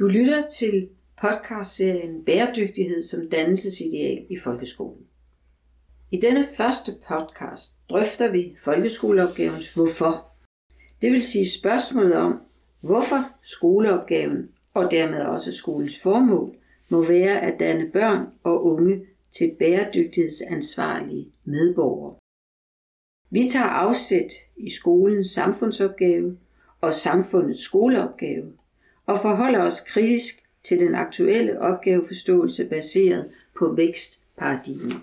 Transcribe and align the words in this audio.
Du 0.00 0.06
lytter 0.06 0.48
til 0.48 0.88
podcastserien 1.20 2.24
Bæredygtighed 2.24 3.02
som 3.02 3.28
dannelsesideal 3.28 4.26
i 4.30 4.38
folkeskolen. 4.38 5.06
I 6.10 6.20
denne 6.20 6.46
første 6.56 6.92
podcast 7.08 7.88
drøfter 7.90 8.30
vi 8.30 8.56
folkeskoleopgavens 8.64 9.74
hvorfor. 9.74 10.32
Det 11.02 11.12
vil 11.12 11.22
sige 11.22 11.48
spørgsmålet 11.48 12.14
om, 12.14 12.40
hvorfor 12.80 13.42
skoleopgaven 13.42 14.48
og 14.74 14.90
dermed 14.90 15.22
også 15.22 15.52
skolens 15.52 16.02
formål 16.02 16.56
må 16.88 17.04
være 17.04 17.40
at 17.40 17.60
danne 17.60 17.90
børn 17.90 18.26
og 18.42 18.64
unge 18.64 19.06
til 19.30 19.56
bæredygtighedsansvarlige 19.58 21.32
medborgere. 21.44 22.16
Vi 23.30 23.48
tager 23.52 23.66
afsæt 23.66 24.32
i 24.56 24.70
skolens 24.70 25.30
samfundsopgave 25.30 26.38
og 26.80 26.94
samfundets 26.94 27.60
skoleopgave 27.60 28.52
og 29.10 29.18
forholder 29.22 29.60
os 29.60 29.80
kritisk 29.80 30.34
til 30.64 30.80
den 30.80 30.94
aktuelle 30.94 31.60
opgaveforståelse 31.60 32.68
baseret 32.68 33.24
på 33.58 33.72
vækstparadigmer. 33.72 35.00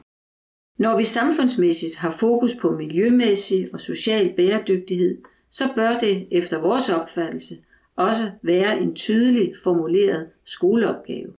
Når 0.77 0.97
vi 0.97 1.03
samfundsmæssigt 1.03 1.97
har 1.97 2.11
fokus 2.11 2.55
på 2.61 2.71
miljømæssig 2.71 3.69
og 3.73 3.79
social 3.79 4.33
bæredygtighed, 4.35 5.17
så 5.49 5.63
bør 5.75 5.99
det 5.99 6.27
efter 6.31 6.61
vores 6.61 6.89
opfattelse 6.89 7.55
også 7.95 8.31
være 8.41 8.79
en 8.79 8.95
tydelig 8.95 9.53
formuleret 9.63 10.29
skoleopgave. 10.45 11.33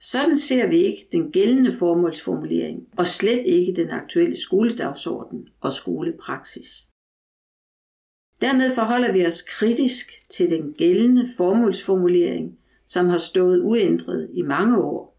Sådan 0.00 0.36
ser 0.36 0.66
vi 0.66 0.78
ikke 0.78 1.08
den 1.12 1.32
gældende 1.32 1.72
formålsformulering, 1.72 2.88
og 2.96 3.06
slet 3.06 3.46
ikke 3.46 3.72
den 3.72 3.90
aktuelle 3.90 4.40
skoledagsorden 4.40 5.48
og 5.60 5.72
skolepraksis. 5.72 6.91
Dermed 8.42 8.70
forholder 8.74 9.12
vi 9.12 9.26
os 9.26 9.42
kritisk 9.42 10.12
til 10.28 10.50
den 10.50 10.72
gældende 10.72 11.28
formålsformulering, 11.36 12.58
som 12.86 13.06
har 13.06 13.18
stået 13.18 13.60
uændret 13.60 14.30
i 14.32 14.42
mange 14.42 14.82
år, 14.82 15.16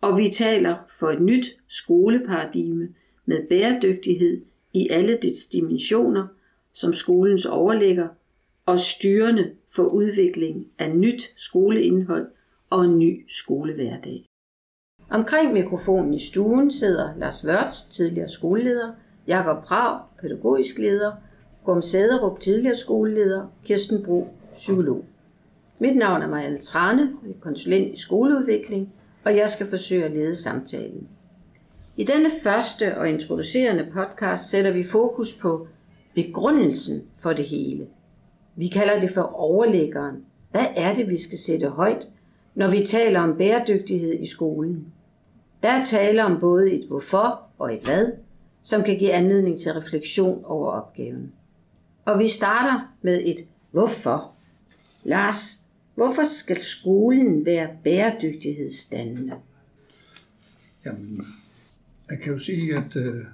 og 0.00 0.18
vi 0.18 0.28
taler 0.28 0.76
for 0.98 1.10
et 1.10 1.22
nyt 1.22 1.46
skoleparadigme 1.68 2.88
med 3.26 3.48
bæredygtighed 3.48 4.44
i 4.72 4.88
alle 4.88 5.18
dets 5.22 5.46
dimensioner, 5.46 6.26
som 6.72 6.92
skolens 6.92 7.46
overligger, 7.46 8.08
og 8.66 8.78
styrende 8.78 9.50
for 9.74 9.82
udvikling 9.82 10.66
af 10.78 10.96
nyt 10.96 11.22
skoleindhold 11.36 12.26
og 12.70 12.84
en 12.84 12.98
ny 12.98 13.24
skolehverdag. 13.28 14.24
Omkring 15.10 15.52
mikrofonen 15.52 16.14
i 16.14 16.18
stuen 16.18 16.70
sidder 16.70 17.16
Lars 17.18 17.46
Wørts, 17.46 17.84
tidligere 17.84 18.28
skoleleder, 18.28 18.92
Jakob 19.26 19.64
Prag, 19.64 20.00
pædagogisk 20.20 20.78
leder, 20.78 21.12
Gorm 21.64 21.82
Sæderup, 21.82 22.40
tidligere 22.40 22.76
skoleleder, 22.76 23.46
Kirsten 23.64 24.02
Bro, 24.02 24.28
psykolog. 24.54 25.04
Mit 25.78 25.96
navn 25.96 26.22
er 26.22 26.28
Marianne 26.28 26.58
Trane, 26.58 27.12
konsulent 27.40 27.94
i 27.94 28.00
skoleudvikling, 28.00 28.92
og 29.24 29.36
jeg 29.36 29.48
skal 29.48 29.66
forsøge 29.66 30.04
at 30.04 30.10
lede 30.10 30.34
samtalen. 30.34 31.08
I 31.96 32.04
denne 32.04 32.30
første 32.42 32.98
og 32.98 33.08
introducerende 33.08 33.86
podcast 33.92 34.50
sætter 34.50 34.70
vi 34.70 34.84
fokus 34.84 35.38
på 35.42 35.66
begrundelsen 36.14 37.02
for 37.22 37.32
det 37.32 37.44
hele. 37.44 37.86
Vi 38.56 38.68
kalder 38.68 39.00
det 39.00 39.10
for 39.10 39.22
overlæggeren. 39.22 40.24
Hvad 40.50 40.66
er 40.76 40.94
det, 40.94 41.08
vi 41.08 41.20
skal 41.20 41.38
sætte 41.38 41.68
højt, 41.68 42.06
når 42.54 42.70
vi 42.70 42.84
taler 42.86 43.20
om 43.20 43.36
bæredygtighed 43.36 44.20
i 44.20 44.26
skolen? 44.26 44.86
Der 45.62 45.68
er 45.68 45.84
tale 45.84 46.24
om 46.24 46.40
både 46.40 46.72
et 46.72 46.88
hvorfor 46.88 47.42
og 47.58 47.74
et 47.74 47.80
hvad, 47.80 48.12
som 48.62 48.82
kan 48.82 48.98
give 48.98 49.12
anledning 49.12 49.58
til 49.58 49.72
refleksion 49.72 50.44
over 50.44 50.70
opgaven. 50.70 51.32
Og 52.04 52.18
vi 52.18 52.28
starter 52.28 52.96
med 53.02 53.22
et 53.24 53.48
hvorfor. 53.70 54.34
Lars, 55.04 55.66
hvorfor 55.94 56.22
skal 56.22 56.60
skolen 56.60 57.44
være 57.44 57.76
bæredygtighedsdannende? 57.84 59.34
Jamen, 60.84 61.26
jeg 62.10 62.20
kan 62.20 62.32
jo 62.32 62.38
sige, 62.38 62.76
at 62.76 62.96
øh, 62.96 63.24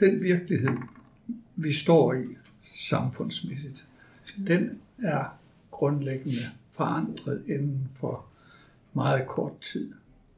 den 0.00 0.22
virkelighed, 0.22 0.76
vi 1.56 1.72
står 1.72 2.14
i 2.14 2.24
samfundsmæssigt, 2.76 3.84
den 4.46 4.80
er 5.02 5.38
grundlæggende 5.70 6.38
forandret 6.70 7.44
inden 7.48 7.88
for 7.92 8.26
meget 8.92 9.26
kort 9.26 9.60
tid. 9.60 9.92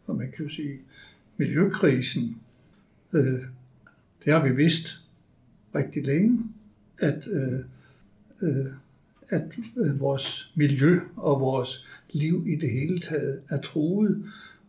Og 0.06 0.16
man 0.16 0.30
kan 0.30 0.44
jo 0.44 0.50
sige, 0.50 0.80
miljøkrisen, 1.36 2.40
øh, 3.12 3.42
det 4.24 4.32
har 4.32 4.42
vi 4.42 4.50
vidst 4.50 5.05
rigtig 5.76 6.06
længe, 6.06 6.38
at, 6.98 7.28
øh, 7.28 7.60
øh, 8.42 8.66
at 9.28 9.42
øh, 9.76 10.00
vores 10.00 10.52
miljø 10.56 11.00
og 11.16 11.40
vores 11.40 11.86
liv 12.10 12.44
i 12.46 12.56
det 12.56 12.70
hele 12.70 13.00
taget 13.00 13.42
er 13.48 13.60
truet 13.60 14.24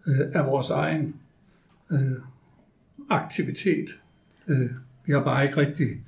øh, 0.08 0.20
af 0.34 0.46
vores 0.46 0.70
egen 0.70 1.16
øh, 1.92 2.12
aktivitet. 3.10 4.00
Øh, 4.48 4.72
vi 5.06 5.14
har 5.14 5.24
bare 5.24 5.46
ikke 5.46 5.58
rigtig 5.58 6.02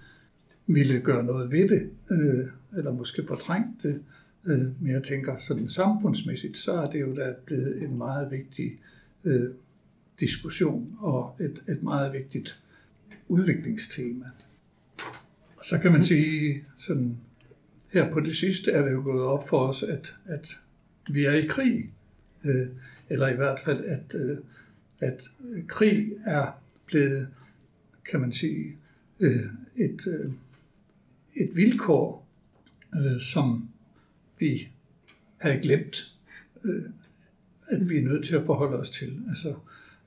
ville 0.67 0.99
gøre 0.99 1.23
noget 1.23 1.51
ved 1.51 1.69
det, 1.69 1.89
øh, 2.11 2.47
eller 2.77 2.93
måske 2.93 3.23
fortrængt 3.27 3.83
det. 3.83 4.01
Øh, 4.45 4.81
men 4.81 4.91
jeg 4.91 5.03
tænker 5.03 5.37
sådan 5.47 5.69
samfundsmæssigt, 5.69 6.57
så 6.57 6.73
er 6.73 6.89
det 6.89 7.01
jo 7.01 7.15
da 7.15 7.33
blevet 7.45 7.83
en 7.83 7.97
meget 7.97 8.31
vigtig 8.31 8.79
øh, 9.23 9.49
diskussion 10.19 10.95
og 10.99 11.35
et, 11.39 11.63
et 11.67 11.83
meget 11.83 12.13
vigtigt 12.13 12.61
udviklingstema. 13.27 14.25
Så 15.69 15.77
kan 15.77 15.91
man 15.91 16.03
sige, 16.03 16.63
sådan, 16.77 17.17
her 17.89 18.11
på 18.13 18.19
det 18.19 18.37
sidste 18.37 18.71
er 18.71 18.85
det 18.85 18.91
jo 18.91 19.01
gået 19.03 19.23
op 19.23 19.49
for 19.49 19.67
os, 19.67 19.83
at, 19.83 20.15
at 20.25 20.59
vi 21.13 21.25
er 21.25 21.33
i 21.33 21.41
krig. 21.49 21.89
Øh, 22.43 22.67
eller 23.09 23.27
i 23.27 23.35
hvert 23.35 23.59
fald, 23.59 23.85
at, 23.85 24.15
øh, 24.15 24.37
at 24.99 25.23
krig 25.67 26.11
er 26.25 26.61
blevet, 26.85 27.27
kan 28.09 28.19
man 28.19 28.31
sige, 28.31 28.77
øh, 29.19 29.45
et, 29.75 30.07
øh, 30.07 30.31
et 31.35 31.55
vilkår, 31.55 32.27
øh, 32.95 33.21
som 33.21 33.69
vi 34.39 34.67
havde 35.37 35.61
glemt, 35.61 36.15
øh, 36.63 36.83
at 37.67 37.89
vi 37.89 37.97
er 37.97 38.01
nødt 38.01 38.25
til 38.25 38.35
at 38.35 38.45
forholde 38.45 38.77
os 38.77 38.89
til. 38.89 39.23
Altså, 39.27 39.55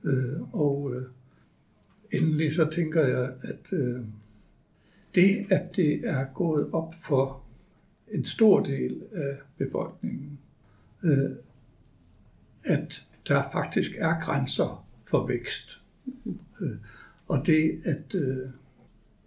øh, 0.03 0.55
og 0.55 0.95
øh, 0.95 1.03
endelig 2.11 2.53
så 2.53 2.69
tænker 2.69 3.07
jeg, 3.07 3.33
at 3.41 3.73
øh, 3.73 3.99
det, 5.15 5.45
at 5.49 5.75
det 5.75 6.07
er 6.07 6.25
gået 6.33 6.69
op 6.71 6.93
for 7.01 7.43
en 8.11 8.25
stor 8.25 8.63
del 8.63 9.01
af 9.11 9.37
befolkningen, 9.57 10.39
øh, 11.03 11.31
at 12.63 13.05
der 13.27 13.43
faktisk 13.51 13.91
er 13.97 14.19
grænser 14.19 14.85
for 15.05 15.27
vækst. 15.27 15.81
Øh, 16.61 16.71
og 17.27 17.47
det, 17.47 17.81
at, 17.85 18.15
øh, 18.15 18.49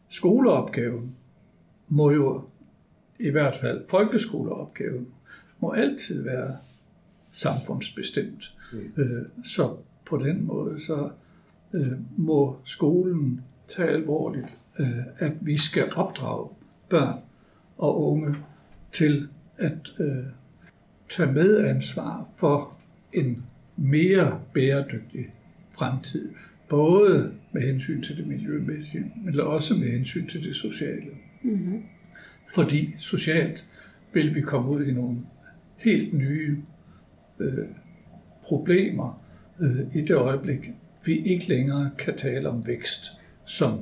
skoleopgaven 0.09 1.14
må 1.88 2.11
jo, 2.11 2.43
i 3.19 3.31
hvert 3.31 3.56
fald 3.56 3.85
folkeskoleopgaven, 3.88 5.06
må 5.61 5.70
altid 5.70 6.23
være 6.23 6.56
samfundsbestemt. 7.32 8.56
Mm. 8.73 9.03
Øh, 9.03 9.23
så 9.44 9.76
på 10.06 10.17
den 10.17 10.47
måde, 10.47 10.81
så 10.87 11.11
øh, 11.73 11.93
må 12.17 12.56
skolen 12.64 13.41
tage 13.69 13.88
alvorligt, 13.88 14.56
at 15.19 15.33
vi 15.41 15.59
skal 15.59 15.93
opdrage 15.95 16.49
børn 16.89 17.19
og 17.79 18.03
unge 18.03 18.37
til 18.93 19.29
at 19.59 19.79
øh, 20.01 20.25
tage 21.09 21.33
medansvar 21.33 22.29
for 22.37 22.77
en 23.13 23.45
mere 23.77 24.41
bæredygtig 24.53 25.27
fremtid. 25.79 26.33
Både 26.69 27.33
med 27.53 27.63
hensyn 27.63 28.03
til 28.03 28.17
det 28.17 28.27
miljømæssige, 28.27 29.13
men 29.25 29.41
også 29.41 29.75
med 29.75 29.91
hensyn 29.91 30.27
til 30.27 30.45
det 30.45 30.57
sociale. 30.57 31.11
Mm-hmm. 31.43 31.83
Fordi 32.55 32.95
socialt 32.99 33.67
vil 34.13 34.35
vi 34.35 34.41
komme 34.41 34.71
ud 34.71 34.85
i 34.85 34.93
nogle 34.93 35.19
helt 35.77 36.15
nye 36.15 36.59
øh, 37.39 37.69
problemer 38.49 39.23
øh, 39.61 39.97
i 39.97 40.01
det 40.01 40.15
øjeblik, 40.15 40.71
vi 41.05 41.19
ikke 41.19 41.49
længere 41.49 41.91
kan 41.99 42.17
tale 42.17 42.49
om 42.49 42.67
vækst 42.67 43.13
som 43.45 43.79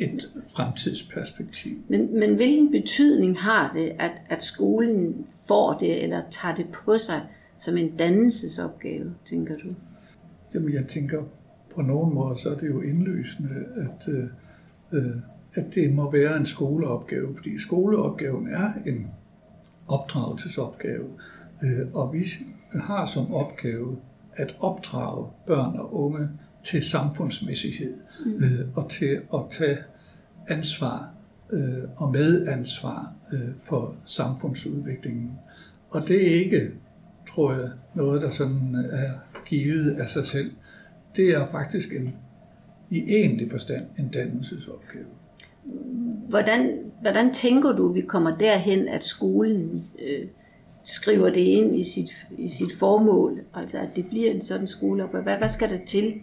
et 0.00 0.30
fremtidsperspektiv. 0.56 1.76
Men, 1.88 2.18
men 2.18 2.36
hvilken 2.36 2.70
betydning 2.70 3.40
har 3.40 3.72
det, 3.72 3.92
at, 3.98 4.12
at 4.28 4.42
skolen 4.42 5.26
får 5.48 5.72
det 5.72 6.02
eller 6.02 6.22
tager 6.30 6.54
det 6.54 6.66
på 6.84 6.98
sig 6.98 7.20
som 7.58 7.76
en 7.76 7.96
dannelsesopgave, 7.96 9.14
tænker 9.24 9.56
du? 9.56 9.68
Jamen 10.54 10.72
jeg 10.72 10.86
tænker, 10.88 11.22
på 11.74 11.82
nogen 11.82 12.14
måde, 12.14 12.38
så 12.40 12.50
er 12.50 12.58
det 12.58 12.68
jo 12.68 12.80
indlysende, 12.80 13.64
at, 13.76 14.08
øh, 14.08 14.24
øh, 14.92 15.16
at 15.54 15.74
det 15.74 15.94
må 15.94 16.10
være 16.10 16.36
en 16.36 16.46
skoleopgave, 16.46 17.36
fordi 17.36 17.58
skoleopgaven 17.58 18.48
er 18.48 18.72
en 18.86 19.06
opdragelsesopgave, 19.88 21.06
øh, 21.62 21.94
og 21.94 22.12
vi 22.12 22.26
har 22.74 23.06
som 23.06 23.34
opgave 23.34 23.96
at 24.32 24.56
opdrage 24.60 25.26
børn 25.46 25.78
og 25.78 25.94
unge 25.94 26.28
til 26.64 26.82
samfundsmæssighed 26.82 27.94
mm. 28.26 28.44
øh, 28.44 28.68
og 28.74 28.90
til 28.90 29.20
at 29.34 29.40
tage 29.50 29.78
ansvar 30.48 31.10
øh, 31.52 31.84
og 31.96 32.10
medansvar 32.12 33.12
øh, 33.32 33.48
for 33.62 33.94
samfundsudviklingen. 34.04 35.30
Og 35.90 36.08
det 36.08 36.30
er 36.30 36.34
ikke, 36.44 36.70
tror 37.28 37.52
jeg, 37.52 37.70
noget, 37.94 38.22
der 38.22 38.30
sådan 38.30 38.74
er 38.92 39.10
givet 39.46 39.90
af 40.00 40.08
sig 40.08 40.26
selv. 40.26 40.50
Det 41.16 41.28
er 41.28 41.46
faktisk 41.50 41.92
en, 41.92 42.14
i 42.90 42.98
egentlig 42.98 43.50
forstand 43.50 43.84
en 43.98 44.08
dannelsesopgave. 44.08 45.06
Hvordan, 46.28 46.78
hvordan 47.00 47.34
tænker 47.34 47.76
du, 47.76 47.92
vi 47.92 48.00
kommer 48.00 48.36
derhen, 48.36 48.88
at 48.88 49.04
skolen 49.04 49.84
øh, 49.98 50.26
skriver 50.84 51.30
det 51.30 51.40
ind 51.40 51.76
i 51.76 51.84
sit, 51.84 52.10
i 52.38 52.48
sit 52.48 52.72
formål, 52.78 53.40
altså 53.54 53.78
at 53.78 53.88
det 53.96 54.06
bliver 54.06 54.30
en 54.30 54.40
sådan 54.40 54.66
skoleopgave? 54.66 55.22
Hvad, 55.22 55.36
hvad 55.36 55.48
skal 55.48 55.70
der 55.70 55.84
til? 55.86 56.14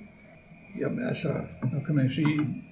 Jamen 0.79 1.07
altså, 1.07 1.33
nu 1.74 1.79
kan 1.79 1.95
man 1.95 2.06
jo 2.06 2.12
sige, 2.12 2.63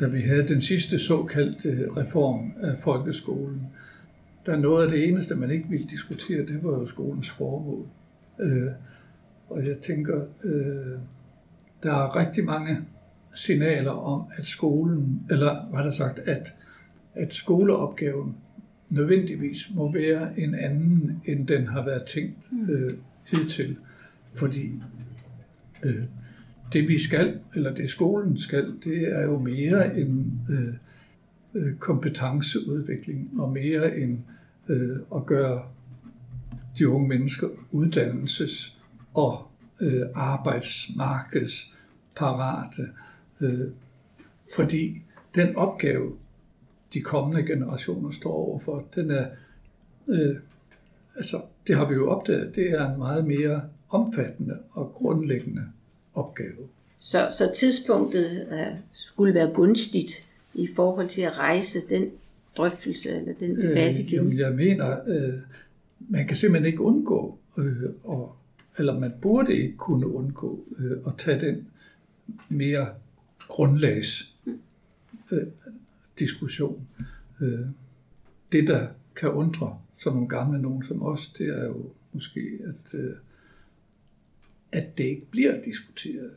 da 0.00 0.06
vi 0.06 0.20
havde 0.20 0.48
den 0.48 0.60
sidste 0.60 0.98
såkaldte 0.98 1.88
reform 1.96 2.52
af 2.62 2.78
folkeskolen, 2.78 3.66
der 4.46 4.56
noget 4.56 4.84
af 4.84 4.90
det 4.90 5.08
eneste, 5.08 5.34
man 5.34 5.50
ikke 5.50 5.68
ville 5.68 5.86
diskutere, 5.86 6.46
det 6.46 6.64
var 6.64 6.70
jo 6.70 6.86
skolens 6.86 7.30
formål. 7.30 7.86
Øh, 8.40 8.70
og 9.48 9.66
jeg 9.66 9.76
tænker, 9.78 10.24
øh, 10.44 10.98
der 11.82 11.92
er 11.92 12.16
rigtig 12.16 12.44
mange 12.44 12.76
signaler 13.34 13.90
om, 13.90 14.24
at 14.36 14.46
skolen, 14.46 15.22
eller 15.30 15.66
hvad 15.72 15.84
der 15.84 15.90
sagt, 15.90 16.18
at, 16.18 16.54
at 17.14 17.34
skoleopgaven 17.34 18.36
nødvendigvis 18.90 19.70
må 19.74 19.92
være 19.92 20.40
en 20.40 20.54
anden, 20.54 21.22
end 21.24 21.46
den 21.46 21.66
har 21.66 21.84
været 21.84 22.02
tænkt 22.06 22.38
øh, 22.70 22.92
hidtil. 23.30 23.76
Fordi 24.34 24.82
øh, 25.82 26.04
det 26.72 26.88
vi 26.88 26.98
skal, 26.98 27.40
eller 27.54 27.74
det 27.74 27.90
skolen 27.90 28.38
skal, 28.38 28.74
det 28.84 29.18
er 29.18 29.22
jo 29.22 29.38
mere 29.38 29.98
en 29.98 30.40
øh, 30.50 30.74
øh 31.54 31.76
kompetenceudvikling 31.76 33.40
og 33.40 33.52
mere 33.52 33.96
end 33.96 34.18
øh, 34.68 34.98
at 35.14 35.26
gøre 35.26 35.62
de 36.78 36.88
unge 36.88 37.08
mennesker 37.08 37.48
uddannelses- 37.72 38.76
og 39.14 39.48
øh, 39.80 40.02
arbejdsmarkedsparate. 40.14 42.88
Øh, 43.40 43.68
fordi 44.56 45.02
den 45.34 45.56
opgave, 45.56 46.12
de 46.94 47.00
kommende 47.00 47.46
generationer 47.46 48.10
står 48.10 48.32
overfor, 48.32 48.84
den 48.94 49.10
er, 49.10 49.26
øh, 50.08 50.36
altså 51.16 51.42
det 51.66 51.76
har 51.76 51.88
vi 51.88 51.94
jo 51.94 52.10
opdaget, 52.10 52.54
det 52.54 52.70
er 52.70 52.90
en 52.90 52.98
meget 52.98 53.26
mere 53.26 53.62
omfattende 53.88 54.58
og 54.72 54.92
grundlæggende 54.94 55.62
opgave. 56.14 56.68
Så, 56.98 57.28
så 57.38 57.52
tidspunktet 57.54 58.46
uh, 58.50 58.78
skulle 58.92 59.34
være 59.34 59.50
gunstigt 59.54 60.30
i 60.54 60.68
forhold 60.76 61.08
til 61.08 61.22
at 61.22 61.38
rejse 61.38 61.78
den 61.88 62.10
drøftelse 62.56 63.10
eller 63.10 63.32
den 63.40 63.56
debat 63.56 63.90
øh, 63.90 64.00
igen? 64.00 64.06
Øh, 64.06 64.12
jamen, 64.12 64.38
jeg 64.38 64.52
mener, 64.52 64.96
øh, 65.06 65.34
man 66.08 66.26
kan 66.26 66.36
simpelthen 66.36 66.66
ikke 66.66 66.80
undgå, 66.80 67.38
øh, 67.58 67.82
og, 68.04 68.36
eller 68.78 68.98
man 68.98 69.12
burde 69.22 69.54
ikke 69.54 69.76
kunne 69.76 70.06
undgå 70.06 70.64
øh, 70.78 70.96
at 71.06 71.12
tage 71.18 71.40
den 71.40 71.68
mere 72.48 72.88
grundlags 73.48 74.34
øh, 75.30 75.46
diskussion. 76.18 76.86
Øh, 77.40 77.60
det, 78.52 78.68
der 78.68 78.86
kan 79.16 79.30
undre 79.30 79.78
som 79.98 80.12
nogle 80.12 80.28
gamle 80.28 80.62
nogen 80.62 80.82
som 80.82 81.02
os, 81.02 81.28
det 81.38 81.48
er 81.48 81.64
jo 81.64 81.90
måske, 82.12 82.40
at 82.64 82.98
øh, 82.98 83.12
at 84.74 84.98
det 84.98 85.04
ikke 85.04 85.26
bliver 85.30 85.62
diskuteret. 85.64 86.30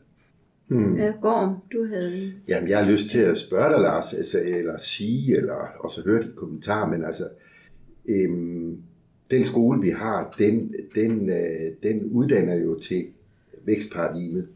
Hmm. 0.68 0.96
Ja, 0.96 1.12
Gorm, 1.22 1.56
du 1.72 1.86
havde... 1.86 2.32
Jamen, 2.48 2.68
jeg 2.68 2.78
har 2.78 2.90
lyst 2.90 3.10
til 3.10 3.18
at 3.18 3.36
spørge 3.36 3.72
dig, 3.72 3.80
Lars, 3.80 4.14
altså, 4.14 4.40
eller 4.44 4.76
sige, 4.76 5.36
eller 5.36 5.54
også 5.80 6.02
høre 6.04 6.22
dit 6.22 6.34
kommentar, 6.34 6.90
men 6.90 7.04
altså, 7.04 7.28
øhm, 8.08 8.76
den 9.30 9.44
skole, 9.44 9.80
vi 9.80 9.88
har, 9.88 10.36
den, 10.38 10.74
den, 10.94 11.30
øh, 11.30 11.72
den 11.82 12.04
uddanner 12.04 12.54
jo 12.54 12.78
til 12.78 13.06
vækstparadigmet. 13.64 14.48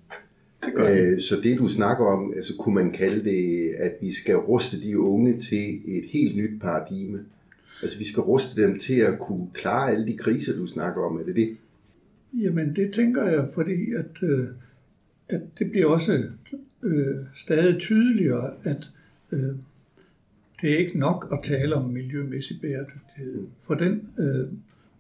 Det 0.62 1.00
øh, 1.00 1.20
så 1.20 1.40
det, 1.42 1.58
du 1.58 1.68
snakker 1.68 2.04
om, 2.04 2.32
altså, 2.36 2.56
kunne 2.56 2.74
man 2.74 2.92
kalde 2.92 3.24
det, 3.24 3.74
at 3.78 3.92
vi 4.00 4.12
skal 4.12 4.36
ruste 4.36 4.82
de 4.82 4.98
unge 4.98 5.40
til 5.40 5.80
et 5.86 6.04
helt 6.10 6.36
nyt 6.36 6.60
paradigme. 6.60 7.24
Altså, 7.82 7.98
vi 7.98 8.04
skal 8.04 8.20
ruste 8.20 8.62
dem 8.62 8.78
til 8.78 9.00
at 9.00 9.18
kunne 9.18 9.46
klare 9.54 9.92
alle 9.92 10.06
de 10.06 10.16
kriser, 10.16 10.56
du 10.56 10.66
snakker 10.66 11.02
om. 11.02 11.16
Er 11.16 11.24
det 11.24 11.36
det? 11.36 11.56
Jamen 12.34 12.76
det 12.76 12.94
tænker 12.94 13.24
jeg, 13.24 13.48
fordi 13.54 13.92
at, 13.92 14.22
øh, 14.22 14.48
at 15.28 15.40
det 15.58 15.70
bliver 15.70 15.86
også 15.86 16.24
øh, 16.82 17.16
stadig 17.34 17.78
tydeligere, 17.78 18.54
at 18.64 18.90
øh, 19.32 19.54
det 20.60 20.72
er 20.72 20.78
ikke 20.78 20.98
nok 20.98 21.28
at 21.32 21.38
tale 21.42 21.74
om 21.74 21.90
miljømæssig 21.90 22.60
bæredygtighed. 22.60 23.46
For 23.62 23.74
den 23.74 24.08
øh, 24.18 24.48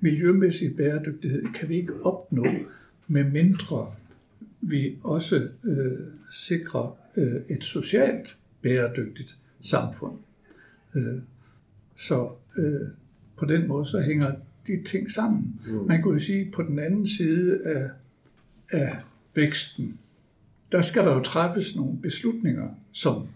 miljømæssige 0.00 0.74
bæredygtighed 0.74 1.42
kan 1.54 1.68
vi 1.68 1.76
ikke 1.76 2.06
opnå, 2.06 2.46
med 3.08 3.24
mindre 3.24 3.94
vi 4.60 4.98
også 5.04 5.48
øh, 5.64 5.98
sikrer 6.32 6.96
øh, 7.16 7.40
et 7.48 7.64
socialt 7.64 8.36
bæredygtigt 8.62 9.36
samfund. 9.60 10.18
Øh, 10.94 11.18
så 11.96 12.30
øh, 12.58 12.88
på 13.36 13.44
den 13.44 13.68
måde 13.68 13.86
så 13.86 14.00
hænger 14.00 14.32
de 14.66 14.82
ting 14.84 15.10
sammen. 15.10 15.60
Mm. 15.66 15.72
Man 15.72 16.02
kunne 16.02 16.14
jo 16.14 16.20
sige, 16.20 16.50
på 16.50 16.62
den 16.62 16.78
anden 16.78 17.06
side 17.06 17.60
af, 17.64 17.90
af 18.70 18.96
væksten, 19.34 19.98
der 20.72 20.80
skal 20.82 21.04
der 21.04 21.14
jo 21.14 21.22
træffes 21.22 21.76
nogle 21.76 21.98
beslutninger, 22.02 22.68
som 22.92 23.26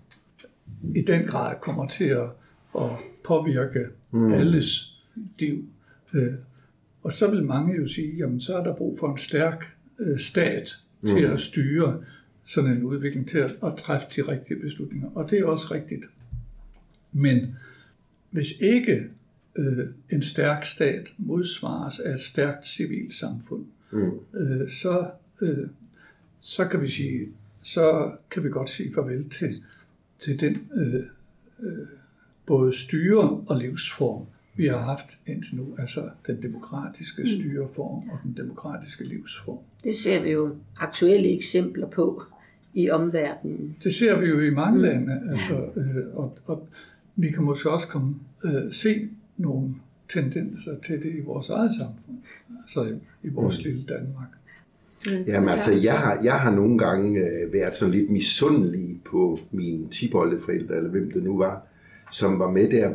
i 0.95 1.01
den 1.01 1.27
grad 1.27 1.57
kommer 1.61 1.89
til 1.89 2.05
at, 2.05 2.29
at 2.79 2.91
påvirke 3.25 3.87
mm. 4.11 4.33
alles 4.33 4.97
liv. 5.39 5.65
Øh, 6.15 6.35
og 7.03 7.13
så 7.13 7.31
vil 7.31 7.45
mange 7.45 7.77
jo 7.77 7.89
sige, 7.89 8.17
jamen 8.17 8.41
så 8.41 8.57
er 8.57 8.65
der 8.65 8.75
brug 8.75 8.99
for 8.99 9.13
en 9.13 9.19
stærk 9.19 9.77
øh, 9.99 10.19
stat 10.19 10.77
mm. 11.01 11.09
til 11.09 11.23
at 11.23 11.41
styre 11.41 12.05
sådan 12.45 12.71
en 12.71 12.83
udvikling, 12.83 13.29
til 13.29 13.39
at, 13.39 13.57
at 13.65 13.77
træffe 13.79 14.07
de 14.17 14.23
rigtige 14.23 14.61
beslutninger. 14.61 15.09
Og 15.15 15.31
det 15.31 15.39
er 15.39 15.45
også 15.45 15.75
rigtigt. 15.75 16.05
Men 17.13 17.57
hvis 18.31 18.53
ikke 18.61 19.05
øh, 19.59 19.89
en 20.13 20.23
stærk 20.23 20.65
stat 20.65 21.09
modsvares 21.19 22.01
af 22.01 22.15
et 22.15 22.21
stærkt 22.21 22.67
civilt 22.67 23.15
samfund, 23.15 23.65
mm. 23.91 24.11
øh, 24.35 24.71
så, 24.71 25.11
øh, 25.41 25.69
så 26.41 26.65
kan 26.65 26.83
vi 26.83 26.89
sige, 26.89 27.29
så 27.63 28.13
kan 28.31 28.45
vi 28.45 28.49
godt 28.49 28.71
sige 28.71 28.95
farvel 28.95 29.31
til, 29.31 29.55
til 30.19 30.41
den 30.41 30.69
øh, 30.75 31.03
øh, 31.63 31.87
både 32.47 32.73
styre 32.73 33.31
og 33.47 33.57
livsform, 33.57 34.27
vi 34.57 34.67
har 34.67 34.79
haft 34.79 35.19
indtil 35.27 35.57
nu, 35.57 35.75
altså 35.79 36.11
den 36.27 36.43
demokratiske 36.43 37.23
mm. 37.23 37.29
styreform 37.29 38.11
og 38.11 38.19
den 38.25 38.35
demokratiske 38.37 39.05
livsform. 39.05 39.59
Det 39.85 39.97
ser 39.97 40.23
vi 40.23 40.31
jo 40.31 40.57
aktuelle 40.77 41.37
eksempler 41.37 41.89
på 41.89 42.23
i 42.75 42.91
omverdenen. 42.91 43.77
Det 43.83 43.95
ser 43.95 44.21
vi 44.21 44.27
jo 44.27 44.41
i 44.41 44.51
mange 44.51 44.77
mm. 44.77 44.83
lande, 44.83 45.21
altså, 45.31 45.71
øh, 45.77 46.17
og, 46.17 46.39
og 46.45 46.69
vi 47.17 47.31
kan 47.31 47.43
måske 47.43 47.71
også 47.71 47.89
komme, 47.89 48.15
øh, 48.45 48.73
se 48.73 49.09
nogle 49.37 49.75
tendenser 50.09 50.73
til 50.87 51.03
det 51.03 51.15
i 51.19 51.21
vores 51.21 51.51
eget 51.51 51.75
samfund, 51.75 52.17
altså 52.63 52.99
i, 53.23 53.29
vores 53.29 53.59
mm. 53.59 53.65
lille 53.65 53.85
Danmark. 53.89 54.29
Jamen 55.27 55.49
altså, 55.49 55.73
jeg 55.73 55.95
har, 55.95 56.21
jeg 56.25 56.35
har 56.35 56.51
nogle 56.51 56.79
gange 56.79 57.21
øh, 57.21 57.53
været 57.53 57.75
sådan 57.75 57.95
lidt 57.95 58.11
misundelig 58.11 59.01
på 59.05 59.39
mine 59.51 59.89
tiboldeforældre, 59.89 60.77
eller 60.77 60.91
hvem 60.91 61.11
det 61.11 61.23
nu 61.23 61.39
var, 61.39 61.67
som 62.11 62.39
var 62.39 62.51
med 62.51 62.71
der 62.71 62.91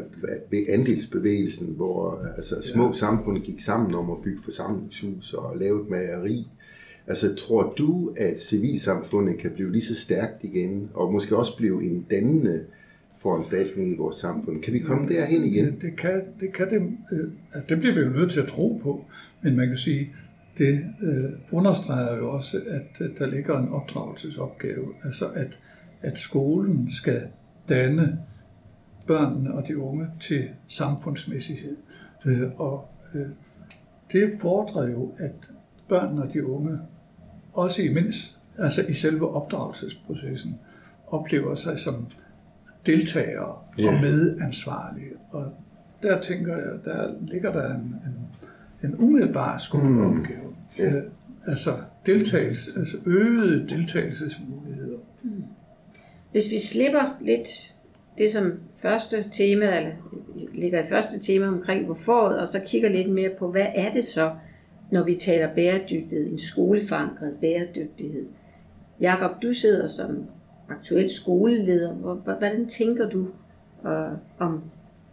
ved 0.52 0.66
andelsbevægelsen, 0.70 1.68
hvor 1.76 2.26
altså, 2.36 2.62
små 2.62 2.86
ja. 2.86 2.92
samfund 2.92 3.38
gik 3.38 3.60
sammen 3.60 3.96
om 3.96 4.12
at 4.12 4.18
bygge 4.24 4.42
forsamlingshus 4.44 5.34
og 5.34 5.58
lave 5.58 5.82
et 5.82 5.90
mageri. 5.90 6.48
Altså, 7.08 7.36
tror 7.36 7.74
du, 7.78 8.14
at 8.18 8.42
civilsamfundet 8.42 9.38
kan 9.38 9.52
blive 9.52 9.72
lige 9.72 9.82
så 9.82 9.96
stærkt 9.96 10.44
igen, 10.44 10.90
og 10.94 11.14
måske 11.14 11.38
også 11.38 11.58
blive 11.58 11.84
en 11.84 12.06
dannende 12.10 12.64
foranstaltning 13.22 13.94
i 13.94 13.98
vores 13.98 14.16
samfund? 14.16 14.62
Kan 14.62 14.74
vi 14.74 14.80
komme 14.80 15.10
derhen 15.10 15.44
igen? 15.44 15.66
Det, 15.66 15.82
det 15.82 15.98
kan 15.98 16.22
det. 16.40 16.54
Kan 16.54 16.70
det, 16.70 16.98
øh, 17.12 17.30
altså, 17.54 17.66
det 17.70 17.80
bliver 17.80 17.96
vi 17.96 18.02
jo 18.02 18.10
nødt 18.10 18.32
til 18.32 18.40
at 18.40 18.48
tro 18.48 18.80
på, 18.84 19.06
men 19.42 19.56
man 19.56 19.68
kan 19.68 19.78
sige, 19.78 20.10
det 20.58 20.86
øh, 21.02 21.32
understreger 21.52 22.18
jo 22.18 22.32
også, 22.32 22.62
at 22.68 23.18
der 23.20 23.26
ligger 23.26 23.60
en 23.60 23.70
opdragelsesopgave, 23.70 24.94
altså 25.04 25.28
at, 25.28 25.60
at 26.02 26.18
skolen 26.18 26.92
skal 26.92 27.24
danne 27.70 28.20
børnene 29.08 29.54
og 29.54 29.68
de 29.68 29.78
unge 29.78 30.08
til 30.20 30.50
samfundsmæssighed. 30.68 31.76
Øh, 32.26 32.60
og 32.60 32.90
øh, 33.16 33.28
det 34.12 34.32
fordrer 34.42 34.90
jo, 34.90 35.14
at 35.18 35.52
børnene 35.90 36.24
og 36.24 36.34
de 36.34 36.46
unge, 36.46 36.80
også 37.54 37.82
imens, 37.82 38.40
altså 38.58 38.82
i 38.90 38.94
selve 38.94 39.36
opdragelsesprocessen, 39.36 40.60
oplever 41.08 41.56
sig 41.56 41.80
som 41.80 42.08
deltagere 42.86 43.56
yeah. 43.80 43.94
og 43.94 44.02
medansvarlige. 44.02 45.12
Og 45.30 45.54
der 46.04 46.22
tænker 46.22 46.56
jeg, 46.56 46.86
der 46.86 47.14
ligger 47.22 47.52
der 47.52 47.76
en, 47.76 47.96
en, 48.06 48.90
en 48.90 48.96
umiddelbar 49.00 49.58
skoleopgave. 49.58 50.56
Mm. 50.78 50.84
Yeah. 50.84 50.96
Øh, 50.96 51.04
altså 51.48 51.78
deltagelse, 52.06 52.80
altså 52.80 52.98
øgede 53.06 53.70
deltagelsesmuligheder. 53.70 54.98
Mm. 55.24 55.44
Hvis 56.32 56.52
vi 56.52 56.60
slipper 56.60 57.18
lidt 57.22 57.74
det 58.18 58.32
som 58.32 58.54
første 58.78 59.26
tema, 59.32 59.78
eller 59.78 59.92
ligger 60.54 60.84
i 60.84 60.88
første 60.90 61.20
tema 61.20 61.48
omkring 61.48 61.86
hvorfor, 61.86 62.22
og 62.22 62.48
så 62.48 62.62
kigger 62.66 62.90
lidt 62.90 63.10
mere 63.10 63.32
på, 63.40 63.52
hvad 63.52 63.66
er 63.76 63.92
det 63.92 64.04
så, 64.04 64.32
når 64.92 65.04
vi 65.04 65.14
taler 65.14 65.54
bæredygtighed, 65.56 66.28
en 66.28 66.38
skoleforankret 66.38 67.34
bæredygtighed. 67.42 68.26
Jakob, 69.02 69.32
du 69.44 69.54
sidder 69.54 69.88
som 69.88 70.26
aktuel 70.72 71.10
skoleleder. 71.10 71.94
Hvordan 72.24 72.68
tænker 72.68 73.10
du 73.10 73.28
uh, 73.84 74.18
om 74.40 74.62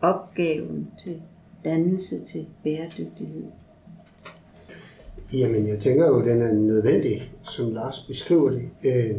opgaven 0.00 0.90
til 1.04 1.22
dannelse 1.64 2.24
til 2.24 2.46
bæredygtighed? 2.64 3.44
Jamen, 5.32 5.68
jeg 5.68 5.78
tænker 5.78 6.06
jo, 6.06 6.18
at 6.18 6.26
den 6.26 6.42
er 6.42 6.52
nødvendig, 6.52 7.32
som 7.42 7.72
Lars 7.72 8.00
beskriver 8.00 8.50
det. 8.50 8.68
Øh, 8.84 9.16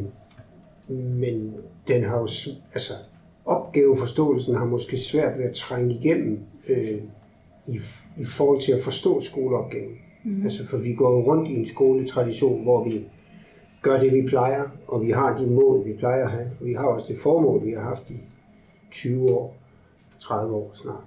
men 0.98 1.54
den 1.88 2.04
har 2.04 2.18
jo, 2.18 2.28
altså, 2.74 2.94
opgaveforståelsen 3.46 4.56
har 4.56 4.66
måske 4.66 4.98
svært 4.98 5.38
ved 5.38 5.46
at 5.46 5.56
trænge 5.56 5.96
igennem 5.96 6.40
øh, 6.70 7.02
i, 7.68 7.80
i 8.18 8.26
forhold 8.26 8.62
til 8.62 8.72
at 8.72 8.82
forstå 8.82 9.22
skoleopgaven. 9.22 9.94
Mm. 10.24 10.44
Altså, 10.44 10.68
for 10.68 10.78
vi 10.78 10.94
går 10.94 11.22
rundt 11.22 11.50
i 11.50 11.54
en 11.54 11.66
skoletradition, 11.66 12.64
hvor 12.64 12.84
vi 12.84 13.06
gør 13.82 14.00
det, 14.00 14.14
vi 14.14 14.28
plejer, 14.28 14.64
og 14.88 15.02
vi 15.02 15.12
har 15.12 15.38
de 15.38 15.48
mål, 15.48 15.86
vi 15.86 15.94
plejer 15.94 16.26
at 16.26 16.32
have. 16.32 16.52
Og 16.60 16.66
vi 16.66 16.74
har 16.74 16.88
også 16.88 17.08
det 17.08 17.18
formål, 17.18 17.66
vi 17.66 17.72
har 17.72 17.82
haft 17.82 18.10
i 18.10 18.18
20 18.92 19.32
år, 19.32 19.58
30 20.20 20.56
år 20.56 20.72
snart, 20.74 21.04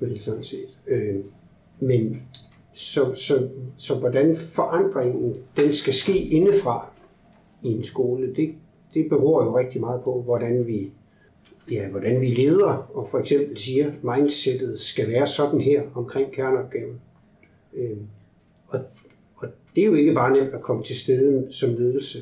vel 0.00 0.20
sådan 0.20 0.42
set. 0.42 0.78
Øh, 0.86 1.16
men 1.80 2.22
så, 2.72 3.14
så, 3.14 3.48
så 3.76 3.98
hvordan 3.98 4.36
forandringen 4.36 5.34
den 5.56 5.72
skal 5.72 5.94
ske 5.94 6.18
indefra 6.18 6.90
i 7.62 7.68
en 7.68 7.84
skole, 7.84 8.34
det, 8.34 8.54
det 8.94 9.08
beror 9.08 9.44
jo 9.44 9.58
rigtig 9.58 9.80
meget 9.80 10.02
på, 10.02 10.22
hvordan 10.22 10.66
vi, 10.66 10.92
ja, 11.70 11.88
hvordan 11.88 12.20
vi 12.20 12.26
leder, 12.26 12.90
og 12.94 13.08
for 13.08 13.18
eksempel 13.18 13.56
siger, 13.56 13.92
mindsetet 14.02 14.80
skal 14.80 15.08
være 15.08 15.26
sådan 15.26 15.60
her 15.60 15.82
omkring 15.94 16.32
kerneopgaven. 16.32 17.00
Øh, 17.74 17.96
og 18.68 18.80
det 19.76 19.82
er 19.82 19.86
jo 19.86 19.94
ikke 19.94 20.14
bare 20.14 20.32
nemt 20.32 20.54
at 20.54 20.62
komme 20.62 20.82
til 20.82 20.96
stede 20.96 21.46
som 21.50 21.74
ledelse. 21.74 22.18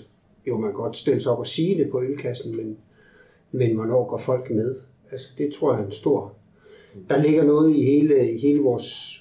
Jo, 0.46 0.58
man 0.58 0.70
kan 0.70 0.80
godt 0.80 0.96
stille 0.96 1.20
sig 1.20 1.32
op 1.32 1.38
og 1.38 1.46
sige 1.46 1.78
det 1.78 1.90
på 1.90 2.02
ølkassen, 2.02 2.56
men, 2.56 2.78
men 3.52 3.74
hvornår 3.74 4.04
går 4.04 4.18
folk 4.18 4.50
med? 4.50 4.80
Altså, 5.10 5.28
det 5.38 5.54
tror 5.54 5.72
jeg 5.72 5.82
er 5.82 5.86
en 5.86 5.92
stor... 5.92 6.32
Der 7.10 7.22
ligger 7.22 7.44
noget 7.44 7.76
i 7.76 7.82
hele, 7.82 8.32
i 8.32 8.38
hele 8.38 8.60
vores 8.60 9.20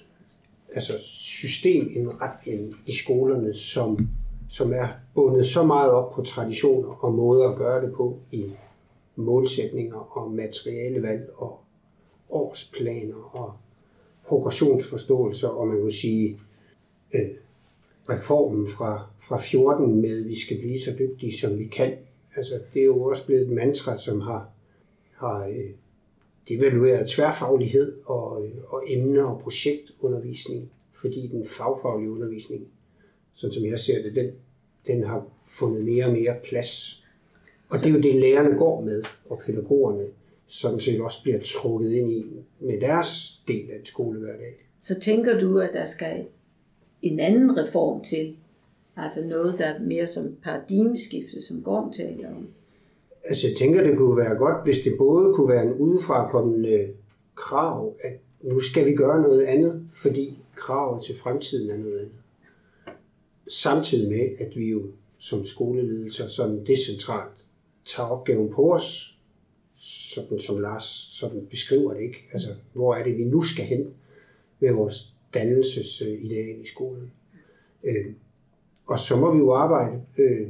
altså 0.74 0.94
systemindretning 1.00 2.74
i 2.86 2.92
skolerne, 2.92 3.54
som, 3.54 4.08
som 4.50 4.74
er 4.74 4.88
bundet 5.16 5.46
så 5.46 5.64
meget 5.66 5.92
op 5.92 6.14
på 6.14 6.22
traditioner 6.22 7.04
og 7.04 7.14
måder 7.14 7.50
at 7.50 7.58
gøre 7.58 7.86
det 7.86 7.94
på 7.94 8.20
i 8.32 8.52
målsætninger 9.16 10.18
og 10.18 10.32
materialevalg 10.32 11.30
og 11.36 11.60
årsplaner 12.30 13.36
og 13.36 13.54
progressionsforståelser, 14.28 15.48
og 15.48 15.68
man 15.68 15.82
kan 15.82 15.92
sige, 15.92 16.40
øh, 17.14 17.30
reformen 18.10 18.68
fra, 18.68 19.08
fra 19.28 19.40
14 19.40 20.02
med, 20.02 20.22
at 20.24 20.30
vi 20.30 20.40
skal 20.40 20.58
blive 20.58 20.80
så 20.80 20.96
dygtige, 21.00 21.38
som 21.38 21.60
vi 21.60 21.66
kan. 21.66 21.94
Altså, 22.36 22.60
det 22.74 22.80
er 22.80 22.86
jo 22.86 23.04
også 23.04 23.26
blevet 23.26 23.42
et 23.42 23.50
mantra, 23.50 23.98
som 23.98 24.22
har, 24.22 24.50
har 25.12 25.48
øh, 25.48 25.70
devalueret 26.50 27.10
tværfaglighed 27.10 27.94
og, 28.06 28.46
øh, 28.46 28.52
og 28.68 28.84
emne- 28.88 29.26
og 29.26 29.40
projektundervisning, 29.42 30.72
fordi 30.94 31.28
den 31.28 31.48
fagfaglige 31.48 32.12
undervisning, 32.12 32.68
sådan 33.34 33.54
som 33.54 33.66
jeg 33.66 33.80
ser 33.80 34.02
det, 34.02 34.16
den, 34.16 34.32
den 34.88 35.04
har 35.04 35.26
fundet 35.46 35.86
mere 35.86 36.06
og 36.06 36.12
mere 36.12 36.36
plads. 36.44 37.04
Og 37.70 37.80
det 37.80 37.86
er 37.86 37.92
jo 37.92 38.02
det, 38.02 38.16
lærerne 38.16 38.58
går 38.58 38.82
med, 38.82 39.04
og 39.30 39.42
pædagogerne 39.46 40.06
som 40.48 40.80
set 40.80 41.02
også 41.02 41.24
bliver 41.24 41.40
trukket 41.46 41.92
ind 41.92 42.12
i 42.12 42.26
med 42.60 42.82
deres 42.82 43.42
del 43.48 43.72
af 43.72 43.80
en 43.80 43.86
skolehverdag. 43.86 44.68
Så 44.82 45.00
tænker 45.00 45.40
du, 45.40 45.60
at 45.60 45.70
der 45.74 45.86
skal 45.86 46.26
en 47.04 47.20
anden 47.20 47.58
reform 47.58 48.04
til. 48.04 48.36
Altså 48.98 49.28
noget, 49.28 49.58
der 49.58 49.66
er 49.66 49.80
mere 49.80 50.08
som 50.08 50.36
paradigmeskifte, 50.44 51.42
som 51.42 51.64
Gorm 51.64 51.92
taler 51.92 52.30
om. 52.30 52.48
Altså 53.24 53.48
jeg 53.48 53.58
tænker, 53.58 53.84
det 53.84 53.98
kunne 53.98 54.18
være 54.18 54.36
godt, 54.36 54.64
hvis 54.64 54.80
det 54.80 54.96
både 54.98 55.34
kunne 55.34 55.50
være 55.50 55.66
en 55.66 55.74
udefrakommende 55.74 56.90
krav, 57.36 57.96
at 58.02 58.20
nu 58.42 58.60
skal 58.60 58.86
vi 58.86 58.96
gøre 58.96 59.22
noget 59.22 59.42
andet, 59.42 59.88
fordi 59.94 60.38
kravet 60.56 61.04
til 61.04 61.16
fremtiden 61.18 61.70
er 61.70 61.78
noget 61.78 62.00
andet. 62.00 62.14
Samtidig 63.48 64.10
med, 64.10 64.30
at 64.40 64.58
vi 64.58 64.70
jo 64.70 64.82
som 65.18 65.46
skoleledelser 65.46 66.28
sådan 66.28 66.66
decentralt 66.66 67.34
tager 67.86 68.10
opgaven 68.10 68.54
på 68.54 68.74
os, 68.74 69.18
sådan 70.14 70.40
som 70.40 70.60
Lars 70.60 71.10
sådan 71.14 71.48
beskriver 71.50 71.94
det, 71.94 72.02
ikke? 72.02 72.18
Altså, 72.34 72.50
hvor 72.74 72.96
er 72.96 73.04
det, 73.04 73.18
vi 73.18 73.24
nu 73.24 73.42
skal 73.42 73.66
hen 73.66 73.94
med 74.60 74.72
vores 74.72 75.13
dannelsesideal 75.34 76.62
i 76.62 76.66
skolen. 76.66 77.12
Øh, 77.84 78.14
og 78.86 79.00
så 79.00 79.16
må 79.16 79.34
vi 79.34 79.38
jo 79.38 79.54
arbejde 79.54 80.02
øh, 80.18 80.48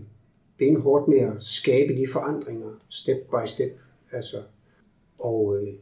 benhårdt 0.57 1.07
med 1.07 1.19
at 1.19 1.43
skabe 1.43 1.95
de 1.95 2.07
forandringer, 2.11 2.69
step 2.89 3.17
by 3.17 3.47
step. 3.47 3.79
Altså, 4.11 4.37
og 5.19 5.57
øh, 5.61 5.73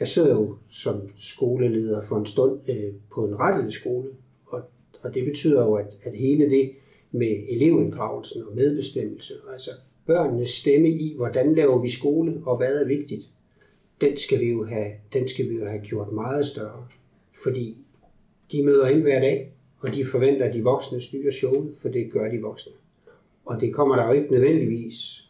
jeg 0.00 0.08
sidder 0.08 0.34
jo 0.34 0.56
som 0.68 1.08
skoleleder 1.16 2.02
for 2.02 2.16
en 2.16 2.26
stund 2.26 2.60
øh, 2.70 2.92
på 3.14 3.26
en 3.26 3.38
rettighedsskole, 3.38 4.08
og, 4.46 4.62
og 5.02 5.14
det 5.14 5.24
betyder 5.24 5.64
jo, 5.64 5.74
at, 5.74 5.96
at 6.02 6.16
hele 6.16 6.50
det 6.50 6.72
med 7.10 7.44
elevinddragelsen 7.48 8.42
og 8.42 8.54
medbestemmelse, 8.54 9.34
altså 9.52 9.70
børnenes 10.06 10.50
stemme 10.50 10.88
i, 10.88 11.14
hvordan 11.16 11.54
laver 11.54 11.82
vi 11.82 11.90
skole, 11.90 12.42
og 12.44 12.56
hvad 12.56 12.80
er 12.80 12.86
vigtigt, 12.86 13.30
den 14.00 14.16
skal 14.16 14.40
vi 14.40 14.50
jo 14.50 14.64
have, 14.64 14.90
den 15.12 15.28
skal 15.28 15.50
vi 15.50 15.54
jo 15.54 15.66
have 15.66 15.80
gjort 15.80 16.12
meget 16.12 16.46
større. 16.46 16.86
Fordi 17.42 17.76
de 18.52 18.62
møder 18.64 18.88
ind 18.88 19.02
hver 19.02 19.20
dag, 19.20 19.52
og 19.80 19.94
de 19.94 20.06
forventer, 20.06 20.46
at 20.46 20.54
de 20.54 20.62
voksne 20.62 21.00
styrer 21.00 21.32
showet, 21.32 21.74
for 21.82 21.88
det 21.88 22.12
gør 22.12 22.30
de 22.30 22.40
voksne. 22.40 22.72
Og 23.44 23.60
det 23.60 23.74
kommer 23.74 23.96
der 23.96 24.06
jo 24.06 24.12
ikke 24.12 24.32
nødvendigvis. 24.32 25.28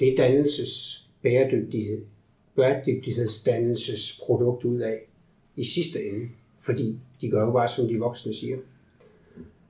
Det 0.00 0.12
er 0.12 0.16
dannelses 0.16 1.04
bæredygtighed, 1.22 2.00
bæredygtighedsdannelses 2.56 4.20
produkt 4.26 4.64
ud 4.64 4.80
af 4.80 5.00
i 5.56 5.64
sidste 5.64 6.04
ende, 6.04 6.28
fordi 6.60 6.98
de 7.20 7.30
gør 7.30 7.44
jo 7.44 7.52
bare, 7.52 7.68
som 7.68 7.88
de 7.88 7.98
voksne 7.98 8.34
siger. 8.34 8.56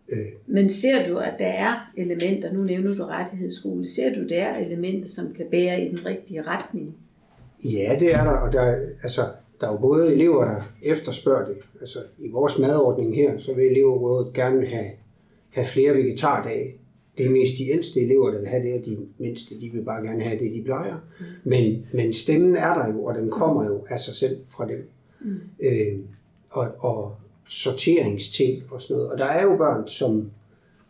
Øh. 0.09 0.27
Men 0.47 0.71
ser 0.71 1.09
du, 1.09 1.19
at 1.19 1.35
der 1.39 1.47
er 1.47 1.93
elementer, 1.97 2.53
nu 2.53 2.63
nævner 2.63 2.95
du 2.95 3.05
rettighedsskole, 3.05 3.89
ser 3.89 4.15
du, 4.15 4.29
der 4.29 4.45
er 4.45 4.59
elementer, 4.67 5.09
som 5.09 5.35
kan 5.35 5.47
bære 5.51 5.83
i 5.83 5.89
den 5.89 6.07
rigtige 6.07 6.43
retning? 6.43 6.97
Ja, 7.65 7.97
det 8.01 8.15
er 8.15 8.25
der, 8.25 8.31
og 8.31 8.53
der, 8.53 8.77
altså, 9.03 9.23
der 9.61 9.67
er 9.67 9.73
jo 9.73 9.79
både 9.79 10.15
elever, 10.15 10.45
der 10.45 10.63
efterspørger 10.83 11.45
det. 11.47 11.57
Altså 11.81 11.99
i 12.19 12.29
vores 12.29 12.59
madordning 12.59 13.17
her, 13.17 13.39
så 13.39 13.53
vil 13.55 13.67
elevrådet 13.67 14.33
gerne 14.35 14.67
have, 14.67 14.91
have 15.51 15.67
flere 15.67 15.95
vegetardage. 15.95 16.75
Det 17.19 17.27
er 17.27 17.31
mest 17.31 17.59
de 17.59 17.71
ældste 17.71 18.01
elever, 18.01 18.31
der 18.31 18.39
vil 18.39 18.49
have 18.49 18.63
det, 18.63 18.75
og 18.75 18.85
de 18.85 18.99
mindste, 19.19 19.61
de 19.61 19.69
vil 19.69 19.83
bare 19.83 20.07
gerne 20.07 20.23
have 20.23 20.45
det, 20.45 20.55
de 20.55 20.63
plejer. 20.65 20.95
Mm. 21.21 21.27
Men, 21.45 21.87
men 21.93 22.13
stemmen 22.13 22.57
er 22.57 22.75
der 22.75 22.93
jo, 22.93 23.05
og 23.05 23.15
den 23.15 23.31
kommer 23.31 23.65
jo 23.65 23.85
af 23.89 24.01
sig 24.01 24.15
selv 24.15 24.39
fra 24.49 24.69
dem. 24.69 24.89
Mm. 25.21 25.41
Øh, 25.61 25.99
og, 26.51 26.69
og 26.79 27.17
sorteringsting 27.49 28.63
og 28.71 28.81
sådan 28.81 28.97
noget. 28.97 29.13
Og 29.13 29.19
der 29.19 29.25
er 29.25 29.43
jo 29.43 29.57
børn, 29.57 29.89
som, 29.89 30.31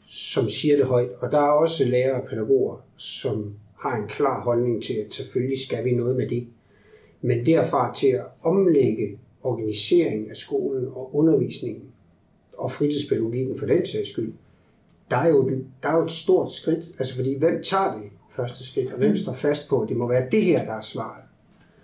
som 0.06 0.48
siger 0.48 0.76
det 0.76 0.86
højt, 0.86 1.10
og 1.20 1.32
der 1.32 1.38
er 1.38 1.50
også 1.50 1.84
lærere 1.84 2.22
og 2.22 2.28
pædagoger, 2.28 2.76
som 2.96 3.54
har 3.78 3.96
en 3.96 4.08
klar 4.08 4.40
holdning 4.40 4.82
til, 4.82 4.94
at 4.94 5.14
selvfølgelig 5.14 5.58
skal 5.58 5.84
vi 5.84 5.94
noget 5.94 6.16
med 6.16 6.28
det. 6.28 6.46
Men 7.26 7.46
derfra 7.46 7.94
til 7.94 8.06
at 8.06 8.24
omlægge 8.42 9.18
organiseringen 9.42 10.30
af 10.30 10.36
skolen 10.36 10.84
og 10.86 11.10
undervisningen 11.16 11.82
og 12.58 12.72
fritidspædagogikken 12.72 13.58
for 13.58 13.66
den 13.66 13.86
sags 13.86 14.08
skyld, 14.12 14.32
der 15.10 15.16
er, 15.16 15.28
jo, 15.28 15.50
der 15.82 15.88
er 15.88 15.96
jo 15.98 16.04
et 16.04 16.10
stort 16.10 16.52
skridt, 16.52 16.84
altså 16.98 17.14
fordi 17.16 17.38
hvem 17.38 17.62
tager 17.62 17.94
det 17.94 18.10
første 18.30 18.66
skridt, 18.66 18.92
og 18.92 18.98
hvem 18.98 19.10
Mm. 19.10 19.16
står 19.16 19.32
fast 19.32 19.68
på, 19.68 19.80
at 19.80 19.88
det 19.88 19.96
må 19.96 20.08
være 20.08 20.26
det 20.30 20.42
her, 20.42 20.64
der 20.64 20.72
er 20.72 20.80
svaret. 20.80 21.22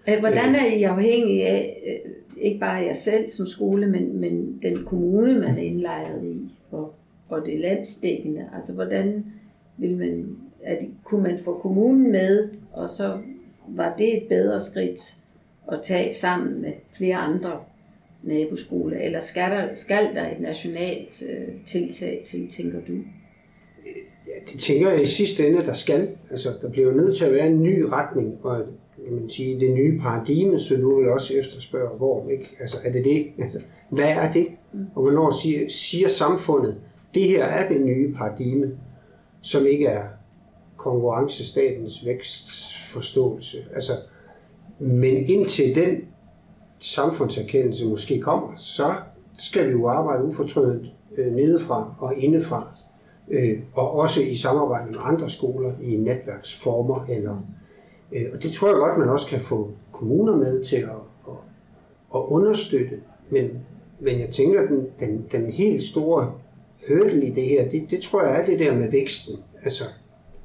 Øh, 0.09 0.21
Hvordan 0.21 0.55
er 0.55 0.67
I 0.67 0.83
afhængige 0.83 1.47
af, 1.47 1.83
øh, 1.87 2.13
ikke 2.43 2.61
bare 2.61 2.77
jer 2.85 2.93
selv 2.93 3.29
som 3.29 3.47
skole, 3.47 3.87
men, 3.87 4.21
men 4.21 4.59
den 4.63 4.85
kommune, 4.85 5.35
man 5.41 5.59
er 5.59 5.63
indlejret 5.63 6.25
i, 6.25 6.51
og, 6.71 6.95
og 7.29 7.47
det 7.47 7.61
landsdækkende? 7.61 8.49
Altså, 8.57 8.75
hvordan 8.75 9.27
vil 9.79 9.97
man, 9.97 10.37
at, 10.63 10.79
kunne 11.05 11.23
man 11.23 11.39
få 11.45 11.59
kommunen 11.59 12.13
med, 12.13 12.49
og 12.73 12.89
så 12.89 13.19
var 13.69 13.95
det 13.99 14.17
et 14.17 14.29
bedre 14.29 14.61
skridt 14.61 15.17
at 15.73 15.81
tage 15.83 16.15
sammen 16.15 16.63
med 16.63 16.73
flere 16.97 17.17
andre 17.17 17.61
naboskoler, 18.23 18.99
eller 18.99 19.21
skal 19.21 19.51
der, 19.51 19.75
skal 19.75 20.15
der 20.15 20.31
et 20.31 20.41
nationalt 20.41 21.23
øh, 21.31 21.49
tiltag 21.67 22.23
til, 22.27 22.49
tænker 22.49 22.79
du? 22.89 22.93
Ja, 24.27 24.53
det 24.53 24.61
tænker 24.61 24.91
jeg 24.91 25.03
i 25.03 25.07
sidste 25.07 25.47
ende, 25.47 25.67
der 25.67 25.73
skal. 25.73 26.09
Altså, 26.31 26.49
der 26.63 26.71
bliver 26.71 26.89
jo 26.89 26.95
nødt 26.95 27.17
til 27.17 27.25
at 27.25 27.33
være 27.33 27.47
en 27.47 27.63
ny 27.63 27.83
retning, 27.83 28.39
og 28.43 28.57
kan 29.05 29.15
man 29.15 29.31
sige, 29.31 29.61
det 29.61 29.71
nye 29.71 29.99
paradigme, 29.99 30.61
så 30.61 30.77
nu 30.77 30.97
vil 30.97 31.05
jeg 31.05 31.13
også 31.13 31.35
efterspørge, 31.35 31.97
hvor, 31.97 32.29
ikke? 32.31 32.57
Altså, 32.61 32.77
er 32.85 32.93
det 32.93 33.05
det? 33.05 33.27
Altså, 33.39 33.61
hvad 33.91 34.09
er 34.09 34.33
det? 34.33 34.47
Og 34.95 35.03
hvornår 35.03 35.31
siger, 35.43 35.69
siger 35.69 36.09
samfundet, 36.09 36.77
det 37.15 37.23
her 37.23 37.45
er 37.45 37.69
det 37.69 37.81
nye 37.81 38.13
paradigme, 38.13 38.71
som 39.41 39.67
ikke 39.67 39.87
er 39.87 40.05
konkurrencestatens 40.77 42.07
vækstforståelse. 42.07 43.59
Altså, 43.75 43.93
men 44.83 45.17
indtil 45.17 45.75
den 45.75 46.05
samfundserkendelse 46.79 47.87
måske 47.87 48.21
kommer, 48.21 48.53
så 48.57 48.95
skal 49.39 49.67
vi 49.67 49.73
jo 49.73 49.89
arbejde 49.89 50.25
ufortrødent 50.25 50.87
øh, 51.17 51.33
nedefra 51.33 51.95
og 51.99 52.17
indefra, 52.17 52.75
øh, 53.29 53.59
og 53.75 53.99
også 53.99 54.23
i 54.23 54.35
samarbejde 54.35 54.91
med 54.91 54.99
andre 55.03 55.31
skoler 55.31 55.73
i 55.83 55.97
netværksformer. 55.97 57.07
Eller, 57.09 57.47
øh, 58.13 58.27
og 58.33 58.43
det 58.43 58.53
tror 58.53 58.69
jeg 58.69 58.77
godt, 58.77 58.99
man 58.99 59.09
også 59.09 59.27
kan 59.27 59.41
få 59.41 59.71
kommuner 59.93 60.37
med 60.37 60.65
til 60.65 60.77
at, 60.77 60.91
at, 61.29 61.35
at 62.15 62.21
understøtte. 62.21 63.01
Men, 63.31 63.51
men 64.01 64.21
jeg 64.21 64.29
tænker, 64.29 64.67
den, 64.67 64.87
den, 65.01 65.27
den 65.33 65.53
helt 65.53 65.83
store 65.83 66.33
hurdle 66.89 67.27
i 67.27 67.31
det 67.31 67.49
her, 67.49 67.69
det, 67.71 67.91
det 67.91 68.01
tror 68.01 68.23
jeg 68.23 68.41
er 68.41 68.47
det 68.47 68.59
der 68.59 68.75
med 68.75 68.91
væksten. 68.91 69.35
Altså, 69.63 69.85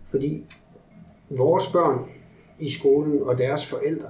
fordi 0.10 0.44
vores 1.30 1.72
børn 1.72 2.06
i 2.60 2.70
skolen 2.70 3.24
og 3.24 3.38
deres 3.38 3.66
forældre, 3.66 4.08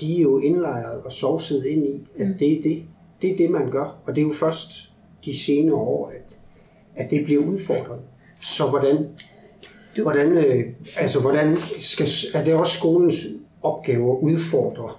de 0.00 0.16
er 0.18 0.22
jo 0.22 0.38
indlejret 0.38 1.02
og 1.02 1.12
sovset 1.12 1.64
ind 1.64 1.86
i, 1.86 2.08
at 2.18 2.28
det 2.38 2.58
er 2.58 2.62
det, 2.62 2.82
det 3.22 3.30
er 3.32 3.36
det, 3.36 3.50
man 3.50 3.70
gør. 3.70 3.98
Og 4.06 4.14
det 4.16 4.22
er 4.22 4.26
jo 4.26 4.32
først 4.32 4.92
de 5.24 5.38
senere 5.38 5.74
år, 5.74 6.08
at, 6.14 6.36
at 7.04 7.10
det 7.10 7.24
bliver 7.24 7.42
udfordret. 7.44 8.00
Så 8.40 8.68
hvordan, 8.70 8.96
Du- 9.96 10.02
hvordan, 10.02 10.32
øh, 10.38 10.64
altså 11.00 11.20
hvordan 11.20 11.56
skal, 11.78 12.06
er 12.34 12.44
det 12.44 12.54
også 12.54 12.78
skolens 12.78 13.26
opgave 13.62 14.12
at 14.12 14.18
udfordre 14.22 14.90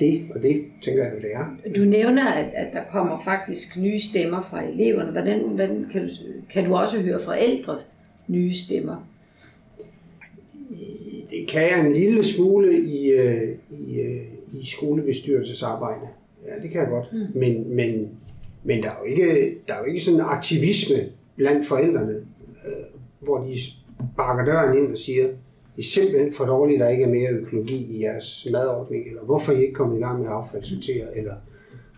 det, 0.00 0.28
og 0.34 0.42
det 0.42 0.64
tænker 0.82 1.04
jeg 1.04 1.12
det 1.12 1.30
er. 1.34 1.72
Du 1.76 1.84
nævner, 1.84 2.32
at, 2.32 2.50
at 2.54 2.72
der 2.72 2.80
kommer 2.92 3.20
faktisk 3.24 3.76
nye 3.76 4.00
stemmer 4.00 4.42
fra 4.50 4.62
eleverne. 4.64 5.10
Hvordan, 5.10 5.40
hvordan 5.48 5.86
kan, 5.92 6.02
du, 6.02 6.08
kan 6.52 6.64
du 6.64 6.74
også 6.76 7.00
høre 7.02 7.20
forældre 7.20 7.78
nye 8.28 8.54
stemmer? 8.54 9.06
Det 11.30 11.48
kan 11.48 11.62
jeg 11.62 11.86
en 11.86 11.92
lille 11.92 12.22
smule 12.22 12.78
i, 12.78 13.10
øh, 13.10 13.48
i, 13.70 14.00
øh, 14.00 14.22
i 14.54 14.66
skolebestyrelsesarbejde. 14.66 16.06
Ja, 16.46 16.62
det 16.62 16.70
kan 16.70 16.80
jeg 16.80 16.88
godt. 16.88 17.12
Mm. 17.12 17.18
Men, 17.34 17.76
men, 17.76 18.08
men 18.64 18.82
der, 18.82 18.88
er 18.88 18.96
jo 19.00 19.04
ikke, 19.04 19.56
der 19.68 19.74
er 19.74 19.78
jo 19.78 19.84
ikke 19.84 20.00
sådan 20.00 20.20
en 20.20 20.26
aktivisme 20.26 20.96
blandt 21.36 21.66
forældrene, 21.66 22.12
øh, 22.66 23.00
hvor 23.20 23.38
de 23.38 23.54
sparker 24.14 24.44
døren 24.44 24.78
ind 24.78 24.92
og 24.92 24.98
siger, 24.98 25.26
det 25.76 25.82
er 25.82 25.82
simpelthen 25.82 26.32
for 26.32 26.44
dårligt, 26.44 26.82
at 26.82 26.86
der 26.86 26.92
ikke 26.92 27.04
er 27.04 27.08
mere 27.08 27.30
økologi 27.30 27.84
i 27.84 28.02
jeres 28.02 28.48
madordning, 28.52 29.08
eller 29.08 29.22
hvorfor 29.22 29.52
er 29.52 29.56
I 29.56 29.60
ikke 29.60 29.74
kommet 29.74 29.98
i 29.98 30.00
gang 30.00 30.18
med 30.18 30.26
at 30.26 30.32
affaldssortere, 30.32 31.18
eller 31.18 31.34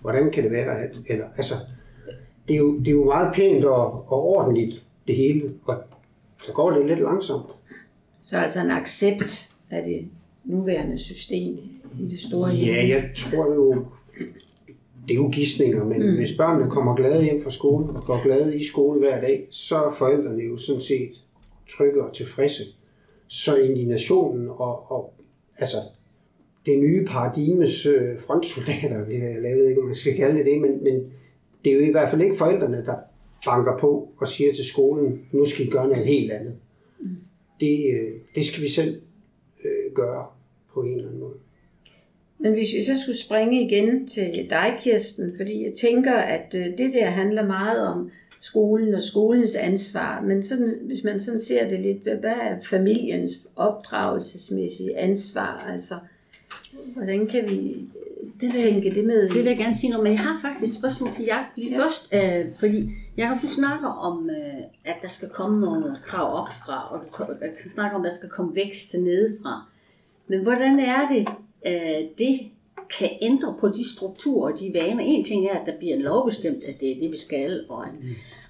hvordan 0.01 0.31
kan 0.31 0.43
det 0.43 0.53
være, 0.53 0.83
at, 0.83 1.01
eller, 1.07 1.25
altså, 1.37 1.55
det 2.49 2.55
er, 2.55 2.59
jo, 2.59 2.79
det 2.79 2.89
er 2.89 2.93
jo 2.93 3.05
meget 3.05 3.35
pænt 3.35 3.65
og, 3.65 4.13
og 4.13 4.23
ordentligt, 4.23 4.85
det 5.07 5.17
hele, 5.17 5.51
og 5.65 5.75
så 6.43 6.53
går 6.53 6.71
det 6.71 6.87
lidt 6.87 7.01
langsomt. 7.01 7.47
Så 8.23 8.37
altså 8.37 8.61
en 8.61 8.71
accept 8.71 9.51
af 9.71 9.85
det 9.85 10.09
nuværende 10.45 10.99
system 10.99 11.59
i 12.01 12.09
det 12.11 12.21
store 12.21 12.51
hele. 12.51 12.73
Ja, 12.73 12.89
jeg 12.89 13.11
tror 13.17 13.55
jo, 13.55 13.87
det 15.09 15.15
er 15.15 15.15
jo 15.15 15.29
gidsninger, 15.33 15.85
men 15.85 16.11
mm. 16.11 16.17
hvis 16.17 16.37
børnene 16.37 16.71
kommer 16.71 16.97
glade 16.97 17.25
hjem 17.25 17.43
fra 17.43 17.51
skole 17.51 17.87
og 17.87 18.03
går 18.03 18.23
glade 18.23 18.57
i 18.57 18.65
skole 18.65 19.01
hver 19.01 19.21
dag, 19.21 19.47
så 19.51 19.77
er 19.77 19.95
forældrene 19.99 20.43
jo 20.43 20.57
sådan 20.57 20.83
set 20.83 21.11
trygge 21.69 22.05
og 22.05 22.15
tilfredse. 22.15 22.63
Så 23.29 23.57
indignationen 23.57 24.49
og, 24.49 24.91
og 24.93 25.15
altså 25.59 25.77
det 26.67 26.79
nye 26.79 27.05
paradigmes 27.05 27.87
øh, 27.87 28.21
frontsoldater, 28.27 29.07
jeg 29.49 29.57
ved 29.57 29.69
ikke, 29.69 29.81
om 29.81 29.87
man 29.87 29.97
skal 29.97 30.17
kalde 30.17 30.39
det 30.39 30.47
det, 30.47 30.61
men, 30.61 30.85
men 30.85 31.13
det 31.65 31.73
er 31.73 31.77
jo 31.77 31.83
i 31.83 31.91
hvert 31.91 32.11
fald 32.11 32.23
ikke 32.23 32.37
forældrene, 32.37 32.85
der 32.87 32.95
banker 33.45 33.79
på 33.79 34.09
og 34.19 34.29
siger 34.29 34.53
til 34.53 34.65
skolen, 34.65 35.21
nu 35.33 35.45
skal 35.45 35.67
I 35.67 35.71
gøre 35.71 35.89
noget 35.89 36.07
helt 36.07 36.33
andet. 36.33 36.55
Det, 37.61 37.95
øh, 37.95 38.13
det 38.35 38.45
skal 38.45 38.63
vi 38.63 38.69
selv 38.69 39.01
øh, 39.65 39.95
gøre 39.95 40.27
på 40.75 40.83
en 40.83 40.95
eller 40.95 41.07
anden 41.07 41.21
måde. 41.21 41.35
Men 42.39 42.53
hvis 42.53 42.75
vi 42.75 42.83
så 42.83 42.99
skulle 43.03 43.19
springe 43.19 43.67
igen 43.67 44.07
til 44.07 44.47
dig, 44.51 44.79
Kirsten, 44.81 45.37
fordi 45.37 45.65
jeg 45.65 45.73
tænker, 45.75 46.15
at 46.15 46.55
øh, 46.55 46.67
det 46.79 46.93
der 46.93 47.11
handler 47.11 47.47
meget 47.47 47.87
om 47.87 48.11
skolen 48.41 48.95
og 48.95 49.03
skolens 49.03 49.55
ansvar, 49.55 50.21
men 50.21 50.43
sådan, 50.43 50.79
hvis 50.83 51.05
man 51.05 51.21
sådan 51.21 51.41
ser 51.41 51.69
det 51.69 51.81
lidt, 51.81 52.03
hvad 52.03 52.33
er 52.41 52.57
familiens 52.71 53.33
opdragelsesmæssige 53.57 54.99
ansvar? 54.99 55.69
Altså, 55.73 55.95
hvordan 56.95 57.27
kan 57.27 57.51
vi 57.51 57.77
det 58.41 58.53
vil- 58.53 58.61
tænke 58.63 58.95
det 58.95 59.05
med? 59.05 59.23
Det 59.29 59.35
vil 59.37 59.45
jeg 59.45 59.57
gerne 59.57 59.75
sige 59.77 59.91
noget, 59.91 60.03
men 60.05 60.13
jeg 60.13 60.21
har 60.21 60.39
faktisk 60.43 60.65
et 60.65 60.75
spørgsmål 60.79 61.13
til 61.13 61.25
jer 61.25 61.45
lige 61.57 61.71
Ja. 61.71 61.79
først, 61.85 62.15
øh, 62.15 62.45
fordi 62.61 62.89
Jacob, 63.17 63.43
du 63.43 63.49
snakker 63.49 63.89
om, 63.89 64.31
øh, 64.31 64.61
at 64.85 64.97
der 65.03 65.09
skal 65.09 65.29
komme 65.29 65.61
nogle 65.61 65.97
krav 66.05 66.41
op 66.43 66.49
fra, 66.67 66.89
og 66.95 67.01
du 67.01 67.25
du 67.65 67.71
snakker 67.71 67.97
om, 67.99 68.05
at 68.05 68.11
der 68.11 68.17
skal 68.17 68.29
komme 68.29 68.55
vækst 68.55 68.95
nedefra. 68.95 69.63
Men 70.29 70.43
hvordan 70.43 70.79
er 70.81 71.09
det, 71.13 71.29
øh, 71.67 72.09
det 72.19 72.41
kan 72.99 73.09
ændre 73.23 73.55
på 73.61 73.69
de 73.69 73.91
strukturer 73.97 74.53
og 74.53 74.59
de 74.61 74.71
vaner? 74.75 75.03
En 75.07 75.25
ting 75.25 75.47
er, 75.47 75.55
at 75.59 75.67
der 75.67 75.79
bliver 75.79 75.95
en 75.97 76.03
lovbestemt, 76.03 76.65
at 76.65 76.81
det 76.81 76.91
er 76.97 77.01
det, 77.01 77.11
vi 77.13 77.19
skal, 77.19 77.65
og 77.69 77.87
at 77.87 77.93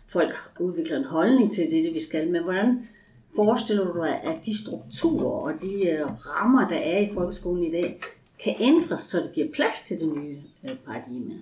folk 0.08 0.34
udvikler 0.60 0.98
en 0.98 1.04
holdning 1.04 1.52
til, 1.52 1.62
at 1.62 1.70
det 1.70 1.78
er 1.78 1.82
det, 1.82 1.94
vi 1.94 2.02
skal. 2.02 2.30
Men 2.30 2.42
hvordan 2.42 2.88
forestiller 3.36 3.84
du 3.92 3.98
dig, 4.00 4.20
at 4.24 4.36
de 4.46 4.58
strukturer 4.64 5.26
og 5.52 5.52
de 5.62 5.88
øh, 5.88 6.06
rammer, 6.26 6.68
der 6.68 6.76
er 6.76 6.98
i 6.98 7.08
folkeskolen 7.14 7.64
i 7.64 7.70
dag, 7.72 8.00
kan 8.44 8.54
ændres, 8.60 9.00
så 9.00 9.18
det 9.18 9.30
giver 9.34 9.48
plads 9.54 9.82
til 9.86 10.00
det 10.00 10.08
nye 10.16 10.36
øh, 10.64 10.76
paradigme? 10.86 11.34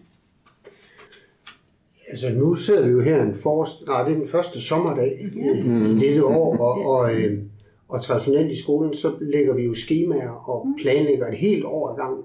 Altså 2.10 2.28
nu 2.30 2.54
sidder 2.54 2.86
vi 2.86 2.90
jo 2.90 3.00
her 3.00 3.22
en 3.22 3.34
forrest, 3.34 3.86
nej, 3.86 4.02
det 4.02 4.12
er 4.12 4.18
den 4.18 4.28
første 4.28 4.60
sommerdag 4.60 5.30
i 5.34 6.00
dette 6.00 6.24
år, 6.24 6.56
og, 6.56 6.84
og, 6.84 7.14
øh, 7.14 7.42
og 7.88 8.02
traditionelt 8.02 8.52
i 8.52 8.62
skolen, 8.62 8.94
så 8.94 9.14
lægger 9.20 9.54
vi 9.54 9.62
jo 9.62 9.74
skemaer 9.74 10.30
og 10.30 10.66
planlægger 10.82 11.28
et 11.28 11.34
helt 11.34 11.64
år 11.64 11.88
ad 11.88 11.96
gangen. 11.96 12.24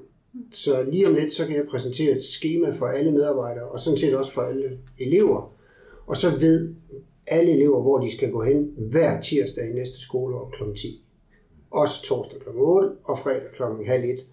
Så 0.52 0.84
lige 0.92 1.08
om 1.08 1.16
lidt, 1.16 1.34
så 1.34 1.48
kan 1.48 1.56
jeg 1.56 1.66
præsentere 1.70 2.16
et 2.16 2.24
schema 2.24 2.72
for 2.72 2.86
alle 2.86 3.12
medarbejdere, 3.12 3.70
og 3.70 3.80
sådan 3.80 3.98
set 3.98 4.16
også 4.16 4.32
for 4.32 4.42
alle 4.42 4.80
elever. 5.00 5.54
Og 6.08 6.18
så 6.18 6.38
ved 6.38 6.74
alle 7.28 7.52
elever, 7.52 7.82
hvor 7.82 8.00
de 8.00 8.12
skal 8.12 8.32
gå 8.32 8.44
hen 8.44 8.74
hver 8.78 9.22
tirsdag 9.22 9.70
i 9.70 9.74
næste 9.74 10.02
skoleår 10.02 10.50
kl. 10.58 10.64
10. 10.76 11.04
Også 11.72 12.04
torsdag 12.04 12.40
kl. 12.40 12.50
8 12.56 12.90
og 13.04 13.20
fredag 13.20 13.52
kl. 13.58 13.64
halv 13.86 14.04
1. 14.04 14.26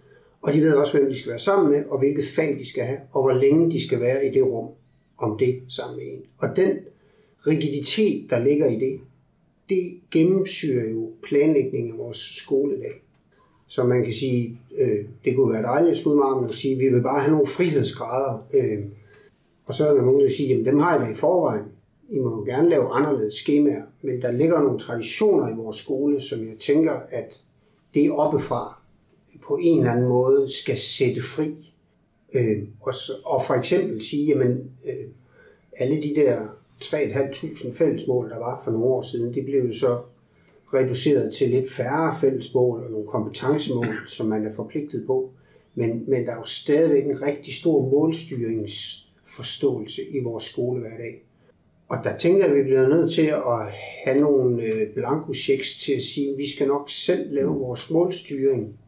Og 0.43 0.53
de 0.53 0.61
ved 0.61 0.75
også, 0.75 0.99
hvem 0.99 1.11
de 1.11 1.19
skal 1.19 1.31
være 1.31 1.39
sammen 1.39 1.71
med, 1.71 1.85
og 1.85 1.99
hvilket 1.99 2.25
fag 2.37 2.59
de 2.59 2.69
skal 2.69 2.85
have, 2.85 2.99
og 3.13 3.23
hvor 3.23 3.33
længe 3.33 3.71
de 3.71 3.87
skal 3.87 4.01
være 4.01 4.27
i 4.27 4.31
det 4.31 4.43
rum 4.43 4.69
om 5.19 5.39
det 5.39 5.63
sammen 5.69 5.97
med 5.97 6.07
en. 6.07 6.23
Og 6.39 6.57
den 6.57 6.79
rigiditet, 7.47 8.31
der 8.31 8.39
ligger 8.39 8.67
i 8.67 8.79
det, 8.79 9.01
det 9.69 10.01
gennemsyrer 10.11 10.91
jo 10.91 11.11
planlægningen 11.23 11.93
af 11.93 11.99
vores 11.99 12.17
skoledag. 12.17 13.03
Så 13.67 13.85
man 13.85 14.03
kan 14.03 14.13
sige, 14.13 14.59
øh, 14.79 15.05
det 15.25 15.37
kunne 15.37 15.53
være 15.53 15.63
dejligt 15.63 15.91
at 15.91 15.97
skulle 15.97 16.17
med 16.17 16.25
armen 16.25 16.45
og 16.45 16.55
sige, 16.55 16.79
vi 16.79 16.89
vil 16.89 17.03
bare 17.03 17.21
have 17.21 17.33
nogle 17.33 17.47
frihedsgrader. 17.47 18.47
Øh, 18.55 18.79
og 19.65 19.75
så 19.75 19.89
er 19.89 19.95
der 19.95 20.03
nogen, 20.03 20.21
der 20.21 20.31
siger, 20.31 20.49
jamen 20.49 20.67
dem 20.67 20.79
har 20.79 20.93
jeg 20.97 21.07
da 21.07 21.13
i 21.13 21.15
forvejen. 21.15 21.65
I 22.11 22.19
må 22.19 22.31
jo 22.31 22.45
gerne 22.45 22.69
lave 22.69 22.89
anderledes 22.89 23.35
skemaer, 23.35 23.83
men 24.03 24.23
der 24.23 24.33
ligger 24.33 24.61
nogle 24.61 24.79
traditioner 24.79 25.53
i 25.53 25.57
vores 25.57 25.77
skole, 25.77 26.21
som 26.21 26.39
jeg 26.49 26.57
tænker, 26.59 26.93
at 27.11 27.41
det 27.95 28.07
er 28.07 28.13
oppefra 28.13 28.82
på 29.47 29.59
en 29.63 29.79
eller 29.79 29.93
anden 29.93 30.09
måde 30.09 30.49
skal 30.49 30.79
sætte 30.79 31.23
fri. 31.23 31.75
Øh, 32.33 32.63
og, 32.81 32.95
og 33.25 33.43
for 33.47 33.55
eksempel 33.55 34.03
sige, 34.03 34.27
jamen 34.27 34.71
øh, 34.85 35.07
alle 35.77 36.03
de 36.03 36.15
der 36.15 36.47
3.500 36.83 37.79
fællesmål, 37.79 38.31
der 38.31 38.39
var 38.39 38.61
for 38.65 38.71
nogle 38.71 38.87
år 38.87 39.03
siden, 39.03 39.35
det 39.35 39.45
blev 39.45 39.65
jo 39.65 39.73
så 39.73 40.01
reduceret 40.75 41.35
til 41.35 41.51
lidt 41.51 41.73
færre 41.73 42.17
fællesmål 42.21 42.85
og 42.85 42.91
nogle 42.91 43.07
kompetencemål, 43.07 43.95
som 44.07 44.27
man 44.27 44.47
er 44.47 44.53
forpligtet 44.53 45.07
på. 45.07 45.31
Men, 45.75 46.05
men 46.09 46.27
der 46.27 46.33
er 46.33 46.37
jo 46.37 46.45
stadigvæk 46.45 47.05
en 47.05 47.23
rigtig 47.23 47.55
stor 47.55 47.91
målstyringsforståelse 47.91 50.03
i 50.03 50.19
vores 50.19 50.45
skole 50.45 50.81
hver 50.81 50.97
dag. 50.97 51.23
Og 51.89 51.99
der 52.05 52.17
tænker 52.17 52.39
jeg, 52.39 52.49
at 52.49 52.57
vi 52.57 52.63
bliver 52.63 52.89
nødt 52.89 53.11
til 53.11 53.27
at 53.27 53.73
have 54.05 54.21
nogle 54.21 54.63
øh, 54.63 54.95
blanko 54.95 55.35
checks 55.35 55.77
til 55.77 55.93
at 55.93 56.03
sige, 56.03 56.33
at 56.33 56.39
vi 56.39 56.51
skal 56.51 56.69
nok 56.69 56.91
selv 56.91 57.35
lave 57.35 57.55
vores 57.55 57.91
målstyring. 57.91 58.79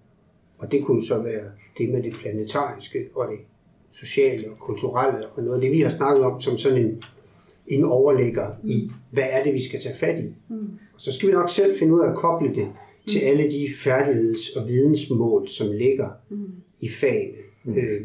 Og 0.58 0.72
det 0.72 0.84
kunne 0.84 1.06
så 1.06 1.18
være 1.22 1.44
det 1.78 1.88
med 1.90 2.02
det 2.02 2.12
planetariske 2.12 3.08
og 3.14 3.26
det 3.30 3.38
sociale 3.92 4.50
og 4.50 4.58
kulturelle, 4.58 5.26
og 5.28 5.42
noget 5.42 5.54
af 5.56 5.60
det, 5.60 5.70
vi 5.72 5.80
har 5.80 5.90
snakket 5.90 6.24
om 6.24 6.40
som 6.40 6.56
sådan 6.58 6.84
en, 6.84 7.02
en 7.66 7.84
overlægger 7.84 8.50
i, 8.64 8.90
hvad 9.10 9.24
er 9.30 9.44
det, 9.44 9.54
vi 9.54 9.62
skal 9.62 9.80
tage 9.80 9.98
fat 9.98 10.18
i. 10.18 10.34
Mm. 10.48 10.68
Og 10.94 11.00
så 11.00 11.12
skal 11.12 11.28
vi 11.28 11.32
nok 11.32 11.48
selv 11.48 11.78
finde 11.78 11.94
ud 11.94 12.00
af 12.00 12.10
at 12.10 12.16
koble 12.16 12.54
det 12.54 12.68
til 13.08 13.18
alle 13.18 13.50
de 13.50 13.68
færdigheds- 13.84 14.60
og 14.60 14.68
vidensmål, 14.68 15.48
som 15.48 15.66
ligger 15.72 16.08
mm. 16.30 16.46
i 16.80 16.88
fagene. 16.90 17.38
Mm. 17.64 17.76
Øh, 17.76 18.00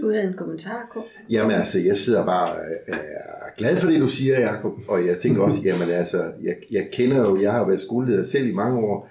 Du 0.00 0.10
havde 0.10 0.24
en 0.24 0.34
kommentar, 0.38 0.88
Kåre? 0.92 1.04
Jamen 1.30 1.52
altså, 1.52 1.78
jeg 1.78 1.96
sidder 1.96 2.26
bare 2.26 2.56
øh, 2.88 2.96
er 2.98 3.56
glad 3.58 3.76
for 3.76 3.88
det, 3.88 4.00
du 4.00 4.08
siger, 4.08 4.40
Jacob. 4.40 4.72
Og 4.88 5.06
jeg 5.06 5.18
tænker 5.18 5.42
også, 5.42 5.58
jamen 5.64 5.90
altså, 5.90 6.32
jeg, 6.42 6.56
jeg 6.72 6.88
kender 6.92 7.18
jo, 7.18 7.40
jeg 7.42 7.52
har 7.52 7.66
været 7.66 7.80
skoleleder 7.80 8.24
selv 8.24 8.48
i 8.48 8.52
mange 8.52 8.78
år. 8.78 9.10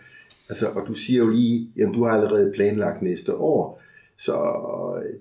Altså, 0.50 0.68
og 0.68 0.88
du 0.88 0.94
siger 0.94 1.20
jo 1.20 1.30
lige, 1.30 1.70
jamen 1.78 1.94
du 1.94 2.04
har 2.04 2.12
allerede 2.12 2.52
planlagt 2.56 3.02
næste 3.02 3.36
år. 3.36 3.82
Så 4.18 4.34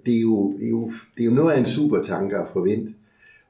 det 0.06 0.16
er 0.16 0.20
jo, 0.20 0.52
det 0.58 0.66
er 0.66 0.70
jo, 0.70 0.92
det 1.16 1.20
er 1.20 1.24
jo 1.24 1.30
noget 1.30 1.52
af 1.52 1.58
en 1.58 1.66
super 1.66 2.02
tanke 2.02 2.36
at 2.36 2.48
forvente. 2.52 2.92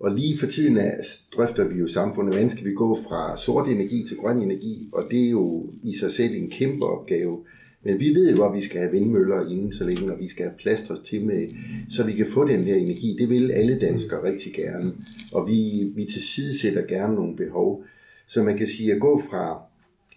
Og 0.01 0.15
lige 0.15 0.39
for 0.39 0.47
tiden 0.47 0.77
af, 0.77 0.97
drøfter 1.37 1.69
vi 1.69 1.79
jo 1.79 1.87
samfundet, 1.87 2.35
hvordan 2.35 2.51
skal 2.51 2.67
vi 2.67 2.75
gå 2.75 2.99
fra 3.09 3.37
sort 3.37 3.69
energi 3.69 4.05
til 4.09 4.17
grøn 4.17 4.43
energi, 4.43 4.89
og 4.93 5.05
det 5.11 5.27
er 5.27 5.31
jo 5.31 5.67
i 5.83 5.97
sig 5.97 6.13
selv 6.13 6.35
en 6.35 6.51
kæmpe 6.51 6.87
opgave. 6.87 7.39
Men 7.85 8.01
vi 8.01 8.15
ved 8.15 8.37
jo, 8.37 8.45
at 8.45 8.55
vi 8.55 8.61
skal 8.61 8.81
have 8.81 8.93
vindmøller 8.93 9.51
inden 9.51 9.73
så 9.73 9.85
længe, 9.85 10.13
og 10.13 10.21
vi 10.21 10.29
skal 10.29 10.45
have 10.45 10.57
plastres 10.59 11.01
til 11.01 11.25
med, 11.25 11.49
så 11.91 12.05
vi 12.05 12.13
kan 12.13 12.27
få 12.31 12.49
den 12.49 12.65
her 12.65 12.75
energi. 12.75 13.17
Det 13.19 13.29
vil 13.29 13.51
alle 13.51 13.79
danskere 13.81 14.23
rigtig 14.23 14.53
gerne, 14.53 14.93
og 15.33 15.47
vi, 15.47 15.93
vi 15.95 16.05
tilsidesætter 16.05 16.87
gerne 16.87 17.15
nogle 17.15 17.37
behov. 17.37 17.85
Så 18.27 18.43
man 18.43 18.59
kan 18.59 18.67
sige, 18.67 18.93
at 18.93 19.01
gå 19.01 19.23
fra 19.31 19.63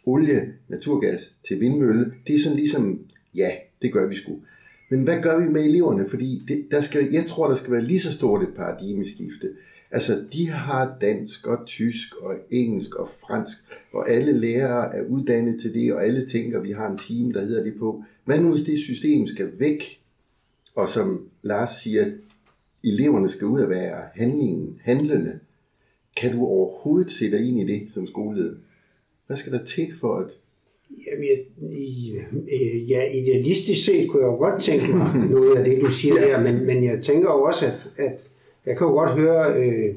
olie, 0.08 0.54
naturgas 0.68 1.34
til 1.48 1.60
vindmølle, 1.60 2.14
det 2.28 2.36
er 2.36 2.40
sådan 2.40 2.58
ligesom, 2.58 3.00
ja, 3.36 3.50
det 3.82 3.94
gør 3.94 4.08
vi 4.08 4.16
sgu. 4.16 4.40
Men 4.90 5.04
hvad 5.04 5.22
gør 5.22 5.40
vi 5.40 5.50
med 5.50 5.66
eleverne? 5.66 6.10
Fordi 6.10 6.44
det, 6.48 6.68
der 6.72 6.82
skal, 6.82 7.08
jeg 7.12 7.26
tror, 7.26 7.48
der 7.48 7.56
skal 7.56 7.74
være 7.74 7.84
lige 7.84 8.00
så 8.00 8.14
stort 8.14 8.44
et 8.44 8.54
paradigmeskifte. 8.56 9.50
Altså, 9.92 10.24
de 10.34 10.50
har 10.50 10.98
dansk 11.02 11.48
og 11.48 11.66
tysk 11.66 12.16
og 12.16 12.36
engelsk 12.52 12.96
og 12.96 13.10
fransk, 13.28 13.58
og 13.94 14.10
alle 14.10 14.32
lærere 14.32 14.96
er 14.96 15.02
uddannet 15.02 15.62
til 15.62 15.74
det, 15.74 15.94
og 15.94 16.06
alle 16.06 16.28
tænker, 16.28 16.60
vi 16.60 16.72
har 16.72 16.92
en 16.92 16.98
team, 16.98 17.34
der 17.34 17.46
hedder 17.46 17.64
det 17.64 17.76
på. 17.80 18.04
Hvad 18.26 18.42
nu 18.42 18.52
hvis 18.52 18.64
det 18.64 18.80
system 18.80 19.28
skal 19.28 19.52
væk? 19.60 20.00
Og 20.76 20.88
som 20.88 21.30
Lars 21.42 21.70
siger, 21.70 22.12
eleverne 22.84 23.30
skal 23.30 23.48
ud 23.48 23.62
at 23.62 23.70
være 23.70 24.04
handlingen, 24.16 24.80
handlende. 24.82 25.40
Kan 26.18 26.32
du 26.32 26.46
overhovedet 26.46 27.12
sætte 27.12 27.38
dig 27.38 27.48
ind 27.48 27.60
i 27.60 27.74
det 27.74 27.92
som 27.92 28.08
skoleleder? 28.08 28.56
Hvad 29.28 29.38
skal 29.38 29.54
der 29.54 29.64
til 29.66 29.88
for 30.00 30.16
at 30.16 30.32
Jamen, 31.12 31.26
jeg, 31.26 31.40
øh, 32.54 32.92
ja, 32.92 33.12
idealistisk 33.12 33.86
set 33.86 34.10
kunne 34.10 34.24
jeg 34.24 34.32
jo 34.32 34.36
godt 34.36 34.64
tænke 34.64 34.94
mig 34.94 35.16
noget 35.36 35.58
af 35.58 35.66
det, 35.66 35.82
du 35.82 35.90
siger 35.90 36.14
der, 36.14 36.44
men, 36.44 36.66
men 36.66 36.84
jeg 36.84 37.02
tænker 37.02 37.30
jo 37.30 37.42
også, 37.44 37.66
at, 37.66 37.90
at 37.98 38.28
jeg 38.66 38.78
kan 38.78 38.88
jo 38.88 38.94
godt 38.94 39.20
høre, 39.20 39.62
øh, 39.62 39.96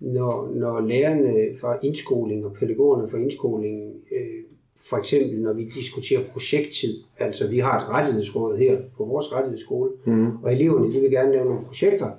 når, 0.00 0.52
når 0.54 0.80
lærerne 0.80 1.58
fra 1.60 1.78
indskoling 1.82 2.46
og 2.46 2.52
pædagogerne 2.52 3.10
fra 3.10 3.18
indskoling, 3.18 3.92
øh, 4.12 4.42
for 4.90 4.96
eksempel 4.96 5.40
når 5.40 5.52
vi 5.52 5.64
diskuterer 5.74 6.20
projekttid, 6.32 6.94
altså 7.18 7.48
vi 7.48 7.58
har 7.58 7.80
et 7.80 7.88
rettighedsråd 7.88 8.58
her 8.58 8.78
på 8.96 9.04
vores 9.04 9.32
rettighedsskole, 9.32 9.90
mm. 10.06 10.36
og 10.42 10.52
eleverne 10.52 10.92
de 10.92 11.00
vil 11.00 11.10
gerne 11.10 11.32
lave 11.32 11.44
nogle 11.44 11.64
projekter, 11.64 12.10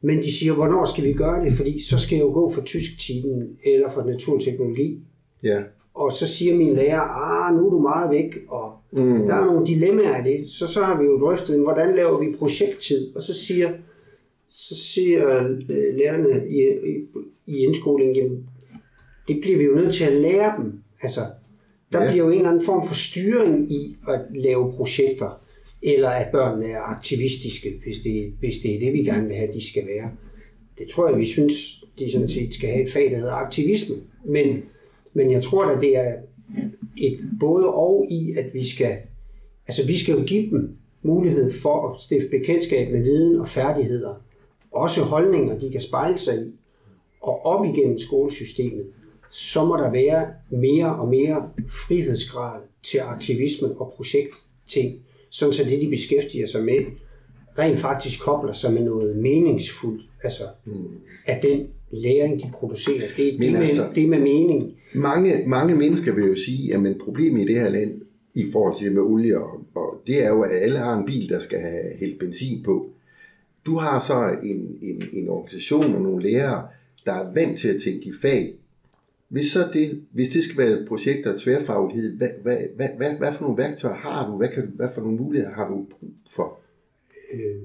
men 0.00 0.18
de 0.18 0.38
siger, 0.38 0.52
hvornår 0.52 0.84
skal 0.84 1.04
vi 1.04 1.12
gøre 1.12 1.44
det, 1.44 1.54
fordi 1.54 1.82
så 1.82 1.98
skal 1.98 2.16
jeg 2.16 2.22
jo 2.22 2.32
gå 2.32 2.52
for 2.52 2.62
tysk 2.62 2.98
timen 3.00 3.58
eller 3.64 3.90
for 3.90 4.04
naturteknologi. 4.04 5.00
Ja. 5.42 5.62
Og 5.94 6.12
så 6.12 6.26
siger 6.26 6.56
min 6.56 6.74
lærer, 6.74 7.00
ah, 7.00 7.56
nu 7.56 7.66
er 7.66 7.70
du 7.70 7.78
meget 7.78 8.10
væk, 8.10 8.36
og 8.48 8.72
mm. 8.92 9.26
der 9.26 9.34
er 9.34 9.44
nogle 9.44 9.66
dilemmaer 9.66 10.26
i 10.26 10.30
det. 10.30 10.50
Så, 10.50 10.66
så 10.66 10.82
har 10.82 11.00
vi 11.00 11.04
jo 11.04 11.20
drøftet, 11.20 11.60
hvordan 11.60 11.96
laver 11.96 12.18
vi 12.18 12.36
projekttid? 12.38 13.16
Og 13.16 13.22
så 13.22 13.34
siger, 13.34 13.72
så 14.50 14.74
siger 14.74 15.38
øh, 15.38 15.96
lærerne 15.96 16.48
i, 16.48 16.60
i, 16.90 16.94
i 17.46 17.58
indskolingen, 17.58 18.16
jamen, 18.16 18.46
det 19.28 19.40
bliver 19.40 19.58
vi 19.58 19.64
jo 19.64 19.74
nødt 19.74 19.94
til 19.94 20.04
at 20.04 20.12
lære 20.12 20.54
dem. 20.58 20.72
Altså, 21.02 21.20
der 21.92 22.04
ja. 22.04 22.10
bliver 22.10 22.24
jo 22.24 22.30
en 22.30 22.36
eller 22.36 22.50
anden 22.50 22.64
form 22.64 22.86
for 22.86 22.94
styring 22.94 23.72
i 23.72 23.96
at 24.08 24.20
lave 24.34 24.72
projekter, 24.72 25.40
eller 25.82 26.08
at 26.08 26.32
børnene 26.32 26.66
er 26.66 26.80
aktivistiske, 26.80 27.80
hvis 27.84 27.98
det, 27.98 28.32
hvis 28.38 28.58
det 28.62 28.74
er 28.74 28.80
det, 28.80 28.92
vi 28.92 28.98
gerne 28.98 29.26
vil 29.26 29.36
have, 29.36 29.52
de 29.52 29.70
skal 29.70 29.86
være. 29.86 30.10
Det 30.78 30.88
tror 30.88 31.08
jeg, 31.08 31.18
vi 31.18 31.26
synes, 31.26 31.84
de 31.98 32.12
sådan 32.12 32.28
set 32.28 32.54
skal 32.54 32.68
have 32.68 32.84
et 32.84 32.92
fag, 32.92 33.10
der 33.10 33.16
hedder 33.16 33.32
aktivisme. 33.32 33.96
Men 34.24 34.62
men 35.14 35.30
jeg 35.30 35.42
tror 35.42 35.64
at 35.64 35.80
det 35.80 35.96
er 35.96 36.14
et 36.96 37.20
både 37.40 37.74
og 37.74 38.06
i, 38.10 38.34
at 38.36 38.54
vi 38.54 38.68
skal, 38.68 38.96
altså 39.66 39.86
vi 39.86 39.98
skal 39.98 40.18
jo 40.18 40.24
give 40.24 40.50
dem 40.50 40.76
mulighed 41.02 41.52
for 41.62 41.88
at 41.88 42.00
stifte 42.00 42.28
bekendtskab 42.28 42.92
med 42.92 43.02
viden 43.02 43.40
og 43.40 43.48
færdigheder. 43.48 44.14
Også 44.72 45.02
holdninger, 45.02 45.58
de 45.58 45.70
kan 45.70 45.80
spejle 45.80 46.18
sig 46.18 46.46
i. 46.46 46.52
Og 47.20 47.46
op 47.46 47.64
igennem 47.64 47.98
skolesystemet, 47.98 48.86
så 49.30 49.64
må 49.64 49.76
der 49.76 49.90
være 49.90 50.28
mere 50.50 50.96
og 50.96 51.08
mere 51.08 51.50
frihedsgrad 51.86 52.60
til 52.82 52.98
aktivisme 52.98 53.68
og 53.68 53.92
projektting, 53.96 55.00
sådan 55.30 55.52
så 55.52 55.64
det, 55.64 55.80
de 55.80 55.90
beskæftiger 55.90 56.46
sig 56.46 56.64
med, 56.64 56.84
rent 57.58 57.78
faktisk 57.78 58.20
kobler 58.20 58.52
sig 58.52 58.72
med 58.72 58.82
noget 58.82 59.16
meningsfuldt, 59.16 60.02
altså 60.22 60.42
mm. 60.64 60.88
at 61.26 61.42
den 61.42 61.66
læring, 61.90 62.42
de 62.42 62.50
producerer, 62.52 63.08
det, 63.16 63.40
det, 63.40 63.56
altså, 63.56 63.82
med, 63.82 63.94
det 63.94 64.08
med 64.08 64.18
mening. 64.18 64.72
Mange, 64.94 65.32
mange 65.46 65.74
mennesker 65.74 66.14
vil 66.14 66.24
jo 66.24 66.36
sige, 66.36 66.74
at 66.74 66.96
problemet 67.00 67.42
i 67.42 67.44
det 67.44 67.60
her 67.60 67.68
land, 67.68 68.00
i 68.34 68.50
forhold 68.52 68.76
til 68.76 68.92
med 68.92 69.02
olie, 69.02 69.38
og, 69.38 69.60
og 69.74 70.02
det 70.06 70.24
er 70.24 70.28
jo, 70.28 70.42
at 70.42 70.50
alle 70.52 70.78
har 70.78 70.98
en 70.98 71.06
bil, 71.06 71.28
der 71.28 71.38
skal 71.38 71.60
have 71.60 71.96
helt 72.00 72.18
benzin 72.18 72.62
på. 72.62 72.90
Du 73.66 73.76
har 73.76 73.98
så 73.98 74.38
en, 74.42 74.78
en, 74.82 75.02
en 75.12 75.28
organisation 75.28 75.94
og 75.94 76.02
nogle 76.02 76.22
lærere, 76.22 76.68
der 77.04 77.12
er 77.12 77.32
vant 77.34 77.58
til 77.58 77.68
at 77.68 77.80
tænke 77.80 78.08
i 78.08 78.12
fag. 78.22 78.54
Hvis, 79.28 79.46
så 79.46 79.68
det, 79.72 80.02
hvis 80.12 80.28
det 80.28 80.42
skal 80.42 80.58
være 80.58 80.80
et 80.80 80.88
projekt 80.88 81.26
af 81.26 81.38
tværfaglighed, 81.38 82.16
hvad, 82.16 82.28
hvad, 82.42 82.58
hvad, 82.76 82.88
hvad, 82.96 83.14
hvad 83.18 83.32
for 83.32 83.42
nogle 83.42 83.58
værktøjer 83.58 83.94
har 83.94 84.30
du? 84.30 84.36
Hvad, 84.36 84.48
kan, 84.48 84.72
hvad 84.74 84.88
for 84.94 85.00
nogle 85.00 85.16
muligheder 85.16 85.54
har 85.54 85.68
du 85.68 85.74
brug 85.74 86.10
for? 86.30 86.60
Øh, 87.34 87.62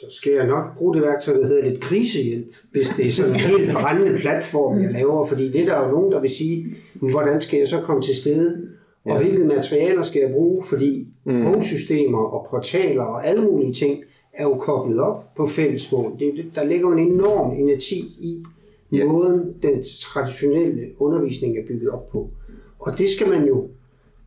så 0.00 0.06
skal 0.16 0.32
jeg 0.32 0.46
nok 0.46 0.76
bruge 0.76 0.94
det 0.94 1.02
værktøj, 1.02 1.34
der 1.34 1.46
hedder 1.46 1.70
lidt 1.70 1.80
krisehjælp, 1.80 2.46
hvis 2.70 2.88
det 2.96 3.06
er 3.06 3.10
sådan 3.10 3.32
en 3.32 3.36
helt 3.36 3.72
brændende 3.72 4.20
platform, 4.20 4.82
jeg 4.82 4.92
laver. 4.92 5.26
Fordi 5.26 5.52
det 5.52 5.66
der 5.66 5.74
er 5.74 5.88
jo 5.88 5.90
nogen, 5.94 6.12
der 6.12 6.20
vil 6.20 6.30
sige, 6.30 6.76
hvordan 6.94 7.40
skal 7.40 7.58
jeg 7.58 7.68
så 7.68 7.80
komme 7.80 8.02
til 8.02 8.14
stede? 8.14 8.68
Og 9.04 9.10
ja. 9.10 9.22
hvilke 9.22 9.44
materialer 9.44 10.02
skal 10.02 10.20
jeg 10.20 10.30
bruge? 10.30 10.64
Fordi 10.66 11.06
mm. 11.24 11.46
og 11.46 12.46
portaler 12.50 13.02
og 13.02 13.26
alle 13.26 13.44
mulige 13.44 13.72
ting 13.72 14.04
er 14.32 14.42
jo 14.42 14.54
koblet 14.54 15.00
op 15.00 15.34
på 15.36 15.46
fællesmål. 15.46 16.12
Det, 16.18 16.44
der 16.54 16.64
ligger 16.64 16.92
en 16.92 16.98
enorm 16.98 17.56
energi 17.56 18.16
i 18.20 18.44
ja. 18.92 19.06
måden, 19.06 19.54
den 19.62 19.82
traditionelle 20.02 20.82
undervisning 20.98 21.58
er 21.58 21.62
bygget 21.68 21.90
op 21.90 22.08
på. 22.08 22.30
Og 22.78 22.98
det 22.98 23.10
skal 23.10 23.28
man 23.28 23.46
jo 23.46 23.68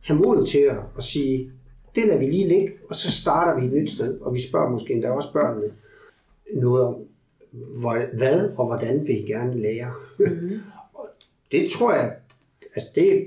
have 0.00 0.18
mod 0.18 0.46
til 0.46 0.58
at, 0.58 0.76
at 0.96 1.02
sige, 1.02 1.50
det 1.94 2.06
lader 2.06 2.18
vi 2.18 2.26
lige 2.26 2.48
ligge, 2.48 2.72
og 2.88 2.94
så 2.94 3.10
starter 3.10 3.60
vi 3.60 3.66
et 3.66 3.72
nyt 3.72 3.90
sted, 3.90 4.20
og 4.20 4.34
vi 4.34 4.40
spørger 4.40 4.70
måske 4.70 4.92
endda 4.92 5.10
også 5.10 5.32
børnene 5.32 5.68
noget 6.54 6.84
om, 6.84 6.94
hvad 8.12 8.50
og 8.56 8.66
hvordan 8.66 9.06
vil 9.06 9.18
I 9.18 9.22
gerne 9.22 9.60
lære. 9.60 9.92
Mm-hmm. 10.18 10.60
og 10.94 11.08
det 11.52 11.70
tror 11.70 11.94
jeg, 11.94 12.16
altså 12.74 12.88
det, 12.94 13.24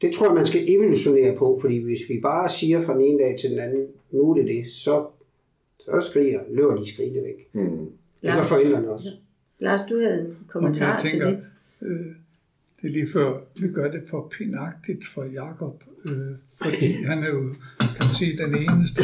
det 0.00 0.12
tror 0.12 0.26
jeg, 0.26 0.34
man 0.34 0.46
skal 0.46 0.64
evolutionere 0.68 1.36
på, 1.36 1.58
fordi 1.60 1.78
hvis 1.78 2.00
vi 2.08 2.20
bare 2.22 2.48
siger 2.48 2.82
fra 2.82 2.94
den 2.94 3.02
ene 3.02 3.22
dag 3.22 3.38
til 3.38 3.50
den 3.50 3.58
anden, 3.58 3.86
nu 4.10 4.30
er 4.30 4.34
det 4.34 4.46
det, 4.46 4.72
så, 4.72 5.06
så 5.78 6.04
skriger, 6.10 6.40
løber 6.50 6.76
de 6.76 6.88
skrigende 6.88 7.22
væk. 7.22 7.48
Mm. 7.52 7.90
Det 8.22 8.32
gør 8.34 8.42
forældrene 8.42 8.90
også. 8.90 9.08
Lars, 9.58 9.80
du 9.88 9.98
havde 9.98 10.20
en 10.20 10.36
kommentar 10.48 11.00
tænker, 11.00 11.26
til 11.26 11.36
det. 11.36 11.44
Øh, 11.82 12.06
det 12.82 12.88
er 12.88 12.92
lige 12.92 13.08
før, 13.12 13.40
vi 13.60 13.68
gør 13.68 13.90
det 13.90 14.02
for 14.10 14.32
pinagtigt 14.38 15.06
for 15.06 15.24
Jakob, 15.24 15.82
øh, 16.04 16.12
fordi 16.56 16.92
han 17.08 17.22
er 17.22 17.28
jo, 17.28 17.54
kan 17.96 18.06
man 18.06 18.14
sige, 18.14 18.38
den 18.38 18.54
eneste 18.54 19.02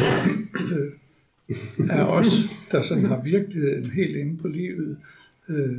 øh, 0.73 0.91
af 1.89 2.03
os, 2.03 2.25
der 2.71 2.81
sådan 2.81 3.05
har 3.05 3.21
virkeligheden 3.21 3.85
helt 3.85 4.15
inde 4.15 4.37
på 4.37 4.47
livet. 4.47 4.97
Øh, 5.49 5.77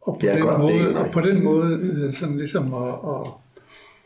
og, 0.00 0.18
på 0.20 0.26
den 0.26 0.40
godt, 0.40 0.60
måde, 0.60 0.96
og 0.96 1.12
på 1.12 1.20
den 1.20 1.44
måde 1.44 1.80
øh, 1.82 2.12
sådan 2.12 2.36
ligesom 2.36 2.74
at, 2.74 2.88
at, 2.88 3.32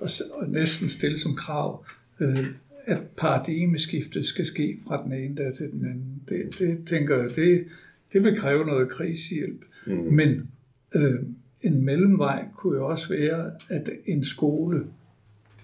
at, 0.02 0.22
at 0.42 0.50
næsten 0.50 0.88
stille 0.88 1.18
som 1.18 1.34
krav, 1.36 1.84
øh, 2.20 2.46
at 2.84 2.98
paradigmeskiftet 3.16 4.26
skal 4.26 4.46
ske 4.46 4.78
fra 4.86 5.04
den 5.04 5.12
ene 5.12 5.34
dag 5.34 5.54
til 5.54 5.70
den 5.72 5.84
anden. 5.84 6.22
Det, 6.28 6.58
det 6.58 6.78
tænker 6.86 7.16
jeg, 7.16 7.36
det, 7.36 7.64
det 8.12 8.22
vil 8.22 8.36
kræve 8.36 8.64
noget 8.64 8.88
krisehjælp. 8.88 9.64
Mm. 9.86 9.92
Men 9.92 10.50
øh, 10.94 11.14
en 11.62 11.84
mellemvej 11.84 12.44
kunne 12.56 12.76
jo 12.76 12.86
også 12.86 13.08
være, 13.08 13.50
at 13.68 13.90
en 14.06 14.24
skole 14.24 14.84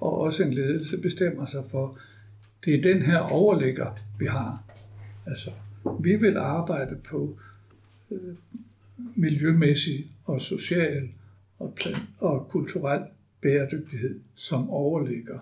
og 0.01 0.19
også 0.19 0.43
en 0.45 0.55
ledelse 0.55 0.99
bestemmer 0.99 1.47
sig 1.47 1.65
for, 1.71 1.99
det 2.67 2.75
er 2.75 2.83
den 2.83 3.03
her 3.03 3.19
overligger, 3.19 3.99
vi 4.19 4.27
har. 4.27 4.63
Altså, 5.27 5.51
vi 6.01 6.17
vil 6.17 6.37
arbejde 6.37 6.97
på 7.05 7.39
øh, 8.11 8.35
miljømæssig 9.15 10.11
og 10.25 10.41
social 10.41 11.09
og, 11.59 11.75
plan- 11.77 12.09
og 12.19 12.49
kulturel 12.51 13.03
bæredygtighed, 13.41 14.21
som 14.35 14.71
overligger. 14.71 15.39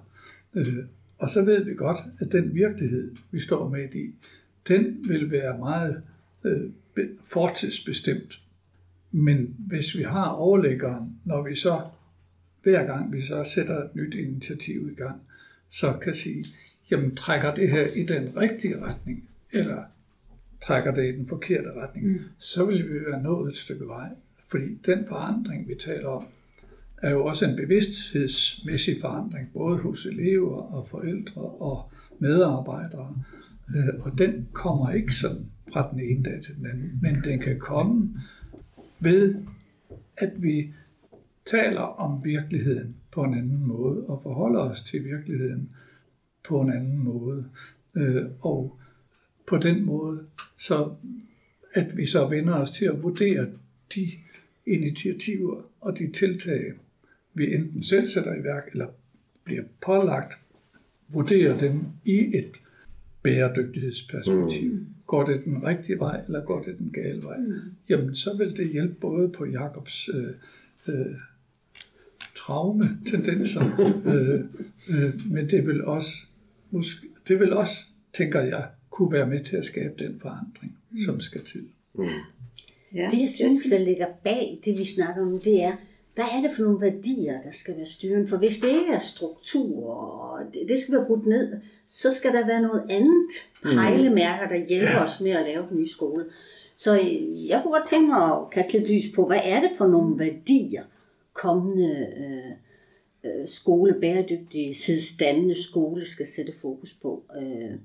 Øh, 0.55 0.77
og 1.19 1.31
så 1.31 1.43
ved 1.43 1.65
vi 1.65 1.75
godt, 1.75 1.99
at 2.19 2.33
den 2.33 2.55
virkelighed, 2.55 3.15
vi 3.31 3.41
står 3.41 3.69
med 3.69 3.95
i, 3.95 4.15
den 4.69 5.09
vil 5.09 5.31
være 5.31 5.59
meget 5.59 6.03
øh, 6.45 6.71
be- 6.95 7.11
fortidsbestemt. 7.25 8.41
Men 9.13 9.57
hvis 9.59 9.97
vi 9.97 10.03
har 10.03 10.29
overlæggeren, 10.29 11.19
når 11.25 11.43
vi 11.43 11.55
så 11.55 11.81
hver 12.63 12.87
gang 12.87 13.13
vi 13.13 13.23
så 13.23 13.45
sætter 13.55 13.85
et 13.85 13.95
nyt 13.95 14.15
initiativ 14.15 14.91
i 14.93 14.95
gang, 14.95 15.21
så 15.71 15.93
kan 16.03 16.15
sige, 16.15 16.45
jamen 16.95 17.17
trækker 17.17 17.55
det 17.55 17.71
her 17.71 17.87
i 17.97 18.03
den 18.03 18.37
rigtige 18.37 18.85
retning, 18.85 19.29
eller 19.53 19.83
trækker 20.61 20.95
det 20.95 21.15
i 21.15 21.17
den 21.17 21.27
forkerte 21.27 21.73
retning, 21.73 22.07
mm. 22.07 22.19
så 22.39 22.65
vil 22.65 22.89
vi 22.89 23.01
være 23.11 23.23
nået 23.23 23.51
et 23.51 23.57
stykke 23.57 23.87
vej. 23.87 24.09
Fordi 24.51 24.75
den 24.87 25.07
forandring, 25.09 25.69
vi 25.69 25.75
taler 25.75 26.09
om, 26.09 26.27
er 27.03 27.11
jo 27.11 27.25
også 27.25 27.45
en 27.45 27.57
bevidsthedsmæssig 27.57 28.97
forandring, 29.01 29.51
både 29.53 29.79
hos 29.79 30.07
elever 30.07 30.75
og 30.75 30.89
forældre 30.89 31.43
og 31.43 31.91
medarbejdere. 32.19 33.17
Øh, 33.77 34.01
Og 34.01 34.19
den 34.19 34.49
kommer 34.53 34.91
ikke 34.91 35.15
sådan 35.15 35.47
fra 35.73 35.89
den 35.93 36.01
ene 36.01 36.23
dag 36.23 36.43
til 36.43 36.57
den 36.57 36.67
anden, 36.67 36.99
men 37.03 37.25
den 37.25 37.39
kan 37.39 37.59
komme 37.59 38.21
ved, 39.01 39.35
at 40.17 40.33
vi 40.43 40.73
taler 41.47 41.81
om 41.81 42.25
virkeligheden 42.25 42.97
på 43.13 43.23
en 43.23 43.35
anden 43.35 43.67
måde 43.67 44.05
og 44.07 44.21
forholder 44.23 44.61
os 44.61 44.83
til 44.83 45.05
virkeligheden 45.05 45.71
på 46.49 46.61
en 46.61 46.73
anden 46.73 46.99
måde. 46.99 47.45
Øh, 47.95 48.25
Og 48.41 48.79
på 49.47 49.59
den 49.59 49.85
måde, 49.85 50.21
så 50.59 50.95
at 51.75 51.97
vi 51.97 52.07
så 52.07 52.27
vender 52.29 52.55
os 52.55 52.71
til 52.71 52.85
at 52.85 53.03
vurdere 53.03 53.47
de 53.95 54.11
initiativer 54.67 55.63
og 55.81 55.99
de 55.99 56.13
tiltag, 56.13 56.73
vi 57.35 57.55
enten 57.55 57.83
selv 57.83 58.09
sætter 58.09 58.35
i 58.35 58.45
værk 58.45 58.69
eller 58.73 58.87
bliver 59.45 59.63
pålagt, 59.81 60.39
vurdere 61.09 61.61
dem 61.61 61.81
i 62.05 62.19
et 62.19 62.53
bæredygtighedsperspektiv. 63.23 64.73
Mm. 64.73 64.87
Går 65.07 65.25
det 65.27 65.45
den 65.45 65.67
rigtige 65.67 65.99
vej, 65.99 66.21
eller 66.27 66.45
går 66.45 66.63
det 66.63 66.79
den 66.79 66.91
gale 66.93 67.23
vej? 67.23 67.39
Mm. 67.39 67.55
Jamen, 67.89 68.15
så 68.15 68.37
vil 68.37 68.57
det 68.57 68.69
hjælpe 68.73 68.95
både 68.95 69.29
på 69.29 69.45
Jakobs 69.45 70.11
øh, 70.15 70.95
øh, 70.95 71.15
traume-tendenser, 72.37 73.81
øh, 74.15 74.41
øh, 74.91 75.33
men 75.33 75.51
det 75.51 75.67
vil 75.67 75.85
også, 75.85 76.11
måske, 76.75 77.07
det 77.29 77.41
vil 77.41 77.53
også, 77.53 77.77
tænker 78.15 78.41
jeg, 78.41 78.65
kunne 78.91 79.13
være 79.13 79.27
med 79.27 79.45
til 79.45 79.57
at 79.57 79.65
skabe 79.65 79.95
den 80.05 80.21
forandring, 80.21 80.79
mm. 80.91 80.99
som 81.05 81.21
skal 81.21 81.45
til. 81.45 81.65
Mm. 81.95 82.05
Ja, 82.95 83.09
Det, 83.11 83.21
jeg 83.21 83.31
synes, 83.31 83.63
der 83.71 83.79
ligger 83.79 84.07
bag 84.25 84.61
det, 84.65 84.79
vi 84.79 84.85
snakker 84.85 85.23
om 85.23 85.29
nu, 85.29 85.41
det 85.45 85.63
er, 85.63 85.73
hvad 86.15 86.25
er 86.25 86.41
det 86.41 86.51
for 86.57 86.63
nogle 86.63 86.81
værdier, 86.81 87.43
der 87.43 87.53
skal 87.53 87.77
være 87.77 87.87
styrende? 87.87 88.29
For 88.29 88.37
hvis 88.37 88.59
det 88.59 88.69
ikke 88.69 88.93
er 88.93 88.99
struktur, 88.99 89.91
og 89.95 90.41
det, 90.55 90.69
det 90.69 90.79
skal 90.79 90.95
være 90.95 91.07
brudt 91.07 91.27
ned, 91.27 91.57
så 91.87 92.11
skal 92.11 92.33
der 92.33 92.47
være 92.47 92.63
noget 92.63 92.83
andet 92.91 93.31
pejlemærker, 93.63 94.49
der 94.49 94.67
hjælper 94.69 95.01
os 95.05 95.21
med 95.21 95.31
at 95.31 95.47
lave 95.47 95.67
den 95.69 95.77
nye 95.77 95.89
skole. 95.89 96.25
Så 96.75 96.95
øh, 96.99 97.49
jeg 97.49 97.61
kunne 97.63 97.73
godt 97.73 97.87
tænke 97.87 98.07
mig 98.07 98.25
at 98.25 98.51
kaste 98.53 98.79
lidt 98.79 98.91
lys 98.91 99.15
på, 99.15 99.27
hvad 99.27 99.41
er 99.45 99.61
det 99.61 99.71
for 99.79 99.87
nogle 99.87 100.19
værdier, 100.19 100.83
kommende 101.33 102.09
øh, 102.19 102.53
øh, 103.25 103.49
skole, 103.49 103.95
bæredygtighedsdannende 104.01 105.63
skole 105.63 106.07
skal 106.07 106.27
sætte 106.27 106.53
fokus 106.61 106.95
på. 107.03 107.23
Øh, 107.41 107.79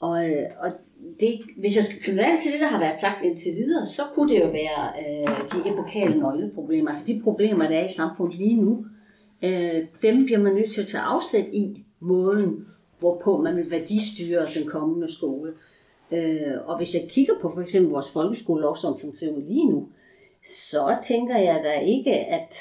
og, 0.00 0.30
øh, 0.30 0.46
og 0.58 0.72
det, 1.20 1.40
hvis 1.56 1.76
jeg 1.76 1.84
skal 1.84 2.02
knytte 2.02 2.24
an 2.24 2.38
til 2.38 2.52
det, 2.52 2.60
der 2.60 2.66
har 2.66 2.78
været 2.78 2.98
sagt 2.98 3.24
indtil 3.24 3.56
videre, 3.56 3.84
så 3.84 4.02
kunne 4.14 4.34
det 4.34 4.40
jo 4.40 4.46
være 4.46 4.92
øh, 5.00 5.28
de 5.52 5.70
epokale 5.70 6.18
nøgleproblemer, 6.18 6.88
altså 6.88 7.04
de 7.06 7.20
problemer, 7.24 7.68
der 7.68 7.78
er 7.78 7.84
i 7.84 7.92
samfundet 7.92 8.38
lige 8.38 8.56
nu. 8.56 8.84
Øh, 9.42 9.86
dem 10.02 10.24
bliver 10.24 10.38
man 10.38 10.54
nødt 10.54 10.70
til 10.70 10.82
at 10.82 10.88
tage 10.88 11.02
afsæt 11.02 11.46
i 11.52 11.84
måden, 12.00 12.66
hvorpå 12.98 13.42
man 13.42 13.56
vil 13.56 13.70
værdistyre 13.70 14.46
den 14.58 14.68
kommende 14.68 15.12
skole. 15.12 15.52
Øh, 16.12 16.52
og 16.66 16.76
hvis 16.76 16.94
jeg 16.94 17.02
kigger 17.08 17.34
på 17.40 17.50
for 17.54 17.60
eksempel 17.60 17.90
vores 17.90 18.10
folkeskolelov, 18.10 18.76
som 18.76 19.14
ser 19.14 19.32
ud 19.32 19.42
lige 19.42 19.70
nu, 19.70 19.88
så 20.44 20.98
tænker 21.02 21.36
jeg 21.36 21.60
da 21.64 21.72
ikke, 21.80 22.14
at 22.14 22.54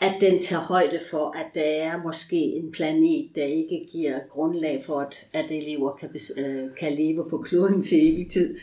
at 0.00 0.14
den 0.20 0.42
tager 0.42 0.62
højde 0.62 1.00
for, 1.10 1.36
at 1.38 1.46
der 1.54 1.60
er 1.60 2.02
måske 2.02 2.36
en 2.36 2.72
planet, 2.72 3.30
der 3.34 3.44
ikke 3.44 3.88
giver 3.92 4.18
grundlag 4.30 4.82
for, 4.86 5.00
at, 5.00 5.26
at 5.32 5.46
elever 5.50 5.96
kan, 5.96 6.10
øh, 6.36 6.68
kan 6.80 6.94
leve 6.94 7.30
på 7.30 7.38
kloden 7.38 7.82
til 7.82 8.12
evig 8.12 8.30
tid. 8.30 8.56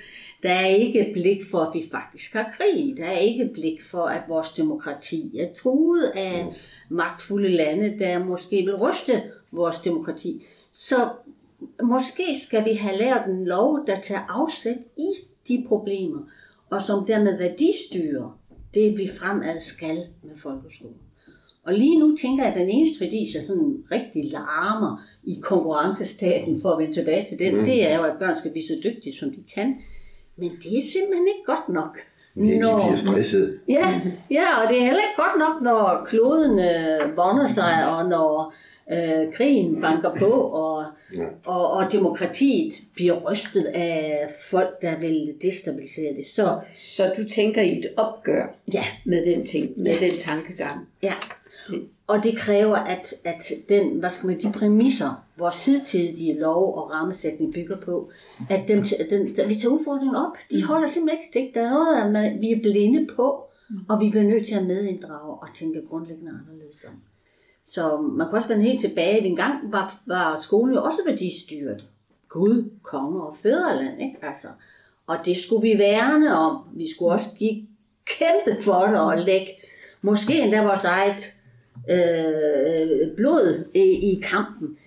Der 0.44 0.50
er 0.50 0.68
ikke 0.68 1.12
blik 1.14 1.42
for, 1.52 1.60
at 1.60 1.74
vi 1.74 1.84
faktisk 1.92 2.34
har 2.34 2.54
krig. 2.58 2.98
Der 2.98 3.06
er 3.06 3.18
ikke 3.18 3.50
blik 3.54 3.82
for, 3.82 4.04
at 4.04 4.22
vores 4.28 4.50
demokrati 4.50 5.40
er 5.40 5.54
truet 5.54 6.04
af 6.04 6.46
magtfulde 6.90 7.50
lande, 7.50 8.00
der 8.00 8.24
måske 8.24 8.56
vil 8.56 8.76
ryste 8.76 9.24
vores 9.52 9.80
demokrati. 9.80 10.46
Så 10.72 11.10
måske 11.84 12.24
skal 12.48 12.66
vi 12.66 12.74
have 12.74 12.98
lavet 12.98 13.26
en 13.28 13.46
lov, 13.46 13.80
der 13.88 14.00
tager 14.00 14.26
afsæt 14.30 14.80
i 14.98 15.10
de 15.48 15.66
problemer, 15.68 16.20
og 16.70 16.82
som 16.82 17.06
dermed 17.06 17.38
værdistyrer 17.38 18.40
det, 18.74 18.98
vi 18.98 19.10
fremad 19.20 19.60
skal 19.60 20.08
med 20.24 20.38
folkeskolen. 20.38 20.98
Og 21.68 21.74
lige 21.74 22.00
nu 22.00 22.16
tænker 22.16 22.44
jeg, 22.44 22.54
at 22.54 22.60
den 22.60 22.70
eneste 22.70 23.02
værdi, 23.02 23.28
der 23.34 23.42
sådan 23.42 23.84
rigtig 23.92 24.32
larmer 24.32 25.02
i 25.24 25.40
konkurrencestaten, 25.42 26.62
for 26.62 26.72
at 26.72 26.80
vende 26.80 26.94
tilbage 26.94 27.26
til 27.26 27.40
den, 27.40 27.58
mm. 27.58 27.66
det 27.66 27.92
er 27.92 27.96
jo, 27.98 28.04
at 28.04 28.14
børn 28.20 28.36
skal 28.36 28.52
blive 28.52 28.64
så 28.64 28.74
dygtige, 28.84 29.14
som 29.14 29.30
de 29.30 29.44
kan. 29.56 29.76
Men 30.38 30.50
det 30.64 30.78
er 30.78 30.82
simpelthen 30.94 31.28
ikke 31.28 31.46
godt 31.46 31.70
nok. 31.70 31.98
Ja, 32.36 32.42
de 32.42 32.48
bliver 32.58 32.96
stresset. 32.96 33.60
Ja, 33.68 34.02
ja, 34.32 34.62
og 34.64 34.70
det 34.70 34.78
er 34.78 34.82
heller 34.84 35.00
ikke 35.10 35.22
godt 35.22 35.40
nok, 35.40 35.62
når 35.62 36.06
kloden 36.10 36.60
øh, 36.60 37.18
vonder 37.18 37.48
sig, 37.48 37.96
og 37.98 38.10
når 38.10 38.54
øh, 38.92 39.34
krigen 39.34 39.82
banker 39.82 40.16
på, 40.16 40.26
og, 40.32 40.86
Ja. 41.16 41.24
og, 41.46 41.72
og 41.72 41.92
demokratiet 41.92 42.74
bliver 42.96 43.32
rystet 43.32 43.64
af 43.64 44.30
folk, 44.50 44.82
der 44.82 45.00
vil 45.00 45.34
destabilisere 45.42 46.16
det. 46.16 46.26
Så 46.26 46.60
Så 46.74 47.14
du 47.18 47.24
tænker 47.30 47.62
i 47.62 47.80
et 47.80 47.86
opgør 47.98 48.56
ja, 48.74 48.84
med 49.06 49.26
den 49.26 49.46
ting, 49.46 49.70
med 49.78 50.00
den 50.00 50.18
tankegang. 50.18 50.88
Ja, 51.04 51.14
og 52.08 52.24
det 52.24 52.38
kræver, 52.38 52.76
at, 52.76 53.14
at 53.24 53.52
den, 53.70 54.00
hvad 54.00 54.10
skal 54.10 54.28
man, 54.28 54.40
de 54.40 54.52
præmisser, 54.52 55.24
vores 55.38 55.66
hidtidige 55.66 56.40
lov 56.40 56.76
og 56.76 56.92
rammesætning 56.92 57.54
bygger 57.54 57.78
på, 57.78 58.10
at, 58.50 58.68
dem, 58.68 58.80
at, 59.00 59.08
den, 59.10 59.40
at 59.40 59.50
vi 59.50 59.56
tager 59.56 59.74
udfordringen 59.74 60.16
op. 60.16 60.32
De 60.52 60.64
holder 60.64 60.88
simpelthen 60.88 61.18
ikke 61.18 61.28
stik. 61.32 61.54
Der 61.54 61.62
er 61.62 61.74
noget, 61.74 62.02
at 62.04 62.12
man, 62.12 62.42
vi 62.42 62.52
er 62.52 62.62
blinde 62.62 63.08
på, 63.16 63.44
og 63.90 64.02
vi 64.02 64.10
bliver 64.10 64.24
nødt 64.24 64.46
til 64.46 64.56
at 64.56 64.66
medinddrage 64.66 65.34
og 65.34 65.48
tænke 65.54 65.82
grundlæggende 65.90 66.32
anderledes 66.32 66.86
om. 66.86 67.02
Så 67.64 68.02
man 68.02 68.28
kan 68.28 68.36
også 68.36 68.48
vende 68.48 68.64
helt 68.64 68.82
tilbage. 68.82 69.20
En 69.20 69.36
gang 69.36 69.72
var, 69.72 70.00
var 70.06 70.36
skolen 70.36 70.76
jo 70.76 70.84
også 70.84 71.00
værdistyret. 71.08 71.84
Gud, 72.30 72.70
konge 72.84 73.24
og 73.24 73.36
fædreland, 73.36 74.02
ikke? 74.02 74.16
Altså, 74.22 74.48
og 75.08 75.18
det 75.26 75.38
skulle 75.38 75.70
vi 75.70 75.78
værne 75.78 76.34
om. 76.36 76.62
Vi 76.76 76.92
skulle 76.96 77.12
også 77.12 77.30
give 77.38 77.68
kæmpe 78.06 78.64
for 78.64 78.86
det 78.86 79.00
og 79.00 79.18
lægge 79.18 79.48
måske 80.02 80.42
endda 80.42 80.64
vores 80.64 80.84
eget 80.84 81.37
øh, 81.90 83.16
blod 83.16 83.66
i, 83.74 84.12
i 84.12 84.22
kampen. 84.24 84.78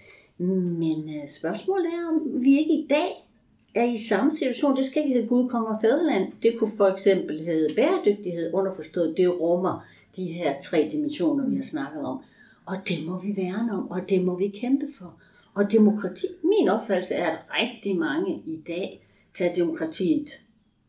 Men 0.78 0.98
øh, 1.08 1.28
spørgsmålet 1.28 1.86
er, 1.86 2.08
om 2.08 2.44
vi 2.44 2.58
ikke 2.58 2.72
i 2.72 2.86
dag 2.90 3.26
er 3.74 3.84
i 3.84 3.96
samme 3.96 4.32
situation. 4.32 4.76
Det 4.76 4.86
skal 4.86 5.02
ikke 5.02 5.14
hedde 5.14 5.28
Gud, 5.28 5.48
konge 5.48 5.68
og 5.68 5.78
fædreland. 5.82 6.32
Det 6.42 6.58
kunne 6.58 6.72
for 6.76 6.86
eksempel 6.86 7.40
hedde 7.40 7.74
bæredygtighed, 7.74 8.54
underforstået. 8.54 9.14
Det 9.16 9.40
rummer 9.40 9.86
de 10.16 10.24
her 10.24 10.60
tre 10.62 10.88
dimensioner, 10.92 11.48
vi 11.48 11.56
har 11.56 11.64
snakket 11.64 12.02
om. 12.02 12.18
Og 12.66 12.76
det 12.88 13.06
må 13.06 13.18
vi 13.18 13.36
værne 13.36 13.72
om, 13.72 13.90
og 13.90 14.00
det 14.08 14.24
må 14.24 14.38
vi 14.38 14.48
kæmpe 14.48 14.86
for. 14.98 15.14
Og 15.54 15.72
demokrati, 15.72 16.26
min 16.44 16.68
opfattelse 16.68 17.14
er, 17.14 17.30
at 17.30 17.38
rigtig 17.60 17.96
mange 17.96 18.42
i 18.46 18.62
dag 18.68 19.06
tager 19.34 19.54
demokratiet 19.54 20.30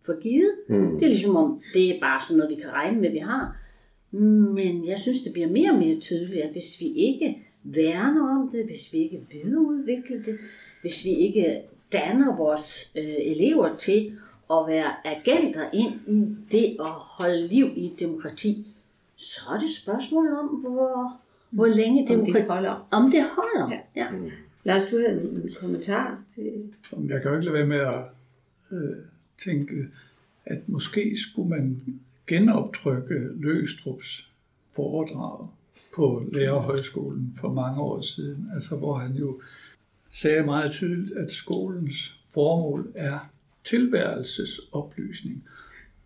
for 0.06 0.22
givet. 0.22 0.52
Mm. 0.70 1.00
Det 1.00 1.04
er 1.04 1.10
ligesom 1.10 1.36
om, 1.36 1.62
det 1.74 1.90
er 1.90 2.00
bare 2.02 2.22
sådan 2.22 2.38
noget, 2.38 2.58
vi 2.58 2.62
kan 2.62 2.72
regne 2.72 3.02
med, 3.02 3.12
vi 3.12 3.18
har. 3.18 3.58
Men 4.12 4.88
jeg 4.88 5.00
synes, 5.00 5.22
det 5.22 5.34
bliver 5.34 5.48
mere 5.48 5.72
og 5.72 5.80
mere 5.80 6.00
tydeligt, 6.00 6.42
at 6.42 6.52
hvis 6.52 6.78
vi 6.80 6.86
ikke 6.86 7.38
værner 7.64 8.40
om 8.40 8.50
det, 8.52 8.66
hvis 8.66 8.94
vi 8.94 8.98
ikke 8.98 9.22
videreudvikler 9.32 10.24
det, 10.24 10.38
hvis 10.82 11.06
vi 11.06 11.10
ikke 11.10 11.62
danner 11.94 12.36
vores 12.38 12.92
øh, 12.98 13.16
elever 13.20 13.78
til 13.78 14.14
at 14.52 14.68
være 14.68 15.08
agenter 15.08 15.70
ind 15.74 15.94
i 16.08 16.36
det 16.52 16.78
at 16.80 16.92
holde 16.92 17.48
liv 17.48 17.70
i 17.76 17.86
et 17.86 18.00
demokrati, 18.00 18.68
så 19.16 19.42
er 19.54 19.58
det 19.58 19.66
et 19.66 19.76
spørgsmål 19.76 20.34
om, 20.34 20.48
hvor, 20.48 21.20
hvor 21.50 21.68
længe 21.68 22.02
Om 22.02 22.08
det 22.08 22.18
demokrati... 22.18 22.48
holder. 22.48 22.88
Om 22.92 23.12
det 23.12 23.24
holder. 23.24 23.72
Ja. 23.72 23.80
Ja. 23.96 24.08
Lars, 24.64 24.86
du 24.86 24.98
havde 24.98 25.22
en 25.22 25.56
kommentar 25.60 26.24
til... 26.36 26.74
Jeg 27.10 27.22
kan 27.22 27.32
jo 27.32 27.34
ikke 27.34 27.46
lade 27.46 27.54
være 27.54 27.68
med 27.68 27.80
at 27.80 28.04
øh, 28.72 28.96
tænke, 29.44 29.76
at 30.46 30.70
måske 30.70 31.18
skulle 31.18 31.50
man 31.50 31.82
genoptrykke 32.32 33.30
Løgstrups 33.36 34.32
foredrag 34.76 35.48
på 35.96 36.24
Lærerhøjskolen 36.34 37.36
for 37.40 37.54
mange 37.54 37.82
år 37.82 38.02
siden, 38.02 38.50
altså 38.56 38.76
hvor 38.76 38.98
han 38.98 39.16
jo 39.16 39.42
sagde 40.12 40.44
meget 40.44 40.72
tydeligt, 40.72 41.18
at 41.18 41.32
skolens 41.32 42.20
formål 42.30 42.92
er 42.96 43.20
tilværelsesoplysning. 43.64 45.44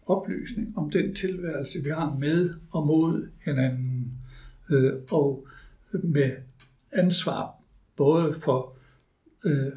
oplysning 0.08 0.78
om 0.78 0.90
den 0.90 1.16
tilværelse, 1.16 1.84
vi 1.84 1.90
har 1.90 2.16
med 2.20 2.54
og 2.72 2.88
mod 2.88 3.28
hinanden, 3.46 4.12
øh, 4.70 4.94
og 5.10 5.48
med 5.92 6.32
ansvar 6.92 7.56
både 7.96 8.34
for 8.34 8.74
øh, 9.44 9.72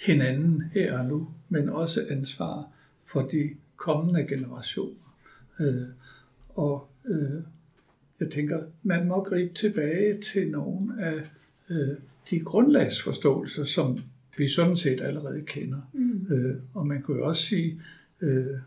hinanden 0.00 0.62
her 0.74 0.98
og 0.98 1.04
nu, 1.04 1.28
men 1.48 1.68
også 1.68 2.06
ansvar 2.10 2.68
for 3.04 3.22
de 3.22 3.50
kommende 3.76 4.26
generationer. 4.26 5.03
Øh, 5.60 5.88
og 6.48 6.88
øh, 7.04 7.42
jeg 8.20 8.30
tænker, 8.30 8.62
man 8.82 9.08
må 9.08 9.24
gribe 9.24 9.54
tilbage 9.54 10.20
til 10.20 10.50
nogle 10.50 11.04
af 11.04 11.22
øh, 11.70 11.96
de 12.30 12.40
grundlagsforståelser, 12.40 13.64
som 13.64 13.98
vi 14.38 14.48
sådan 14.48 14.76
set 14.76 15.00
allerede 15.00 15.42
kender. 15.42 15.90
Mm. 15.92 16.26
Øh, 16.30 16.56
og 16.74 16.86
man 16.86 17.02
kunne 17.02 17.18
jo 17.18 17.26
også 17.26 17.42
sige, 17.42 17.80
øh, 18.20 18.58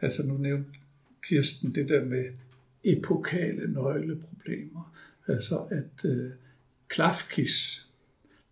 altså 0.00 0.22
nu 0.22 0.36
nævnte 0.36 0.70
Kirsten 1.28 1.74
det 1.74 1.88
der 1.88 2.04
med 2.04 2.24
epokale 2.84 3.72
nøgleproblemer, 3.72 4.94
altså 5.28 5.58
at 5.58 6.04
øh, 6.10 6.30
Klafkis 6.88 7.86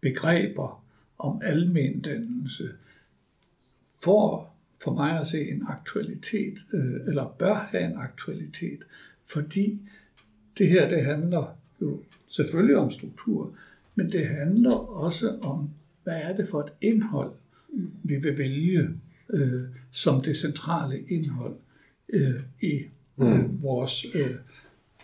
begreber 0.00 0.84
om 1.18 1.40
almendannelse 1.44 2.68
får 4.02 4.57
for 4.82 4.94
mig 4.94 5.20
at 5.20 5.26
se 5.26 5.48
en 5.50 5.62
aktualitet, 5.68 6.58
øh, 6.72 6.94
eller 7.08 7.34
bør 7.38 7.54
have 7.54 7.84
en 7.84 7.96
aktualitet, 7.96 8.78
fordi 9.26 9.80
det 10.58 10.68
her 10.68 10.88
det 10.88 11.04
handler 11.04 11.56
jo 11.80 12.02
selvfølgelig 12.28 12.76
om 12.76 12.90
struktur, 12.90 13.52
men 13.94 14.12
det 14.12 14.26
handler 14.26 14.74
også 14.76 15.38
om, 15.42 15.70
hvad 16.04 16.20
er 16.22 16.36
det 16.36 16.48
for 16.48 16.60
et 16.60 16.72
indhold, 16.80 17.32
vi 18.02 18.16
vil 18.16 18.38
vælge 18.38 18.88
øh, 19.30 19.62
som 19.90 20.20
det 20.20 20.36
centrale 20.36 21.00
indhold 21.00 21.56
øh, 22.08 22.40
i 22.60 22.82
øh, 23.18 23.40
mm. 23.40 23.62
vores 23.62 24.06
øh, 24.14 24.34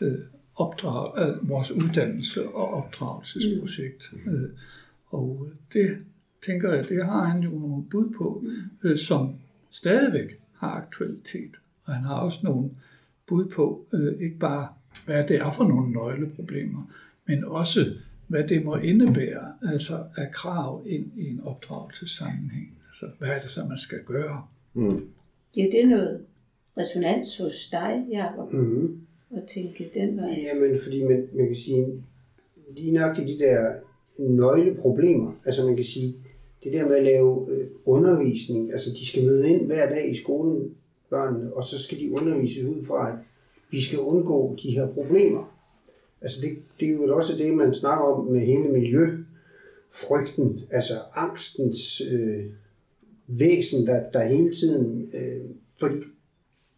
øh, 0.01 0.19
opdrag, 0.55 1.29
øh, 1.29 1.49
vores 1.49 1.71
uddannelse 1.71 2.49
og 2.49 2.69
opdragelsesprojekt. 2.69 4.13
Mm. 4.27 4.35
Øh, 4.35 4.51
og 5.07 5.49
det 5.73 5.99
tænker 6.47 6.73
jeg, 6.73 6.89
det 6.89 7.05
har 7.05 7.25
han 7.25 7.43
jo 7.43 7.51
nogle 7.51 7.85
bud 7.91 8.15
på, 8.19 8.45
øh, 8.83 8.99
som 8.99 9.35
stadigvæk 9.75 10.41
har 10.57 10.71
aktualitet. 10.71 11.55
Og 11.85 11.95
han 11.95 12.05
har 12.05 12.15
også 12.15 12.39
nogle 12.43 12.71
bud 13.27 13.45
på, 13.45 13.87
øh, 13.93 14.21
ikke 14.21 14.39
bare 14.39 14.69
hvad 15.07 15.25
det 15.29 15.37
er 15.37 15.53
for 15.53 15.65
nogle 15.65 15.93
nøgleproblemer, 15.93 16.91
men 17.27 17.45
også 17.45 17.81
hvad 18.27 18.45
det 18.45 18.65
må 18.65 18.77
indebære 18.77 19.53
altså 19.73 20.05
af 20.17 20.33
krav 20.33 20.83
ind 20.87 21.11
i 21.17 21.31
en 21.31 21.41
opdragelsessammenhæng. 21.45 22.79
Altså, 22.89 23.07
hvad 23.19 23.29
er 23.29 23.41
det 23.41 23.51
så, 23.51 23.65
man 23.65 23.79
skal 23.79 23.99
gøre? 24.07 24.47
Mm. 24.75 25.09
Giver 25.53 25.71
det 25.71 25.89
noget 25.89 26.21
resonans 26.79 27.39
hos 27.39 27.69
dig, 27.71 28.07
Jacob? 28.13 28.53
Mm. 28.53 29.01
At 29.37 29.43
tænke 29.45 29.91
den 29.95 30.17
vej? 30.17 30.37
Jamen, 30.43 30.81
fordi 30.83 31.05
man, 31.05 31.29
man 31.35 31.47
kan 31.47 31.57
sige, 31.57 32.03
lige 32.77 32.93
nok 32.93 33.17
de 33.17 33.39
der 33.39 33.75
nøgleproblemer, 34.19 35.33
altså 35.45 35.67
man 35.67 35.77
kan 35.77 35.85
sige, 35.85 36.15
det 36.65 36.73
der 36.73 36.89
med 36.89 36.97
at 36.97 37.05
lave 37.05 37.47
øh, 37.51 37.67
undervisning, 37.85 38.73
altså 38.73 38.91
de 38.91 39.07
skal 39.07 39.25
møde 39.25 39.49
ind 39.49 39.67
hver 39.67 39.89
dag 39.89 40.11
i 40.11 40.15
skolen, 40.15 40.75
børnene, 41.11 41.55
og 41.55 41.65
så 41.65 41.79
skal 41.79 42.01
de 42.01 42.13
undervises 42.13 42.65
ud 42.65 42.85
fra, 42.85 43.13
at 43.13 43.19
vi 43.71 43.81
skal 43.81 43.99
undgå 43.99 44.57
de 44.63 44.71
her 44.71 44.93
problemer. 44.93 45.55
Altså 46.23 46.41
det, 46.41 46.59
det 46.81 46.89
er 46.89 46.93
jo 46.93 47.17
også 47.17 47.37
det, 47.39 47.55
man 47.55 47.75
snakker 47.75 48.05
om 48.05 48.27
med 48.27 48.41
hele 48.41 48.69
miljøfrygten, 48.69 50.61
altså 50.71 50.95
angstens 51.15 52.03
øh, 52.13 52.45
væsen, 53.27 53.87
der, 53.87 54.11
der 54.11 54.25
hele 54.25 54.53
tiden, 54.53 55.11
øh, 55.15 55.51
fordi 55.79 55.99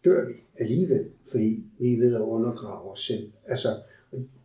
dør 0.05 0.29
vi 0.29 0.35
alligevel, 0.59 1.07
fordi 1.31 1.65
vi 1.79 1.95
er 1.95 1.99
ved 1.99 2.15
at 2.15 2.21
undergrave 2.21 2.91
os 2.91 3.07
selv. 3.07 3.31
Altså, 3.47 3.69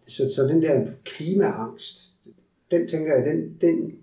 så, 0.08 0.32
så 0.36 0.48
den 0.48 0.62
der 0.62 0.88
klimaangst, 1.04 2.14
den 2.72 2.88
tænker 2.88 3.16
jeg, 3.16 3.26
den, 3.26 3.58
den, 3.62 3.94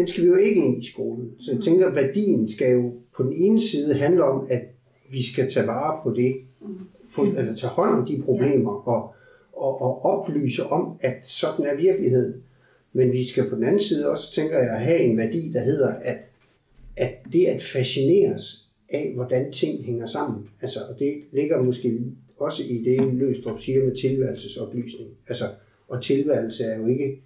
den 0.00 0.08
skal 0.08 0.24
vi 0.24 0.28
jo 0.28 0.36
ikke 0.36 0.64
ind 0.64 0.82
i 0.82 0.86
skolen. 0.86 1.30
Så 1.38 1.52
jeg 1.52 1.60
tænker, 1.60 1.86
at 1.86 1.94
værdien 1.94 2.48
skal 2.48 2.72
jo 2.72 2.92
på 3.16 3.22
den 3.22 3.32
ene 3.32 3.60
side 3.60 3.94
handle 3.94 4.24
om, 4.24 4.46
at 4.50 4.62
vi 5.10 5.22
skal 5.22 5.50
tage 5.50 5.66
vare 5.66 6.00
på 6.02 6.14
det, 6.16 6.36
på, 7.14 7.26
altså 7.36 7.60
tage 7.60 7.70
hånd 7.70 7.98
om 7.98 8.06
de 8.06 8.22
problemer 8.22 8.88
og, 8.88 9.14
og, 9.52 9.82
og 9.82 10.04
oplyse 10.04 10.66
om, 10.66 10.96
at 11.00 11.14
sådan 11.22 11.66
er 11.66 11.76
virkeligheden. 11.76 12.34
Men 12.92 13.12
vi 13.12 13.28
skal 13.28 13.48
på 13.48 13.56
den 13.56 13.64
anden 13.64 13.80
side 13.80 14.10
også, 14.10 14.32
tænker 14.32 14.58
jeg, 14.58 14.80
have 14.80 15.00
en 15.00 15.16
værdi, 15.16 15.50
der 15.52 15.60
hedder, 15.60 15.88
at, 15.88 16.18
at 16.96 17.14
det 17.32 17.46
at 17.46 17.62
fascineres 17.62 18.68
af, 18.88 19.12
hvordan 19.14 19.52
ting 19.52 19.84
hænger 19.84 20.06
sammen. 20.06 20.48
Altså, 20.62 20.80
og 20.88 20.98
det 20.98 21.14
ligger 21.32 21.62
måske 21.62 21.98
også 22.36 22.62
i 22.68 22.82
det, 22.84 23.14
Løstrup 23.14 23.60
siger 23.60 23.84
med 23.84 23.96
tilværelsesoplysning. 23.96 25.10
Altså, 25.28 25.44
og 25.88 26.02
tilværelse 26.02 26.64
er 26.64 26.78
jo 26.78 26.86
ikke 26.86 27.22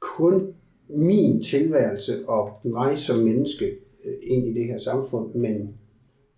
kun 0.00 0.54
min 0.88 1.42
tilværelse 1.42 2.28
og 2.28 2.50
mig 2.64 2.98
som 2.98 3.18
menneske 3.18 3.70
øh, 4.04 4.14
ind 4.22 4.46
i 4.46 4.54
det 4.54 4.64
her 4.64 4.78
samfund, 4.78 5.34
men, 5.34 5.74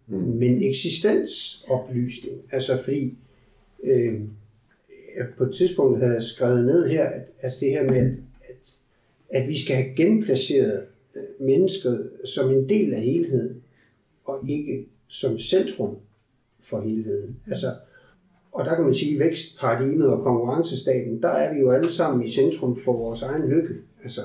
mm. 0.07 0.17
men 0.17 0.63
eksistensoplysning. 0.63 2.37
Altså 2.53 2.83
fordi 2.85 3.15
øh, 3.85 4.21
på 5.39 5.45
et 5.45 5.55
tidspunkt 5.55 5.99
havde 6.01 6.15
jeg 6.15 6.23
skrevet 6.23 6.67
ned 6.67 6.89
her, 6.89 7.05
at 7.05 7.23
altså 7.43 7.59
det 7.61 7.71
her 7.71 7.85
med, 7.85 8.17
at, 8.49 8.57
at 9.31 9.49
vi 9.49 9.59
skal 9.59 9.77
have 9.77 9.97
genplaceret 9.97 10.87
øh, 11.17 11.47
mennesket 11.47 12.11
som 12.25 12.55
en 12.55 12.69
del 12.69 12.95
af 12.95 13.01
helheden, 13.01 13.63
og 14.25 14.49
ikke 14.49 14.87
som 15.09 15.39
centrum 15.39 15.97
for 16.61 16.81
helheden. 16.81 17.37
Altså, 17.47 17.67
og 18.53 18.65
der 18.65 18.75
kan 18.75 18.85
man 18.85 18.95
sige, 18.95 19.15
at 19.15 19.19
vækstparadigmet 19.19 20.09
og 20.09 20.23
konkurrencestaten, 20.23 21.23
der 21.23 21.29
er 21.29 21.55
vi 21.55 21.61
jo 21.61 21.71
alle 21.71 21.91
sammen 21.91 22.27
i 22.27 22.29
centrum 22.29 22.77
for 22.77 22.93
vores 22.93 23.23
egen 23.23 23.49
lykke. 23.49 23.75
Altså, 24.07 24.21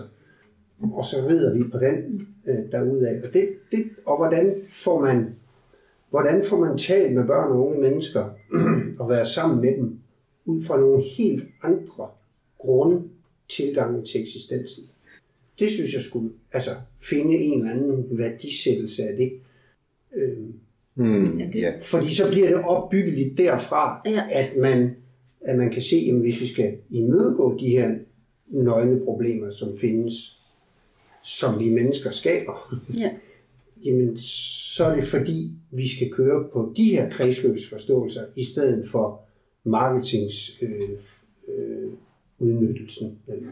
og 0.94 1.06
så 1.06 1.18
rider 1.30 1.58
vi 1.58 1.64
på 1.64 1.78
den 1.78 2.28
øh, 2.46 2.72
derudaf. 2.72 3.24
Og, 3.24 3.34
det, 3.34 3.50
det, 3.72 3.86
og 4.06 4.18
hvordan 4.18 4.56
får 4.70 5.02
man 5.02 5.36
hvordan 6.10 6.44
får 6.46 6.60
man 6.60 6.78
talt 6.78 7.14
med 7.14 7.28
børn 7.28 7.52
og 7.52 7.68
unge 7.68 7.82
mennesker 7.82 8.30
og 9.00 9.10
være 9.10 9.26
sammen 9.26 9.62
med 9.62 9.78
dem 9.78 10.00
ud 10.46 10.64
fra 10.64 10.80
nogle 10.80 11.04
helt 11.04 11.44
andre 11.64 12.08
grunde 12.60 13.02
tilgange 13.50 14.04
til 14.04 14.22
eksistensen. 14.22 14.84
Det 15.60 15.70
synes 15.70 15.94
jeg 15.94 16.02
skulle 16.02 16.30
altså, 16.54 16.72
finde 17.00 17.34
en 17.34 17.60
eller 17.60 17.72
anden 17.72 18.18
værdisættelse 18.18 19.04
af 19.04 19.18
det. 19.18 19.32
Øhm, 20.16 20.54
mm, 20.96 21.40
ja. 21.40 21.74
Fordi 21.82 22.14
så 22.14 22.32
bliver 22.32 22.48
det 22.48 22.66
opbyggeligt 22.66 23.38
derfra, 23.38 24.02
ja. 24.06 24.24
at, 24.32 24.58
man, 24.58 24.96
at 25.42 25.58
man 25.58 25.72
kan 25.72 25.82
se, 25.82 25.96
at 26.10 26.16
hvis 26.16 26.42
vi 26.42 26.48
skal 26.48 26.78
imødegå 26.90 27.58
de 27.60 27.70
her 27.70 27.96
nøgne 28.52 29.06
problemer, 29.06 29.50
som 29.50 29.78
findes, 29.78 30.14
som 31.24 31.60
vi 31.60 31.70
mennesker 31.70 32.12
skaber, 32.12 32.76
ja. 33.02 33.10
jamen 33.86 34.18
så 34.18 34.86
er 34.86 34.96
det 34.96 35.04
fordi, 35.04 35.52
vi 35.72 35.88
skal 35.88 36.12
køre 36.12 36.50
på 36.54 36.74
de 36.78 36.84
her 36.84 37.10
kredsløbsforståelser, 37.10 38.22
i 38.36 38.44
stedet 38.44 38.90
for 38.90 39.22
marketings 39.64 40.64
øh, 40.64 40.90
øh, 41.48 41.92
udnyttelsen. 42.40 43.20
Eller, 43.28 43.50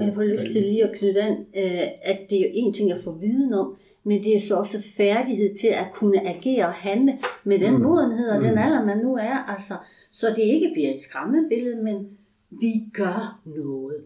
jeg 0.00 0.14
får 0.14 0.22
lyst 0.22 0.52
til 0.52 0.62
lige 0.62 0.84
at 0.84 0.96
knytte 0.96 1.20
an, 1.20 1.32
øh, 1.56 1.88
at 2.02 2.18
det 2.30 2.40
er 2.40 2.50
en 2.52 2.72
ting 2.72 2.92
at 2.92 3.00
få 3.04 3.12
viden 3.12 3.52
om, 3.52 3.76
men 4.04 4.24
det 4.24 4.36
er 4.36 4.40
så 4.40 4.56
også 4.56 4.82
færdighed 4.96 5.54
til 5.54 5.68
at 5.68 5.86
kunne 5.94 6.28
agere 6.28 6.66
og 6.66 6.72
handle 6.72 7.18
med 7.44 7.58
den 7.58 7.74
mm. 7.74 7.82
modenhed 7.82 8.28
og 8.28 8.38
mm. 8.38 8.44
den 8.44 8.58
alder, 8.58 8.84
man 8.84 8.98
nu 8.98 9.14
er. 9.14 9.50
Altså, 9.52 9.74
så 10.10 10.26
det 10.36 10.42
ikke 10.42 10.70
bliver 10.74 10.94
et 10.94 11.00
skræmmebillede, 11.00 11.82
men 11.82 12.08
vi 12.50 12.72
gør 12.92 13.40
noget. 13.44 13.96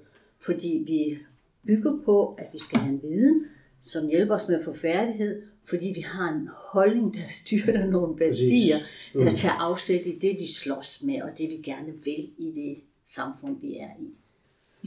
Fordi 0.41 0.85
vi 0.87 1.19
bygger 1.67 2.03
på, 2.05 2.35
at 2.39 2.47
vi 2.53 2.59
skal 2.59 2.79
have 2.79 2.93
en 2.93 3.03
viden, 3.03 3.45
som 3.81 4.09
hjælper 4.09 4.35
os 4.35 4.49
med 4.49 4.57
at 4.57 4.65
få 4.65 4.73
færdighed, 4.73 5.43
fordi 5.65 5.93
vi 5.95 6.01
har 6.01 6.33
en 6.33 6.49
holdning, 6.73 7.15
der 7.15 7.29
styrer 7.29 7.87
nogle 7.87 8.21
værdier, 8.21 8.79
mm. 9.15 9.21
der 9.21 9.35
tager 9.35 9.55
afsæt 9.55 10.07
i 10.07 10.19
det, 10.19 10.37
vi 10.39 10.47
slås 10.47 11.03
med, 11.07 11.23
og 11.23 11.31
det 11.39 11.51
vi 11.51 11.57
gerne 11.65 11.93
vil 12.05 12.31
i 12.39 12.53
det 12.55 12.77
samfund, 13.05 13.61
vi 13.61 13.77
er 13.77 13.91
i. 14.01 14.15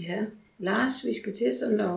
Ja, 0.02 0.26
Lars, 0.60 1.06
vi 1.08 1.14
skal 1.22 1.34
til 1.34 1.54
sådan 1.60 1.80
at... 1.80 1.88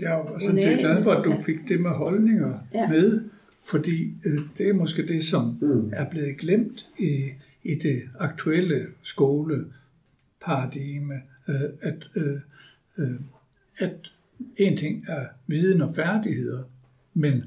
Jeg 0.00 0.12
er 0.12 0.38
sådan 0.38 0.58
set 0.58 0.78
glad 0.78 1.02
for, 1.02 1.12
at 1.12 1.24
du 1.24 1.42
fik 1.46 1.68
det 1.68 1.80
med 1.80 1.90
holdninger 1.90 2.58
ja. 2.74 2.88
med, 2.88 3.20
fordi 3.64 4.12
øh, 4.24 4.40
det 4.58 4.68
er 4.68 4.72
måske 4.72 5.06
det, 5.06 5.24
som 5.24 5.58
mm. 5.60 5.90
er 5.92 6.10
blevet 6.10 6.38
glemt 6.38 6.88
i, 6.98 7.30
i 7.62 7.74
det 7.74 8.02
aktuelle 8.18 8.86
skoleparadigme, 9.02 11.14
øh, 11.48 11.60
at, 11.80 12.10
øh, 12.16 12.26
øh, 12.26 12.40
Øh, 12.98 13.20
at 13.78 14.10
en 14.56 14.76
ting 14.76 15.04
er 15.08 15.26
viden 15.46 15.82
og 15.82 15.94
færdigheder, 15.94 16.62
men 17.14 17.44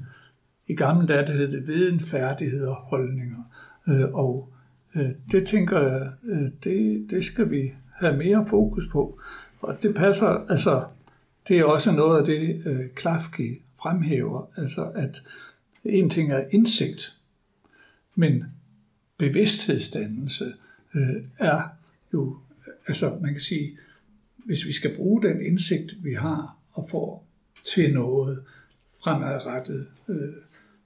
i 0.68 0.74
gamle 0.74 1.06
dage 1.06 1.26
der 1.26 1.32
hed 1.32 1.52
det 1.52 1.66
viden, 1.66 2.00
færdigheder, 2.00 2.74
holdninger. 2.74 3.42
Øh, 3.88 4.14
og 4.14 4.48
øh, 4.94 5.10
det 5.30 5.46
tænker 5.46 5.80
jeg, 5.80 6.12
øh, 6.24 6.50
det, 6.64 7.06
det 7.10 7.24
skal 7.24 7.50
vi 7.50 7.72
have 7.94 8.16
mere 8.16 8.46
fokus 8.48 8.88
på. 8.92 9.20
Og 9.60 9.82
det 9.82 9.94
passer, 9.94 10.26
altså, 10.26 10.84
det 11.48 11.58
er 11.58 11.64
også 11.64 11.92
noget 11.92 12.20
af 12.20 12.26
det, 12.26 12.62
Klafki 12.94 13.62
fremhæver, 13.82 14.50
altså 14.56 14.84
at 14.84 15.22
en 15.84 16.10
ting 16.10 16.32
er 16.32 16.44
indsigt, 16.50 17.16
men 18.14 18.44
bevidsthedsdannelse 19.18 20.52
øh, 20.94 21.16
er 21.38 21.62
jo, 22.12 22.38
altså 22.86 23.18
man 23.22 23.32
kan 23.32 23.40
sige, 23.40 23.78
hvis 24.48 24.66
vi 24.66 24.72
skal 24.72 24.96
bruge 24.96 25.22
den 25.22 25.40
indsigt, 25.40 26.04
vi 26.04 26.12
har 26.12 26.56
og 26.72 26.88
får 26.90 27.26
til 27.64 27.94
noget 27.94 28.42
fremadrettet 29.04 29.86
øh, 30.08 30.16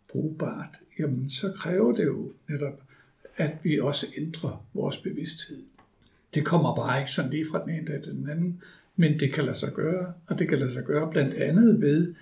brugbart, 0.09 0.81
jamen 0.99 1.31
så 1.31 1.53
kræver 1.57 1.93
det 1.93 2.05
jo 2.05 2.33
netop, 2.49 2.83
at 3.37 3.51
vi 3.63 3.81
også 3.81 4.07
ændrer 4.19 4.67
vores 4.75 4.97
bevidsthed. 4.97 5.63
Det 6.35 6.45
kommer 6.45 6.75
bare 6.75 7.01
ikke 7.01 7.11
sådan 7.13 7.31
lige 7.31 7.47
fra 7.51 7.63
den 7.63 7.71
ene 7.71 7.87
dag 7.87 8.03
til 8.03 8.13
den 8.13 8.29
anden, 8.29 8.63
men 8.97 9.21
det 9.21 9.33
kan 9.33 9.45
lade 9.45 9.57
sig 9.57 9.73
gøre, 9.73 10.13
og 10.27 10.39
det 10.39 10.49
kan 10.49 10.59
lade 10.59 10.73
sig 10.73 10.85
gøre 10.85 11.11
blandt 11.11 11.35
andet 11.35 11.81
ved, 11.81 12.15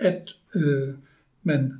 at 0.00 0.30
øh, 0.54 0.94
man 1.42 1.72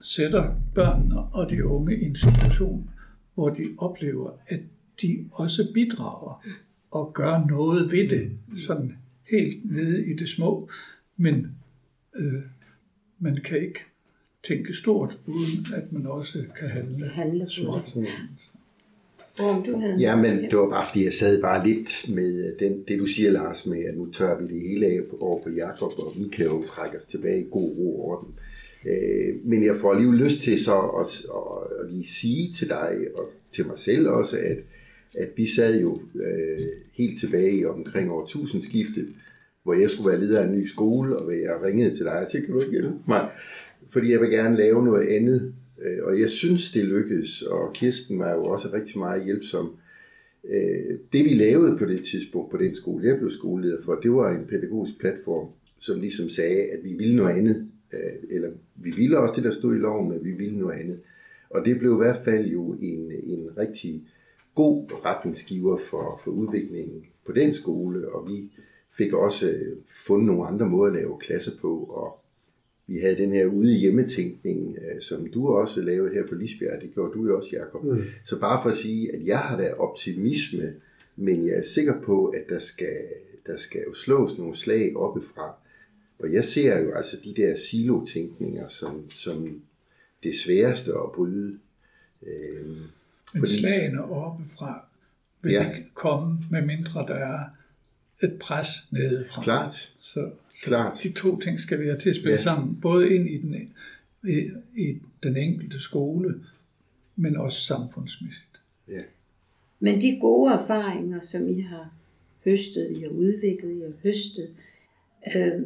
sætter 0.00 0.54
børnene 0.74 1.20
og 1.20 1.50
de 1.50 1.66
unge 1.66 2.00
i 2.00 2.04
en 2.04 2.16
situation, 2.16 2.90
hvor 3.34 3.50
de 3.50 3.74
oplever, 3.78 4.30
at 4.46 4.60
de 5.02 5.28
også 5.32 5.68
bidrager 5.74 6.46
og 6.92 7.12
gør 7.14 7.46
noget 7.48 7.92
ved 7.92 8.08
det, 8.08 8.30
sådan 8.66 8.96
helt 9.30 9.72
nede 9.72 10.06
i 10.06 10.16
det 10.16 10.28
små. 10.28 10.68
Men 11.16 11.46
øh, 12.16 12.42
man 13.18 13.38
kan 13.44 13.60
ikke 13.60 13.80
tænke 14.42 14.74
stort, 14.74 15.18
uden 15.26 15.66
at 15.74 15.92
man 15.92 16.06
også 16.06 16.44
kan 16.58 16.68
handle, 16.68 17.08
handle 17.08 17.50
småt. 17.50 17.96
Om 19.38 19.62
du 19.62 19.78
havde 19.80 19.96
Ja, 20.00 20.16
men 20.16 20.42
det 20.42 20.56
var 20.56 20.68
bare 20.68 20.86
fordi, 20.86 21.04
jeg 21.04 21.12
sad 21.12 21.42
bare 21.42 21.66
lidt 21.66 22.08
med 22.08 22.58
den, 22.58 22.84
det, 22.88 22.98
du 22.98 23.06
siger, 23.06 23.30
Lars, 23.30 23.66
med 23.66 23.84
at 23.84 23.96
nu 23.96 24.10
tør 24.10 24.40
vi 24.40 24.54
det 24.54 24.60
hele 24.60 24.86
af 24.86 25.00
over 25.20 25.42
på 25.42 25.50
Jakob, 25.50 25.92
og 25.98 26.12
vi 26.16 26.28
kan 26.28 26.44
jo 26.46 26.64
trække 26.64 26.98
os 26.98 27.04
tilbage 27.04 27.40
i 27.40 27.48
god 27.50 27.76
ro 27.76 28.00
og 28.00 28.08
orden. 28.08 28.34
Øh, 28.86 29.46
men 29.46 29.64
jeg 29.64 29.76
får 29.80 29.92
alligevel 29.92 30.18
lyst 30.18 30.40
til 30.42 30.64
så 30.64 30.80
at, 30.80 31.24
at, 31.36 31.84
at 31.84 31.92
lige 31.92 32.06
sige 32.06 32.52
til 32.52 32.68
dig, 32.68 33.06
og 33.18 33.30
til 33.52 33.66
mig 33.66 33.78
selv 33.78 34.08
også, 34.08 34.36
at, 34.36 34.58
at 35.18 35.30
vi 35.36 35.46
sad 35.46 35.80
jo 35.80 36.00
øh, 36.14 36.66
helt 36.92 37.20
tilbage 37.20 37.56
i 37.56 37.64
omkring 37.64 38.10
år 38.10 38.26
tusindskiftet, 38.26 39.08
hvor 39.62 39.74
jeg 39.74 39.90
skulle 39.90 40.10
være 40.10 40.20
leder 40.20 40.40
af 40.40 40.44
en 40.44 40.58
ny 40.58 40.66
skole, 40.66 41.16
og 41.16 41.32
jeg 41.32 41.62
ringede 41.64 41.96
til 41.96 42.04
dig 42.04 42.18
og 42.18 42.30
sagde, 42.30 42.46
kan 42.46 42.54
du 42.54 42.60
ikke 42.60 42.72
hjælpe 42.72 42.92
mig? 43.08 43.30
Fordi 43.90 44.12
jeg 44.12 44.20
vil 44.20 44.30
gerne 44.30 44.56
lave 44.56 44.84
noget 44.84 45.08
andet. 45.08 45.54
Øh, 45.82 46.04
og 46.04 46.20
jeg 46.20 46.30
synes, 46.30 46.72
det 46.72 46.84
lykkedes, 46.84 47.42
og 47.42 47.72
Kirsten 47.72 48.18
var 48.18 48.34
jo 48.34 48.44
også 48.44 48.68
rigtig 48.72 48.98
meget 48.98 49.24
hjælpsom. 49.24 49.76
Øh, 50.48 50.98
det 51.12 51.24
vi 51.24 51.34
lavede 51.34 51.78
på 51.78 51.84
det 51.84 52.04
tidspunkt 52.04 52.50
på 52.50 52.56
den 52.56 52.74
skole, 52.74 53.06
jeg 53.06 53.18
blev 53.18 53.30
skoleleder 53.30 53.82
for, 53.84 53.94
det 53.94 54.12
var 54.12 54.30
en 54.30 54.46
pædagogisk 54.46 55.00
platform, 55.00 55.48
som 55.78 56.00
ligesom 56.00 56.28
sagde, 56.28 56.62
at 56.62 56.84
vi 56.84 56.92
ville 56.92 57.16
noget 57.16 57.36
andet. 57.36 57.68
Øh, 57.92 58.36
eller 58.36 58.50
vi 58.76 58.90
ville 58.90 59.18
også 59.18 59.34
det, 59.36 59.44
der 59.44 59.50
stod 59.50 59.74
i 59.74 59.78
loven, 59.78 60.08
men 60.08 60.24
vi 60.24 60.32
ville 60.32 60.58
noget 60.58 60.80
andet. 60.80 61.00
Og 61.50 61.64
det 61.64 61.78
blev 61.78 61.92
i 61.92 61.96
hvert 61.96 62.24
fald 62.24 62.46
jo 62.46 62.72
en, 62.72 63.12
en 63.24 63.48
rigtig 63.58 64.02
god 64.54 65.04
retningsgiver 65.04 65.76
for, 65.76 66.20
for 66.24 66.30
udviklingen 66.30 67.04
på 67.26 67.32
den 67.32 67.54
skole, 67.54 68.14
og 68.14 68.28
vi 68.28 68.50
fik 68.96 69.12
også 69.12 69.46
fundet 70.06 70.26
nogle 70.26 70.46
andre 70.46 70.68
måder 70.68 70.92
at 70.92 70.98
lave 70.98 71.18
klasser 71.20 71.52
på, 71.60 71.78
og 71.78 72.18
vi 72.86 72.98
havde 72.98 73.16
den 73.16 73.32
her 73.32 73.46
ude 73.46 73.72
hjemmetænkning, 73.72 74.76
som 75.00 75.30
du 75.30 75.48
også 75.48 75.82
lavede 75.82 76.14
her 76.14 76.26
på 76.26 76.34
Lisbjerg, 76.34 76.80
det 76.80 76.90
gjorde 76.94 77.12
du 77.12 77.26
jo 77.26 77.36
også, 77.36 77.48
Jacob. 77.52 77.84
Mm. 77.84 78.02
Så 78.24 78.40
bare 78.40 78.62
for 78.62 78.70
at 78.70 78.76
sige, 78.76 79.14
at 79.14 79.26
jeg 79.26 79.38
har 79.38 79.56
da 79.56 79.72
optimisme, 79.72 80.74
men 81.16 81.46
jeg 81.46 81.54
er 81.54 81.62
sikker 81.62 82.00
på, 82.00 82.26
at 82.26 82.44
der 82.48 82.58
skal, 82.58 82.96
der 83.46 83.56
skal 83.56 83.80
jo 83.88 83.94
slås 83.94 84.38
nogle 84.38 84.56
slag 84.56 84.96
oppefra. 84.96 85.54
Og 86.18 86.32
jeg 86.32 86.44
ser 86.44 86.80
jo 86.80 86.92
altså 86.92 87.16
de 87.24 87.34
der 87.36 87.56
silotænkninger 87.56 88.68
som, 88.68 89.10
som 89.10 89.62
det 90.22 90.34
sværeste 90.34 90.92
at 90.92 91.12
bryde. 91.14 91.58
Øhm, 92.26 92.80
Men 93.32 93.40
fordi, 93.40 93.58
slagene 93.58 94.04
oppefra 94.04 94.84
vil 95.42 95.52
ja. 95.52 95.70
ikke 95.70 95.90
komme, 95.94 96.38
med 96.50 96.62
mindre 96.62 97.06
der 97.06 97.14
er 97.14 97.44
et 98.22 98.38
pres 98.40 98.68
nedefra. 98.90 99.42
Klart. 99.42 99.74
Så, 99.74 99.92
så 100.00 100.30
Klart. 100.62 101.00
de 101.02 101.12
to 101.12 101.40
ting 101.40 101.60
skal 101.60 101.80
vi 101.80 101.84
have 101.84 101.98
til 101.98 102.10
at 102.10 102.16
spille 102.16 102.30
ja. 102.30 102.36
sammen, 102.36 102.80
både 102.80 103.14
ind 103.14 103.28
i 103.28 103.38
den, 103.38 103.54
i, 104.28 104.50
i 104.76 104.98
den 105.22 105.36
enkelte 105.36 105.80
skole, 105.80 106.40
men 107.16 107.36
også 107.36 107.60
samfundsmæssigt. 107.60 108.60
Ja. 108.88 109.00
Men 109.80 110.00
de 110.00 110.18
gode 110.20 110.52
erfaringer, 110.52 111.20
som 111.20 111.48
I 111.48 111.60
har 111.60 111.92
høstet, 112.44 112.90
I 112.90 113.00
har 113.00 113.08
udviklet, 113.08 113.70
I 113.70 113.80
har 113.80 113.92
høstet, 114.02 114.50
øh, 115.36 115.62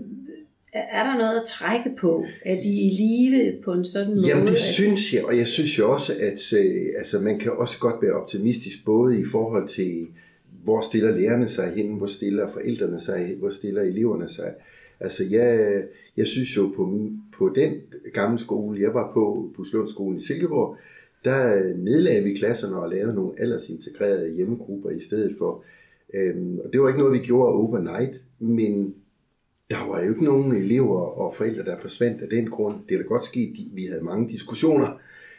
er 0.90 1.04
der 1.04 1.18
noget 1.18 1.40
at 1.40 1.46
trække 1.46 1.90
på? 1.98 2.24
Er 2.44 2.60
de 2.60 2.68
i 2.68 2.88
live 2.88 3.52
på 3.64 3.72
en 3.72 3.84
sådan 3.84 4.14
måde? 4.14 4.28
Jamen 4.28 4.46
det 4.46 4.58
synes 4.58 5.14
jeg, 5.14 5.24
og 5.24 5.36
jeg 5.36 5.46
synes 5.46 5.78
jo 5.78 5.92
også, 5.92 6.12
at 6.20 6.58
øh, 6.58 6.98
altså, 6.98 7.20
man 7.20 7.38
kan 7.38 7.52
også 7.52 7.78
godt 7.78 8.02
være 8.02 8.12
optimistisk, 8.12 8.84
både 8.84 9.20
i 9.20 9.24
forhold 9.24 9.68
til, 9.68 10.06
hvor 10.64 10.80
stiller 10.80 11.18
lærerne 11.18 11.48
sig 11.48 11.72
hen, 11.76 11.94
hvor 11.94 12.06
stiller 12.06 12.52
forældrene 12.52 13.00
sig, 13.00 13.36
hvor 13.38 13.50
stiller 13.50 13.82
eleverne 13.82 14.28
sig. 14.28 14.54
Altså 15.00 15.24
jeg, 15.30 15.82
jeg 16.16 16.26
synes 16.26 16.56
jo 16.56 16.72
på, 16.76 17.10
på 17.38 17.52
den 17.54 17.72
gamle 18.14 18.38
skole, 18.38 18.80
jeg 18.80 18.94
var 18.94 19.10
på, 19.14 19.52
på 19.56 19.64
Slundskolen 19.64 20.18
i 20.18 20.22
Silkeborg, 20.22 20.76
der 21.24 21.74
nedlagde 21.76 22.24
vi 22.24 22.34
klasserne 22.34 22.76
og 22.76 22.90
lavede 22.90 23.14
nogle 23.14 23.32
aldersintegrerede 23.38 24.34
hjemmegrupper 24.34 24.90
i 24.90 25.00
stedet 25.00 25.34
for. 25.38 25.64
Øhm, 26.14 26.58
og 26.58 26.72
det 26.72 26.80
var 26.80 26.88
ikke 26.88 27.00
noget, 27.00 27.20
vi 27.20 27.26
gjorde 27.26 27.52
overnight, 27.52 28.22
men 28.38 28.94
der 29.70 29.88
var 29.88 30.02
jo 30.02 30.10
ikke 30.10 30.24
nogen 30.24 30.52
elever 30.52 31.00
og 31.00 31.34
forældre, 31.34 31.64
der 31.64 31.80
forsvandt 31.80 32.22
af 32.22 32.28
den 32.28 32.50
grund. 32.50 32.76
Det 32.88 32.94
er 32.94 32.98
da 32.98 33.08
godt 33.08 33.24
sket, 33.24 33.56
vi 33.72 33.84
havde 33.84 34.04
mange 34.04 34.28
diskussioner, 34.28 34.98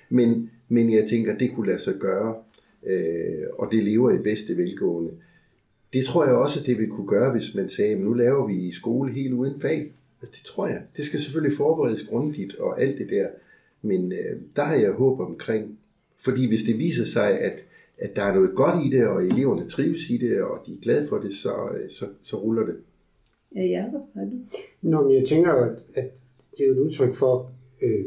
men, 0.09 0.51
men 0.69 0.93
jeg 0.93 1.07
tænker, 1.09 1.33
at 1.33 1.39
det 1.39 1.51
kunne 1.55 1.67
lade 1.67 1.79
sig 1.79 1.93
gøre, 1.99 2.35
øh, 2.85 3.43
og 3.53 3.71
det 3.71 3.83
lever 3.83 4.11
i 4.11 4.17
bedste 4.17 4.57
velgående. 4.57 5.11
Det 5.93 6.05
tror 6.05 6.25
jeg 6.25 6.33
også, 6.33 6.63
det 6.65 6.79
vi 6.79 6.85
kunne 6.85 7.07
gøre, 7.07 7.31
hvis 7.31 7.55
man 7.55 7.69
sagde, 7.69 7.93
at 7.93 7.99
nu 7.99 8.13
laver 8.13 8.47
vi 8.47 8.55
i 8.55 8.71
skole 8.71 9.13
helt 9.13 9.33
uden 9.33 9.61
fag. 9.61 9.91
Altså, 10.21 10.33
det 10.37 10.45
tror 10.45 10.67
jeg. 10.67 10.81
Det 10.97 11.05
skal 11.05 11.19
selvfølgelig 11.19 11.57
forberedes 11.57 12.03
grundigt 12.03 12.55
og 12.55 12.81
alt 12.81 12.97
det 12.97 13.09
der, 13.09 13.27
men 13.81 14.11
øh, 14.11 14.41
der 14.55 14.63
har 14.63 14.75
jeg 14.75 14.91
håb 14.91 15.19
omkring. 15.19 15.79
Fordi 16.19 16.47
hvis 16.47 16.63
det 16.63 16.77
viser 16.77 17.05
sig, 17.05 17.39
at, 17.39 17.63
at 17.97 18.15
der 18.15 18.23
er 18.23 18.33
noget 18.33 18.55
godt 18.55 18.85
i 18.85 18.89
det, 18.89 19.07
og 19.07 19.25
eleverne 19.25 19.69
trives 19.69 20.09
i 20.09 20.17
det, 20.17 20.41
og 20.41 20.63
de 20.65 20.73
er 20.73 20.81
glade 20.81 21.07
for 21.07 21.17
det, 21.17 21.33
så, 21.33 21.49
øh, 21.49 21.91
så, 21.91 22.05
så 22.23 22.37
ruller 22.37 22.65
det. 22.65 22.75
Ja, 23.55 23.65
Jacob, 23.65 24.01
har 24.13 24.25
du? 24.25 24.37
Nå, 24.81 25.03
men 25.03 25.15
jeg 25.15 25.25
tænker 25.25 25.53
jo, 25.53 25.59
at, 25.59 25.85
at 25.93 26.11
det 26.57 26.63
er 26.63 26.67
jo 26.67 26.73
et 26.73 26.79
udtryk 26.79 27.13
for, 27.13 27.51
øh, 27.81 28.05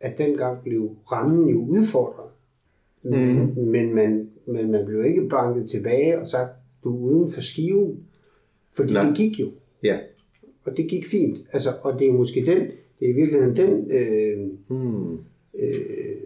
at 0.00 0.18
dengang 0.18 0.62
blev 0.62 0.96
rammen 1.12 1.48
jo 1.48 1.58
udfordret. 1.58 2.30
Men, 3.02 3.38
mm. 3.38 3.62
men, 3.62 3.94
man, 3.94 4.30
men 4.46 4.70
man 4.70 4.86
blev 4.86 5.04
ikke 5.04 5.28
banket 5.28 5.70
tilbage 5.70 6.20
og 6.20 6.28
sagt, 6.28 6.50
du 6.84 6.96
er 6.96 7.00
uden 7.00 7.32
for 7.32 7.40
skiven. 7.40 8.04
Fordi 8.72 8.92
Nej. 8.92 9.06
det 9.06 9.16
gik 9.16 9.40
jo. 9.40 9.46
Ja. 9.82 9.98
Og 10.64 10.76
det 10.76 10.88
gik 10.88 11.06
fint. 11.06 11.38
Altså, 11.52 11.70
og 11.82 11.98
det 11.98 12.08
er 12.08 12.12
måske 12.12 12.46
den, 12.46 12.60
det 13.00 13.08
er 13.08 13.12
i 13.12 13.12
virkeligheden 13.12 13.56
den, 13.56 13.90
øh, 13.90 14.50
mm. 14.68 15.12
øh, 15.54 16.16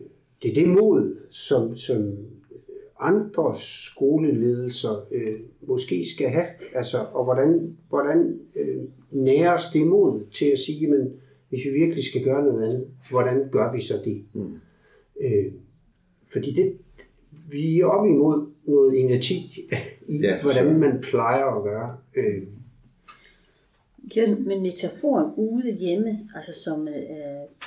det 0.43 0.51
er 0.51 0.55
det 0.55 0.69
mod, 0.69 1.17
som, 1.31 1.77
som 1.77 2.17
andre 3.01 3.57
skoleledelser 3.57 5.07
øh, 5.13 5.41
måske 5.69 6.05
skal 6.15 6.29
have, 6.29 6.47
altså, 6.75 6.99
og 7.13 7.25
hvordan, 7.25 7.77
hvordan 7.89 8.41
øh, 8.57 8.85
næres 9.11 9.63
det 9.73 9.87
mod 9.87 10.27
til 10.33 10.47
at 10.47 10.59
sige, 10.59 10.89
men 10.89 11.13
hvis 11.49 11.61
vi 11.65 11.71
virkelig 11.71 12.05
skal 12.05 12.25
gøre 12.25 12.45
noget 12.45 12.65
andet, 12.65 12.91
hvordan 13.11 13.49
gør 13.53 13.73
vi 13.73 13.81
så 13.81 13.95
det? 14.05 14.25
Mm. 14.33 14.55
Øh, 15.21 15.53
fordi 16.33 16.55
det, 16.55 16.79
vi 17.51 17.81
er 17.81 17.87
op 17.87 18.07
imod 18.07 18.47
noget 18.65 18.95
inerti 18.95 19.35
i, 20.07 20.19
ja, 20.19 20.43
hvordan 20.43 20.79
man 20.81 21.01
plejer 21.01 21.45
at 21.45 21.63
gøre. 21.65 21.97
Øh. 22.17 22.43
Kirsten, 24.11 24.49
men 24.49 24.63
metaforen 24.63 25.33
ude 25.37 25.73
hjemme, 25.73 26.29
altså 26.35 26.53
som 26.65 26.89
øh, 26.89 26.95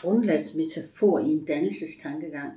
grundlagsmetafor 0.01 1.19
i 1.19 1.29
en 1.31 1.45
dannelsestankegang, 1.45 2.51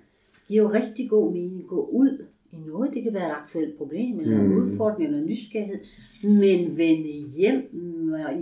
giver 0.46 0.62
jo 0.62 0.68
rigtig 0.68 1.10
god 1.10 1.32
mening. 1.32 1.66
Gå 1.66 1.88
ud 1.92 2.26
i 2.52 2.56
noget. 2.66 2.94
Det 2.94 3.02
kan 3.02 3.14
være 3.14 3.26
et 3.26 3.34
aktuelt 3.40 3.78
problem, 3.78 4.20
eller 4.20 4.38
en 4.38 4.46
mm. 4.46 4.56
udfordring, 4.56 5.06
eller 5.06 5.18
en 5.18 5.26
nysgerrighed. 5.26 5.80
Men 6.24 6.76
vende 6.76 7.12
hjem 7.36 7.70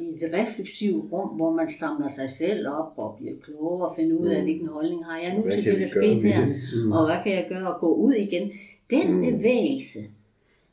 i 0.01 0.15
et 0.15 0.31
refleksivt 0.33 1.13
rum, 1.13 1.29
hvor 1.29 1.53
man 1.53 1.71
samler 1.71 2.09
sig 2.09 2.31
selv 2.31 2.69
op 2.69 2.93
og 2.97 3.17
bliver 3.19 3.37
klogere 3.43 3.89
og 3.89 3.97
finder 3.97 4.17
ud 4.17 4.27
af, 4.27 4.39
mm. 4.39 4.45
hvilken 4.45 4.69
holdning 4.69 5.05
har 5.05 5.21
jeg 5.23 5.35
nu 5.37 5.43
hvad 5.43 5.53
til 5.53 5.65
det, 5.65 5.81
der 5.81 5.87
skete 5.87 6.29
her, 6.29 6.47
mm. 6.47 6.93
og 6.93 7.07
hvad 7.07 7.17
kan 7.25 7.33
jeg 7.33 7.47
gøre 7.49 7.75
og 7.75 7.81
gå 7.81 7.95
ud 7.95 8.13
igen. 8.13 8.51
Den 8.91 9.15
mm. 9.15 9.21
bevægelse 9.21 9.99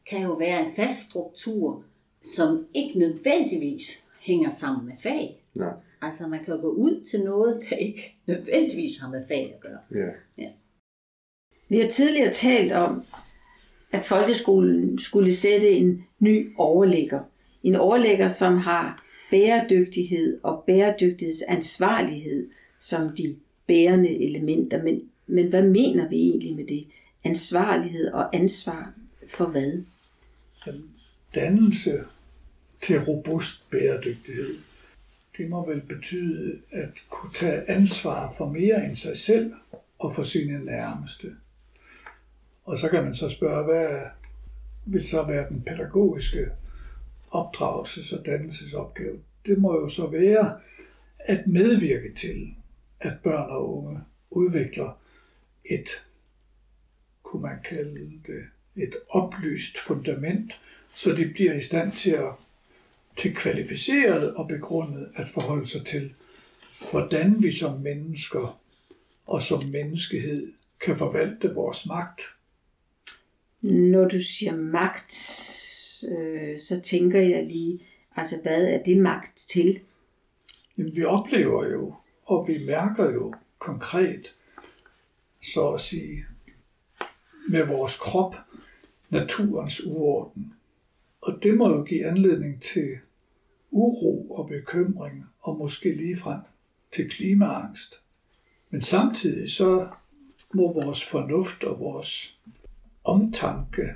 kan 0.09 0.21
jo 0.21 0.33
være 0.33 0.59
en 0.63 0.69
fast 0.75 1.09
struktur, 1.09 1.83
som 2.21 2.65
ikke 2.73 2.99
nødvendigvis 2.99 4.03
hænger 4.19 4.49
sammen 4.49 4.85
med 4.85 4.93
fag. 4.99 5.43
Nej. 5.55 5.73
Altså 6.01 6.27
man 6.27 6.43
kan 6.43 6.55
jo 6.55 6.61
gå 6.61 6.69
ud 6.69 7.03
til 7.11 7.23
noget, 7.23 7.61
der 7.69 7.75
ikke 7.75 8.15
nødvendigvis 8.25 8.99
har 8.99 9.09
med 9.09 9.27
fag 9.27 9.53
at 9.55 9.59
gøre. 9.59 9.79
Ja. 9.95 10.11
ja. 10.43 10.49
Vi 11.69 11.77
har 11.77 11.87
tidligere 11.87 12.31
talt 12.31 12.71
om, 12.71 13.03
at 13.91 14.05
folkeskolen 14.05 14.99
skulle 14.99 15.33
sætte 15.33 15.71
en 15.71 16.03
ny 16.19 16.53
overlægger. 16.57 17.19
En 17.63 17.75
overlægger, 17.75 18.27
som 18.27 18.57
har 18.57 19.03
bæredygtighed 19.31 20.39
og 20.43 20.63
bæredygtighedsansvarlighed 20.67 22.47
som 22.79 23.15
de 23.15 23.35
bærende 23.67 24.23
elementer. 24.23 24.83
Men, 24.83 25.01
men 25.27 25.47
hvad 25.47 25.63
mener 25.63 26.09
vi 26.09 26.15
egentlig 26.15 26.55
med 26.55 26.65
det? 26.65 26.87
ansvarlighed 27.27 28.07
og 28.11 28.35
ansvar 28.35 28.93
for 29.27 29.45
hvad? 29.45 29.83
Dannelse 31.35 32.03
til 32.81 32.99
robust 32.99 33.69
bæredygtighed. 33.71 34.55
Det 35.37 35.49
må 35.49 35.69
vel 35.69 35.81
betyde 35.81 36.59
at 36.71 36.89
kunne 37.09 37.33
tage 37.33 37.69
ansvar 37.69 38.33
for 38.37 38.49
mere 38.49 38.85
end 38.85 38.95
sig 38.95 39.17
selv 39.17 39.53
og 39.99 40.15
for 40.15 40.23
sine 40.23 40.65
nærmeste. 40.65 41.35
Og 42.67 42.77
så 42.77 42.89
kan 42.89 43.03
man 43.03 43.15
så 43.15 43.29
spørge, 43.29 43.65
hvad 43.65 43.99
vil 44.85 45.07
så 45.07 45.23
være 45.23 45.49
den 45.49 45.61
pædagogiske 45.61 46.45
opdragelses- 47.33 48.19
og 48.19 48.25
dannelsesopgave? 48.25 49.19
Det 49.45 49.57
må 49.57 49.79
jo 49.79 49.89
så 49.89 50.07
være 50.07 50.59
at 51.19 51.47
medvirke 51.47 52.13
til, 52.13 52.55
at 52.99 53.13
børn 53.23 53.49
og 53.49 53.77
unge 53.77 53.99
udvikler 54.29 54.99
et, 55.65 56.03
kunne 57.23 57.41
man 57.41 57.57
kalde 57.63 58.11
det, 58.27 58.43
et 58.75 58.95
oplyst 59.09 59.79
fundament, 59.79 60.61
så 60.89 61.11
de 61.11 61.31
bliver 61.33 61.53
i 61.53 61.61
stand 61.61 61.91
til 61.91 62.11
at 62.11 62.31
til 63.15 63.35
kvalificeret 63.35 64.35
og 64.35 64.47
begrundet 64.47 65.11
at 65.15 65.29
forholde 65.29 65.67
sig 65.67 65.85
til, 65.85 66.13
hvordan 66.91 67.43
vi 67.43 67.51
som 67.51 67.79
mennesker 67.79 68.59
og 69.25 69.41
som 69.41 69.63
menneskehed 69.71 70.53
kan 70.85 70.97
forvalte 70.97 71.53
vores 71.53 71.85
magt. 71.85 72.21
Når 73.61 74.07
du 74.07 74.21
siger 74.21 74.55
magt, 74.55 75.13
øh, 76.09 76.59
så 76.59 76.81
tænker 76.81 77.21
jeg 77.21 77.45
lige, 77.45 77.79
altså 78.15 78.35
hvad 78.43 78.67
er 78.67 78.83
det 78.83 78.97
magt 78.97 79.35
til? 79.35 79.79
Jamen, 80.77 80.95
vi 80.95 81.03
oplever 81.03 81.71
jo, 81.71 81.93
og 82.25 82.47
vi 82.47 82.65
mærker 82.65 83.13
jo 83.13 83.33
konkret, 83.59 84.35
så 85.43 85.69
at 85.69 85.81
sige, 85.81 86.25
med 87.49 87.65
vores 87.65 87.97
krop, 87.97 88.35
naturens 89.09 89.85
uorden. 89.85 90.53
Og 91.21 91.39
det 91.43 91.57
må 91.57 91.69
jo 91.69 91.83
give 91.83 92.05
anledning 92.05 92.61
til 92.61 92.97
uro 93.71 94.31
og 94.31 94.47
bekymring, 94.47 95.25
og 95.39 95.57
måske 95.57 95.95
ligefrem 95.95 96.39
til 96.91 97.09
klimaangst. 97.09 98.01
Men 98.69 98.81
samtidig 98.81 99.51
så 99.51 99.87
må 100.53 100.73
vores 100.73 101.05
fornuft 101.05 101.63
og 101.63 101.79
vores 101.79 102.39
omtanke 103.07 103.93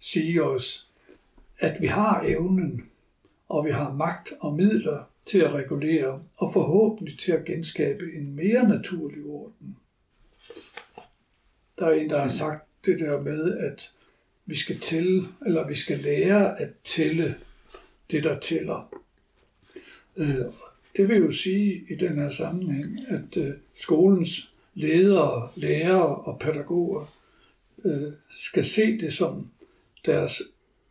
sige 0.00 0.42
os, 0.42 0.90
at 1.58 1.80
vi 1.80 1.86
har 1.86 2.22
evnen, 2.26 2.82
og 3.48 3.64
vi 3.64 3.70
har 3.70 3.92
magt 3.92 4.32
og 4.40 4.54
midler 4.54 5.10
til 5.26 5.38
at 5.38 5.54
regulere, 5.54 6.22
og 6.36 6.52
forhåbentlig 6.52 7.18
til 7.18 7.32
at 7.32 7.44
genskabe 7.44 8.04
en 8.12 8.36
mere 8.36 8.68
naturlig 8.68 9.24
orden. 9.24 9.76
Der 11.78 11.86
er 11.86 11.92
en, 11.92 12.10
der 12.10 12.20
har 12.20 12.28
sagt 12.28 12.68
det 12.86 12.98
der 12.98 13.22
med, 13.22 13.58
at 13.58 13.92
vi 14.46 14.56
skal 14.56 14.78
tælle, 14.78 15.28
eller 15.46 15.68
vi 15.68 15.74
skal 15.74 15.98
lære 15.98 16.60
at 16.60 16.70
tælle 16.84 17.36
det, 18.10 18.24
der 18.24 18.38
tæller. 18.40 19.00
Øh, 20.16 20.44
det 20.96 21.08
vil 21.08 21.16
jo 21.16 21.32
sige 21.32 21.84
i 21.90 21.94
den 21.94 22.18
her 22.18 22.30
sammenhæng, 22.30 22.98
at 23.08 23.36
øh, 23.36 23.54
skolens 23.74 24.52
ledere, 24.74 25.48
lærere 25.56 26.16
og 26.16 26.38
pædagoger 26.38 27.23
øh, 27.84 28.12
skal 28.30 28.64
se 28.64 28.98
det 28.98 29.14
som 29.14 29.50
deres 30.06 30.42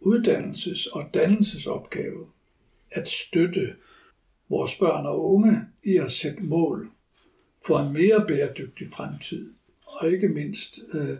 uddannelses- 0.01 0.91
og 0.91 1.09
dannelsesopgave 1.13 2.27
at 2.91 3.09
støtte 3.09 3.75
vores 4.49 4.79
børn 4.79 5.05
og 5.05 5.33
unge 5.33 5.61
i 5.83 5.97
at 5.97 6.11
sætte 6.11 6.43
mål 6.43 6.91
for 7.65 7.79
en 7.79 7.93
mere 7.93 8.25
bæredygtig 8.27 8.87
fremtid, 8.93 9.53
og 9.85 10.11
ikke 10.11 10.27
mindst 10.27 10.79
øh, 10.93 11.17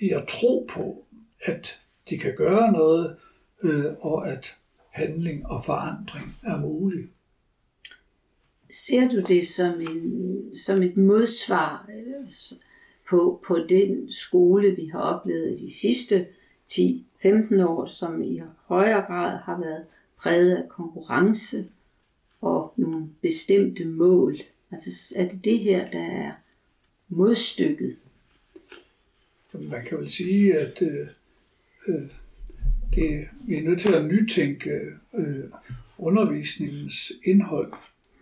i 0.00 0.10
at 0.10 0.28
tro 0.28 0.66
på, 0.70 1.06
at 1.42 1.80
de 2.10 2.18
kan 2.18 2.34
gøre 2.36 2.72
noget, 2.72 3.16
øh, 3.62 3.84
og 4.00 4.28
at 4.28 4.56
handling 4.90 5.46
og 5.46 5.64
forandring 5.64 6.36
er 6.42 6.60
mulig. 6.60 7.08
Ser 8.70 9.08
du 9.08 9.20
det 9.20 9.48
som, 9.48 9.80
en, 9.80 10.58
som 10.58 10.82
et 10.82 10.96
modsvar 10.96 11.90
øh, 11.96 12.30
på, 13.14 13.40
på 13.46 13.58
den 13.68 14.12
skole, 14.12 14.76
vi 14.76 14.86
har 14.86 15.00
oplevet 15.00 15.58
de 15.60 15.74
sidste 15.74 16.26
10-15 16.72 17.64
år, 17.64 17.86
som 17.86 18.22
i 18.22 18.40
højere 18.66 19.06
grad 19.06 19.38
har 19.38 19.60
været 19.60 19.84
præget 20.18 20.56
af 20.56 20.68
konkurrence 20.68 21.66
og 22.40 22.74
nogle 22.76 23.08
bestemte 23.22 23.84
mål? 23.84 24.38
Altså 24.70 25.14
er 25.16 25.28
det 25.28 25.44
det 25.44 25.58
her, 25.58 25.90
der 25.90 26.02
er 26.02 26.32
modstykket? 27.08 27.96
Man 29.52 29.84
kan 29.84 29.98
vel 29.98 30.10
sige, 30.10 30.58
at 30.58 30.82
øh, 30.82 31.06
øh, 31.88 32.10
det, 32.94 33.28
vi 33.46 33.56
er 33.56 33.62
nødt 33.62 33.80
til 33.80 33.94
at 33.94 34.04
nytænke 34.04 34.70
øh, 35.14 35.44
undervisningens 35.98 37.12
indhold. 37.24 37.72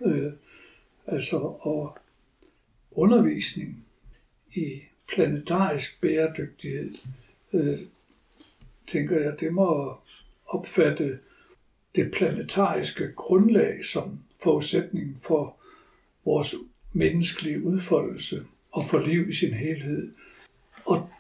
Øh, 0.05 0.33
altså 1.07 1.37
og 1.39 1.99
undervisning 2.91 3.82
i 4.55 4.83
planetarisk 5.15 6.01
bæredygtighed, 6.01 6.95
øh, 7.53 7.79
tænker 8.87 9.21
jeg, 9.21 9.41
det 9.41 9.53
må 9.53 9.97
opfatte 10.47 11.19
det 11.95 12.13
planetariske 12.13 13.13
grundlag 13.13 13.85
som 13.85 14.19
forudsætning 14.43 15.19
for 15.23 15.57
vores 16.25 16.55
menneskelige 16.93 17.65
udfoldelse 17.65 18.45
og 18.73 18.87
for 18.87 18.99
liv 18.99 19.29
i 19.29 19.35
sin 19.35 19.55
helhed. 19.55 20.13
Og 20.85 21.11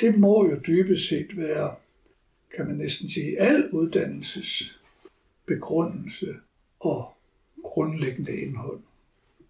det 0.00 0.18
må 0.18 0.48
jo 0.50 0.60
dybest 0.66 1.08
set 1.08 1.36
være, 1.36 1.74
kan 2.56 2.66
man 2.66 2.76
næsten 2.76 3.08
sige, 3.08 3.40
al 3.40 3.68
uddannelses 3.72 4.80
begrundelse 5.46 6.36
og 6.80 7.12
grundlæggende 7.62 8.36
indhold. 8.36 8.80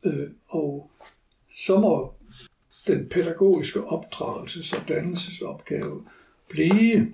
Øh, 0.05 0.31
og 0.49 0.91
så 1.55 1.81
må 1.81 2.16
den 2.87 3.09
pædagogiske 3.09 3.81
opdragelses- 3.81 4.81
og 4.81 4.89
dannelsesopgave 4.89 6.05
blive 6.49 7.13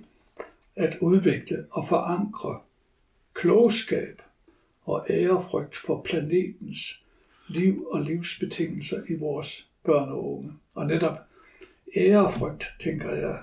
at 0.75 0.97
udvikle 1.01 1.65
og 1.71 1.87
forankre 1.87 2.59
klogskab 3.33 4.21
og 4.85 5.05
ærefrygt 5.09 5.75
for 5.75 6.01
planetens 6.01 7.03
liv 7.47 7.87
og 7.91 8.01
livsbetingelser 8.01 9.03
i 9.09 9.13
vores 9.13 9.67
børn 9.85 10.09
og 10.09 10.33
unge. 10.33 10.53
Og 10.73 10.87
netop 10.87 11.17
ærefrygt, 11.97 12.65
tænker 12.79 13.11
jeg, 13.11 13.39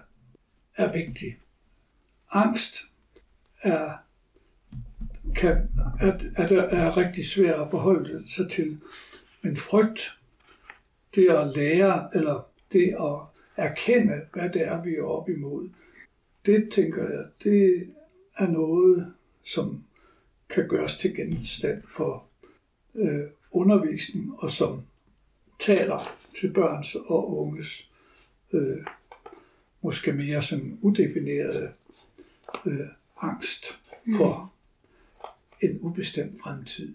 er 0.76 0.93
vigtig. 0.93 1.39
Angst 2.31 2.76
er, 3.62 3.93
kan, 5.37 5.68
er, 6.01 6.18
er, 6.37 6.47
er 6.57 6.97
rigtig 6.97 7.26
svær 7.26 7.61
at 7.61 7.70
forholde 7.70 8.31
sig 8.31 8.51
til. 8.51 8.81
Men 9.43 9.57
frygt, 9.57 10.20
det 11.15 11.29
at 11.29 11.57
lære, 11.57 12.11
eller 12.15 12.49
det 12.73 12.95
at 13.01 13.19
erkende, 13.57 14.21
hvad 14.33 14.51
det 14.51 14.63
er, 14.63 14.83
vi 14.83 14.95
er 14.95 15.03
oppe 15.03 15.33
imod, 15.33 15.69
det 16.47 16.71
tænker 16.73 17.03
jeg, 17.03 17.25
det 17.45 17.87
er 18.37 18.47
noget, 18.47 19.15
som 19.45 19.85
kan 20.51 20.69
gøres 20.69 20.99
til 20.99 21.17
genstand 21.17 21.83
for 21.97 22.27
øh, 22.95 23.27
undervisning, 23.51 24.35
og 24.39 24.51
som 24.51 24.83
taler 25.59 25.99
til 26.41 26.53
børns 26.53 26.95
og 26.95 27.39
unges 27.39 27.91
øh, 28.53 28.87
måske 29.83 30.13
mere 30.13 30.43
sådan 30.43 30.79
udefinerede 30.83 31.73
øh, 32.67 32.89
angst 33.21 33.79
for 34.17 34.53
mm. 35.63 35.69
en 35.69 35.79
ubestemt 35.81 36.41
fremtid. 36.43 36.95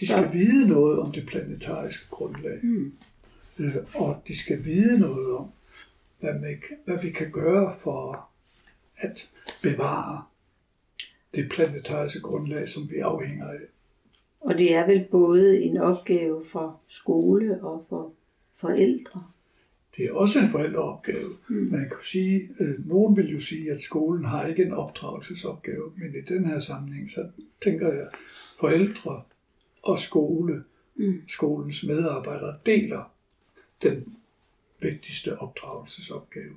De 0.00 0.06
skal 0.06 0.24
så. 0.24 0.30
vide 0.32 0.68
noget 0.68 0.98
om 0.98 1.12
det 1.12 1.26
planetariske 1.26 2.06
grundlag, 2.10 2.58
mm. 2.62 2.92
og 3.94 4.22
de 4.28 4.38
skal 4.38 4.64
vide 4.64 5.00
noget 5.00 5.36
om, 5.36 5.50
hvad, 6.20 6.34
man, 6.34 6.62
hvad 6.84 7.02
vi 7.02 7.10
kan 7.10 7.30
gøre 7.30 7.74
for 7.78 8.28
at 8.96 9.30
bevare 9.62 10.22
det 11.34 11.48
planetariske 11.50 12.20
grundlag, 12.20 12.68
som 12.68 12.90
vi 12.90 12.96
afhænger 12.96 13.48
af. 13.48 13.60
Og 14.40 14.58
det 14.58 14.74
er 14.74 14.86
vel 14.86 15.06
både 15.10 15.62
en 15.62 15.76
opgave 15.76 16.44
for 16.44 16.80
skole 16.88 17.62
og 17.62 17.86
for 17.88 18.12
forældre? 18.54 19.24
Det 19.96 20.04
er 20.04 20.12
også 20.12 20.38
en 20.38 20.48
forældreopgave. 20.48 21.30
Mm. 21.48 21.56
Man 21.56 21.88
kan 21.88 21.98
sige, 22.02 22.48
øh, 22.60 22.88
nogen 22.88 23.16
vil 23.16 23.32
jo 23.32 23.40
sige, 23.40 23.72
at 23.72 23.80
skolen 23.80 24.24
har 24.24 24.46
ikke 24.46 24.62
en 24.62 24.72
opdragelsesopgave, 24.72 25.92
men 25.96 26.14
i 26.14 26.20
den 26.28 26.44
her 26.44 26.58
sammenhæng, 26.58 27.10
så 27.10 27.28
tænker 27.62 27.92
jeg, 27.92 28.06
forældre 28.60 29.22
og 29.86 29.98
skole, 29.98 30.64
mm. 30.96 31.28
skolens 31.28 31.84
medarbejdere 31.84 32.58
deler 32.66 33.12
den 33.82 34.16
vigtigste 34.80 35.38
opdragelsesopgave. 35.38 36.54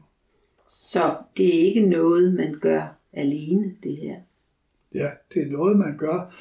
Så 0.68 1.18
det 1.38 1.48
er 1.48 1.66
ikke 1.66 1.82
noget, 1.82 2.34
man 2.34 2.60
gør 2.60 2.98
alene, 3.14 3.76
det 3.84 3.98
her? 3.98 4.20
Ja, 4.94 5.10
det 5.34 5.42
er 5.42 5.48
noget, 5.48 5.78
man 5.78 5.98
gør 5.98 6.36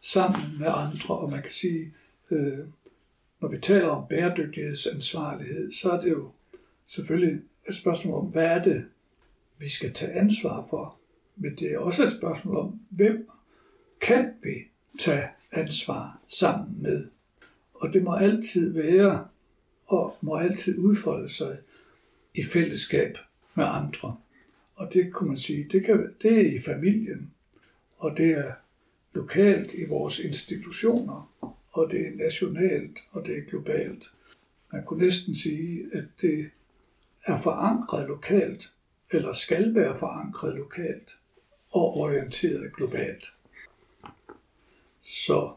sammen 0.00 0.42
med 0.58 0.66
andre, 0.66 1.18
og 1.18 1.30
man 1.30 1.42
kan 1.42 1.50
sige, 1.50 1.94
øh, 2.30 2.58
når 3.40 3.48
vi 3.48 3.58
taler 3.58 3.88
om 3.88 4.08
bæredygtighedsansvarlighed, 4.08 5.72
så 5.72 5.90
er 5.90 6.00
det 6.00 6.10
jo 6.10 6.30
selvfølgelig 6.86 7.42
et 7.68 7.74
spørgsmål 7.74 8.14
om, 8.14 8.26
hvad 8.26 8.46
er 8.46 8.62
det, 8.62 8.84
vi 9.58 9.68
skal 9.68 9.92
tage 9.92 10.12
ansvar 10.12 10.66
for. 10.70 10.98
Men 11.36 11.56
det 11.56 11.72
er 11.72 11.78
også 11.78 12.04
et 12.04 12.12
spørgsmål 12.12 12.56
om, 12.56 12.80
hvem 12.90 13.28
kan 14.00 14.32
vi 14.42 14.73
tage 14.98 15.28
ansvar 15.52 16.20
sammen 16.28 16.82
med. 16.82 17.06
Og 17.74 17.92
det 17.92 18.02
må 18.02 18.14
altid 18.14 18.72
være, 18.72 19.28
og 19.86 20.16
må 20.20 20.36
altid 20.36 20.78
udfolde 20.78 21.28
sig 21.28 21.58
i 22.34 22.42
fællesskab 22.42 23.18
med 23.54 23.64
andre. 23.64 24.16
Og 24.74 24.90
det 24.92 25.12
kunne 25.12 25.28
man 25.28 25.36
sige, 25.36 25.68
det, 25.72 25.84
kan, 25.84 26.14
det 26.22 26.32
er 26.32 26.56
i 26.56 26.60
familien, 26.60 27.30
og 27.98 28.16
det 28.16 28.30
er 28.30 28.52
lokalt 29.12 29.74
i 29.74 29.84
vores 29.84 30.18
institutioner, 30.18 31.30
og 31.72 31.90
det 31.90 32.06
er 32.06 32.16
nationalt, 32.16 32.98
og 33.10 33.26
det 33.26 33.38
er 33.38 33.42
globalt. 33.42 34.10
Man 34.72 34.84
kunne 34.84 35.04
næsten 35.04 35.34
sige, 35.34 35.86
at 35.92 36.04
det 36.20 36.50
er 37.24 37.40
forankret 37.42 38.08
lokalt, 38.08 38.70
eller 39.10 39.32
skal 39.32 39.74
være 39.74 39.98
forankret 39.98 40.54
lokalt, 40.56 41.16
og 41.70 41.96
orienteret 41.96 42.76
globalt. 42.76 43.32
Så 45.04 45.52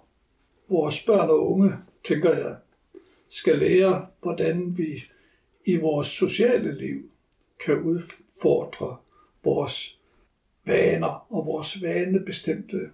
vores 0.70 1.06
børn 1.06 1.30
og 1.30 1.52
unge, 1.52 1.74
tænker 2.04 2.38
jeg, 2.38 2.56
skal 3.30 3.58
lære, 3.60 4.08
hvordan 4.22 4.78
vi 4.78 5.04
i 5.66 5.76
vores 5.76 6.08
sociale 6.08 6.78
liv 6.78 7.12
kan 7.66 7.82
udfordre 7.82 8.98
vores 9.44 10.00
vaner 10.66 11.34
og 11.34 11.46
vores 11.46 11.82
vanebestemte 11.82 12.92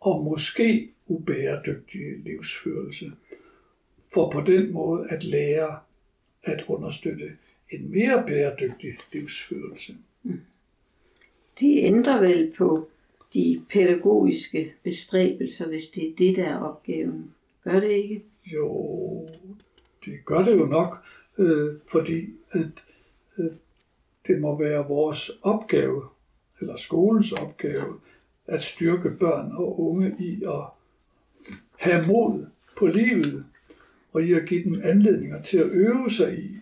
og 0.00 0.24
måske 0.24 0.90
ubæredygtige 1.06 2.22
livsførelse, 2.24 3.12
for 4.14 4.30
på 4.30 4.40
den 4.40 4.72
måde 4.72 5.06
at 5.10 5.24
lære 5.24 5.78
at 6.42 6.64
understøtte 6.68 7.36
en 7.70 7.90
mere 7.90 8.24
bæredygtig 8.26 8.96
livsførelse. 9.12 9.96
De 11.60 11.76
ændrer 11.76 12.20
vel 12.20 12.54
på 12.58 12.88
de 13.36 13.62
pædagogiske 13.70 14.74
bestræbelser, 14.82 15.68
hvis 15.68 15.88
det 15.88 16.08
er 16.08 16.16
det, 16.18 16.36
der 16.36 16.44
er 16.44 16.58
opgaven. 16.58 17.34
Gør 17.64 17.80
det 17.80 17.90
ikke? 17.90 18.24
Jo, 18.46 19.28
det 20.04 20.24
gør 20.24 20.44
det 20.44 20.52
jo 20.56 20.66
nok, 20.66 21.04
øh, 21.38 21.74
fordi 21.92 22.26
at, 22.50 22.84
øh, 23.38 23.50
det 24.26 24.40
må 24.40 24.58
være 24.58 24.88
vores 24.88 25.30
opgave, 25.42 26.04
eller 26.60 26.76
skolens 26.76 27.32
opgave, 27.32 28.00
at 28.46 28.62
styrke 28.62 29.10
børn 29.10 29.52
og 29.52 29.80
unge 29.80 30.16
i 30.18 30.42
at 30.44 30.64
have 31.76 32.06
mod 32.06 32.46
på 32.76 32.86
livet, 32.86 33.44
og 34.12 34.22
i 34.22 34.32
at 34.32 34.48
give 34.48 34.64
dem 34.64 34.80
anledninger 34.84 35.42
til 35.42 35.58
at 35.58 35.66
øve 35.70 36.10
sig 36.10 36.38
i, 36.38 36.56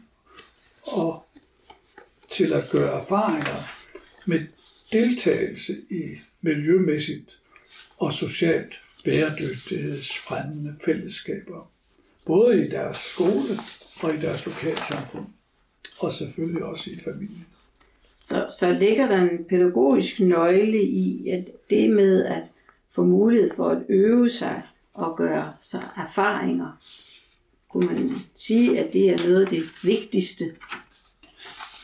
og 0.82 1.24
til 2.28 2.52
at 2.52 2.64
gøre 2.72 3.00
erfaringer 3.00 3.62
med 4.26 4.40
deltagelse 4.92 5.72
i 5.90 6.18
miljømæssigt 6.44 7.38
og 7.96 8.12
socialt 8.12 8.74
bæredygtighedsfremmende 9.04 10.76
fællesskaber, 10.84 11.70
både 12.26 12.66
i 12.66 12.70
deres 12.70 12.96
skole 12.96 13.54
og 14.02 14.14
i 14.14 14.20
deres 14.20 14.46
lokalsamfund, 14.46 15.26
og 15.98 16.12
selvfølgelig 16.12 16.64
også 16.64 16.90
i 16.90 17.00
familien. 17.04 17.46
Så, 18.14 18.46
så 18.58 18.72
ligger 18.72 19.08
der 19.08 19.18
en 19.22 19.44
pædagogisk 19.44 20.20
nøgle 20.20 20.82
i, 20.82 21.28
at 21.28 21.44
det 21.70 21.90
med 21.90 22.24
at 22.24 22.50
få 22.90 23.04
mulighed 23.04 23.50
for 23.56 23.68
at 23.68 23.82
øve 23.88 24.30
sig 24.30 24.62
og 24.94 25.16
gøre 25.16 25.52
sig 25.62 25.82
erfaringer, 25.96 26.82
kunne 27.68 27.86
man 27.86 28.12
sige, 28.34 28.80
at 28.80 28.92
det 28.92 29.10
er 29.10 29.26
noget 29.26 29.44
af 29.44 29.50
det 29.50 29.62
vigtigste. 29.82 30.44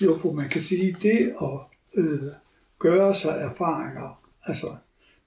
Jo, 0.04 0.16
for 0.16 0.32
man 0.32 0.48
kan 0.48 0.62
sige, 0.62 0.96
det 1.02 1.34
at 1.42 1.58
øh, 1.94 2.22
gøre 2.78 3.14
sig 3.14 3.30
erfaringer, 3.30 4.19
altså 4.44 4.76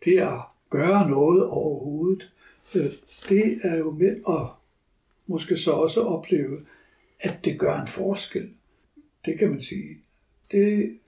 det 0.06 0.20
at 0.20 0.40
gøre 0.70 1.10
noget 1.10 1.46
overhovedet, 1.46 2.32
øh, 2.76 2.86
det 3.30 3.60
er 3.64 3.78
jo 3.78 3.92
med 3.92 4.22
at 4.28 4.48
måske 5.28 5.58
så 5.58 5.72
også 5.72 6.02
opleve, 6.02 6.66
at 7.20 7.46
det 7.46 7.60
gør 7.60 7.82
en 7.82 7.88
forskel. 7.88 8.54
Det 9.26 9.40
kan 9.40 9.50
man 9.50 9.62
sige. 9.62 9.98
Det 10.52 11.00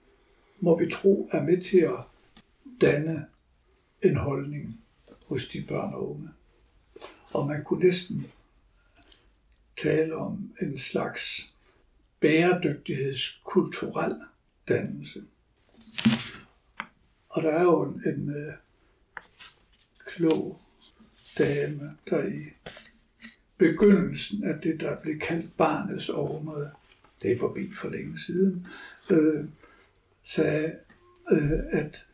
må 0.60 0.78
vi 0.78 0.90
tro 0.90 1.28
er 1.32 1.42
med 1.42 1.62
til 1.62 1.78
at 1.78 1.98
danne 2.80 3.26
en 4.02 4.16
holdning 4.16 4.80
hos 5.26 5.48
de 5.48 5.64
børn 5.68 5.94
og 5.94 6.10
unge. 6.10 6.28
Og 7.32 7.46
man 7.46 7.64
kunne 7.64 7.84
næsten 7.84 8.26
tale 9.76 10.16
om 10.16 10.50
en 10.62 10.78
slags 10.78 11.52
bæredygtighedskulturel 12.20 14.16
dannelse. 14.68 15.22
Og 17.36 17.42
der 17.42 17.50
er 17.50 17.62
jo 17.62 17.82
en, 17.82 18.02
en 18.06 18.30
øh, 18.30 18.52
klog 20.06 20.60
dame, 21.38 21.96
der 22.10 22.26
i 22.26 22.42
begyndelsen 23.58 24.44
af 24.44 24.60
det, 24.60 24.80
der 24.80 25.00
blev 25.00 25.18
kaldt 25.18 25.56
barnets 25.56 26.08
århundrede, 26.08 26.70
det 27.22 27.32
er 27.32 27.38
forbi 27.38 27.74
for 27.80 27.88
længe 27.88 28.18
siden, 28.18 28.66
øh, 29.10 29.44
sagde, 30.22 30.76
øh, 31.32 31.60
at 31.70 32.06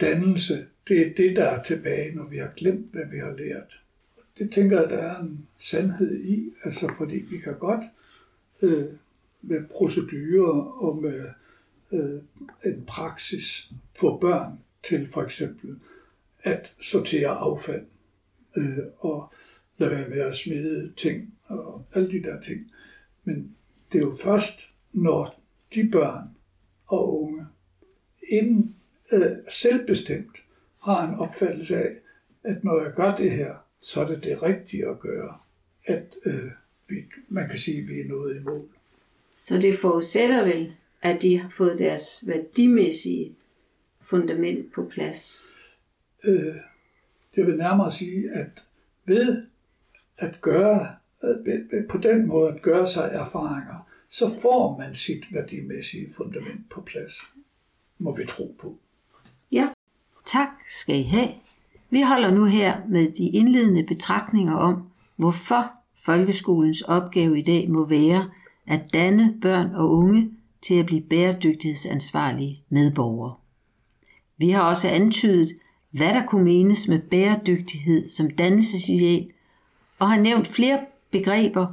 dannelse, 0.00 0.66
det 0.88 1.06
er 1.06 1.14
det, 1.14 1.36
der 1.36 1.44
er 1.44 1.62
tilbage, 1.62 2.14
når 2.14 2.28
vi 2.28 2.38
har 2.38 2.52
glemt, 2.56 2.92
hvad 2.92 3.06
vi 3.10 3.18
har 3.18 3.36
lært. 3.36 3.82
Det 4.38 4.52
tænker 4.52 4.80
jeg, 4.80 4.90
der 4.90 4.98
er 4.98 5.20
en 5.20 5.46
sandhed 5.58 6.24
i, 6.24 6.52
altså 6.64 6.94
fordi 6.96 7.16
vi 7.30 7.38
kan 7.38 7.58
godt 7.58 7.84
øh, 8.62 8.86
med 9.42 9.68
procedurer 9.68 10.82
og 10.82 11.02
med 11.02 11.28
øh, 11.92 12.22
en 12.64 12.84
praksis 12.86 13.72
for 13.96 14.18
børn 14.18 14.58
til 14.82 15.08
for 15.10 15.22
eksempel 15.22 15.80
at 16.42 16.74
sortere 16.80 17.28
affald 17.28 17.86
øh, 18.56 18.78
og 18.98 19.32
lade 19.78 19.90
være 19.90 20.08
med 20.08 20.20
at 20.20 20.36
smide 20.36 20.92
ting 20.96 21.34
og 21.46 21.84
alle 21.94 22.10
de 22.10 22.22
der 22.22 22.40
ting. 22.40 22.70
Men 23.24 23.56
det 23.92 23.98
er 23.98 24.02
jo 24.02 24.14
først, 24.22 24.72
når 24.92 25.40
de 25.74 25.88
børn 25.92 26.28
og 26.86 27.22
unge 27.22 27.46
inden, 28.28 28.76
øh, 29.12 29.36
selvbestemt 29.50 30.36
har 30.82 31.08
en 31.08 31.14
opfattelse 31.14 31.76
af, 31.76 31.92
at 32.44 32.64
når 32.64 32.82
jeg 32.82 32.92
gør 32.92 33.16
det 33.16 33.30
her, 33.30 33.54
så 33.80 34.00
er 34.00 34.06
det 34.06 34.24
det 34.24 34.42
rigtige 34.42 34.88
at 34.88 35.00
gøre, 35.00 35.38
at 35.84 36.14
øh, 36.24 36.50
vi, 36.88 37.04
man 37.28 37.48
kan 37.48 37.58
sige, 37.58 37.82
at 37.82 37.88
vi 37.88 38.00
er 38.00 38.08
nået 38.08 38.36
i 38.36 38.40
mål. 38.44 38.68
Så 39.36 39.58
det 39.58 39.78
forudsætter 39.78 40.44
vel, 40.44 40.74
at 41.02 41.22
de 41.22 41.38
har 41.38 41.48
fået 41.48 41.78
deres 41.78 42.24
værdimæssige 42.26 43.36
fundament 44.00 44.72
på 44.72 44.84
plads. 44.84 45.48
Øh, 46.24 46.54
det 47.34 47.46
vil 47.46 47.56
nærmere 47.56 47.92
sige, 47.92 48.30
at 48.30 48.64
ved 49.04 49.46
at 50.18 50.40
gøre, 50.40 50.88
på 51.90 51.98
den 51.98 52.26
måde 52.26 52.52
at 52.52 52.62
gøre 52.62 52.86
sig 52.86 53.10
erfaringer, 53.12 53.88
så 54.08 54.40
får 54.42 54.78
man 54.78 54.94
sit 54.94 55.24
værdimæssige 55.32 56.12
fundament 56.16 56.70
på 56.70 56.80
plads, 56.80 57.12
må 57.98 58.16
vi 58.16 58.26
tro 58.28 58.56
på. 58.60 58.78
Ja, 59.52 59.68
tak 60.26 60.48
skal 60.66 60.96
I 60.96 61.02
have. 61.02 61.28
Vi 61.90 62.02
holder 62.02 62.30
nu 62.30 62.44
her 62.44 62.80
med 62.88 63.12
de 63.12 63.28
indledende 63.28 63.86
betragtninger 63.86 64.54
om, 64.54 64.90
hvorfor 65.16 65.72
folkeskolens 66.04 66.82
opgave 66.82 67.38
i 67.38 67.42
dag 67.42 67.70
må 67.70 67.86
være 67.86 68.30
at 68.66 68.80
danne 68.92 69.38
børn 69.42 69.74
og 69.74 69.90
unge 69.90 70.30
til 70.62 70.74
at 70.74 70.86
blive 70.86 71.00
bæredygtighedsansvarlige 71.00 72.62
medborgere. 72.68 73.34
Vi 74.36 74.50
har 74.50 74.62
også 74.62 74.88
antydet, 74.88 75.52
hvad 75.90 76.14
der 76.14 76.26
kunne 76.26 76.44
menes 76.44 76.88
med 76.88 76.98
bæredygtighed 76.98 78.08
som 78.08 78.30
dannelsesideal, 78.30 79.30
og 79.98 80.10
har 80.10 80.18
nævnt 80.18 80.48
flere 80.48 80.80
begreber, 81.10 81.66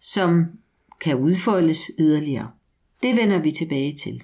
som 0.00 0.46
kan 1.00 1.16
udfoldes 1.16 1.90
yderligere. 1.98 2.50
Det 3.02 3.16
vender 3.16 3.38
vi 3.38 3.50
tilbage 3.50 3.92
til. 3.92 4.22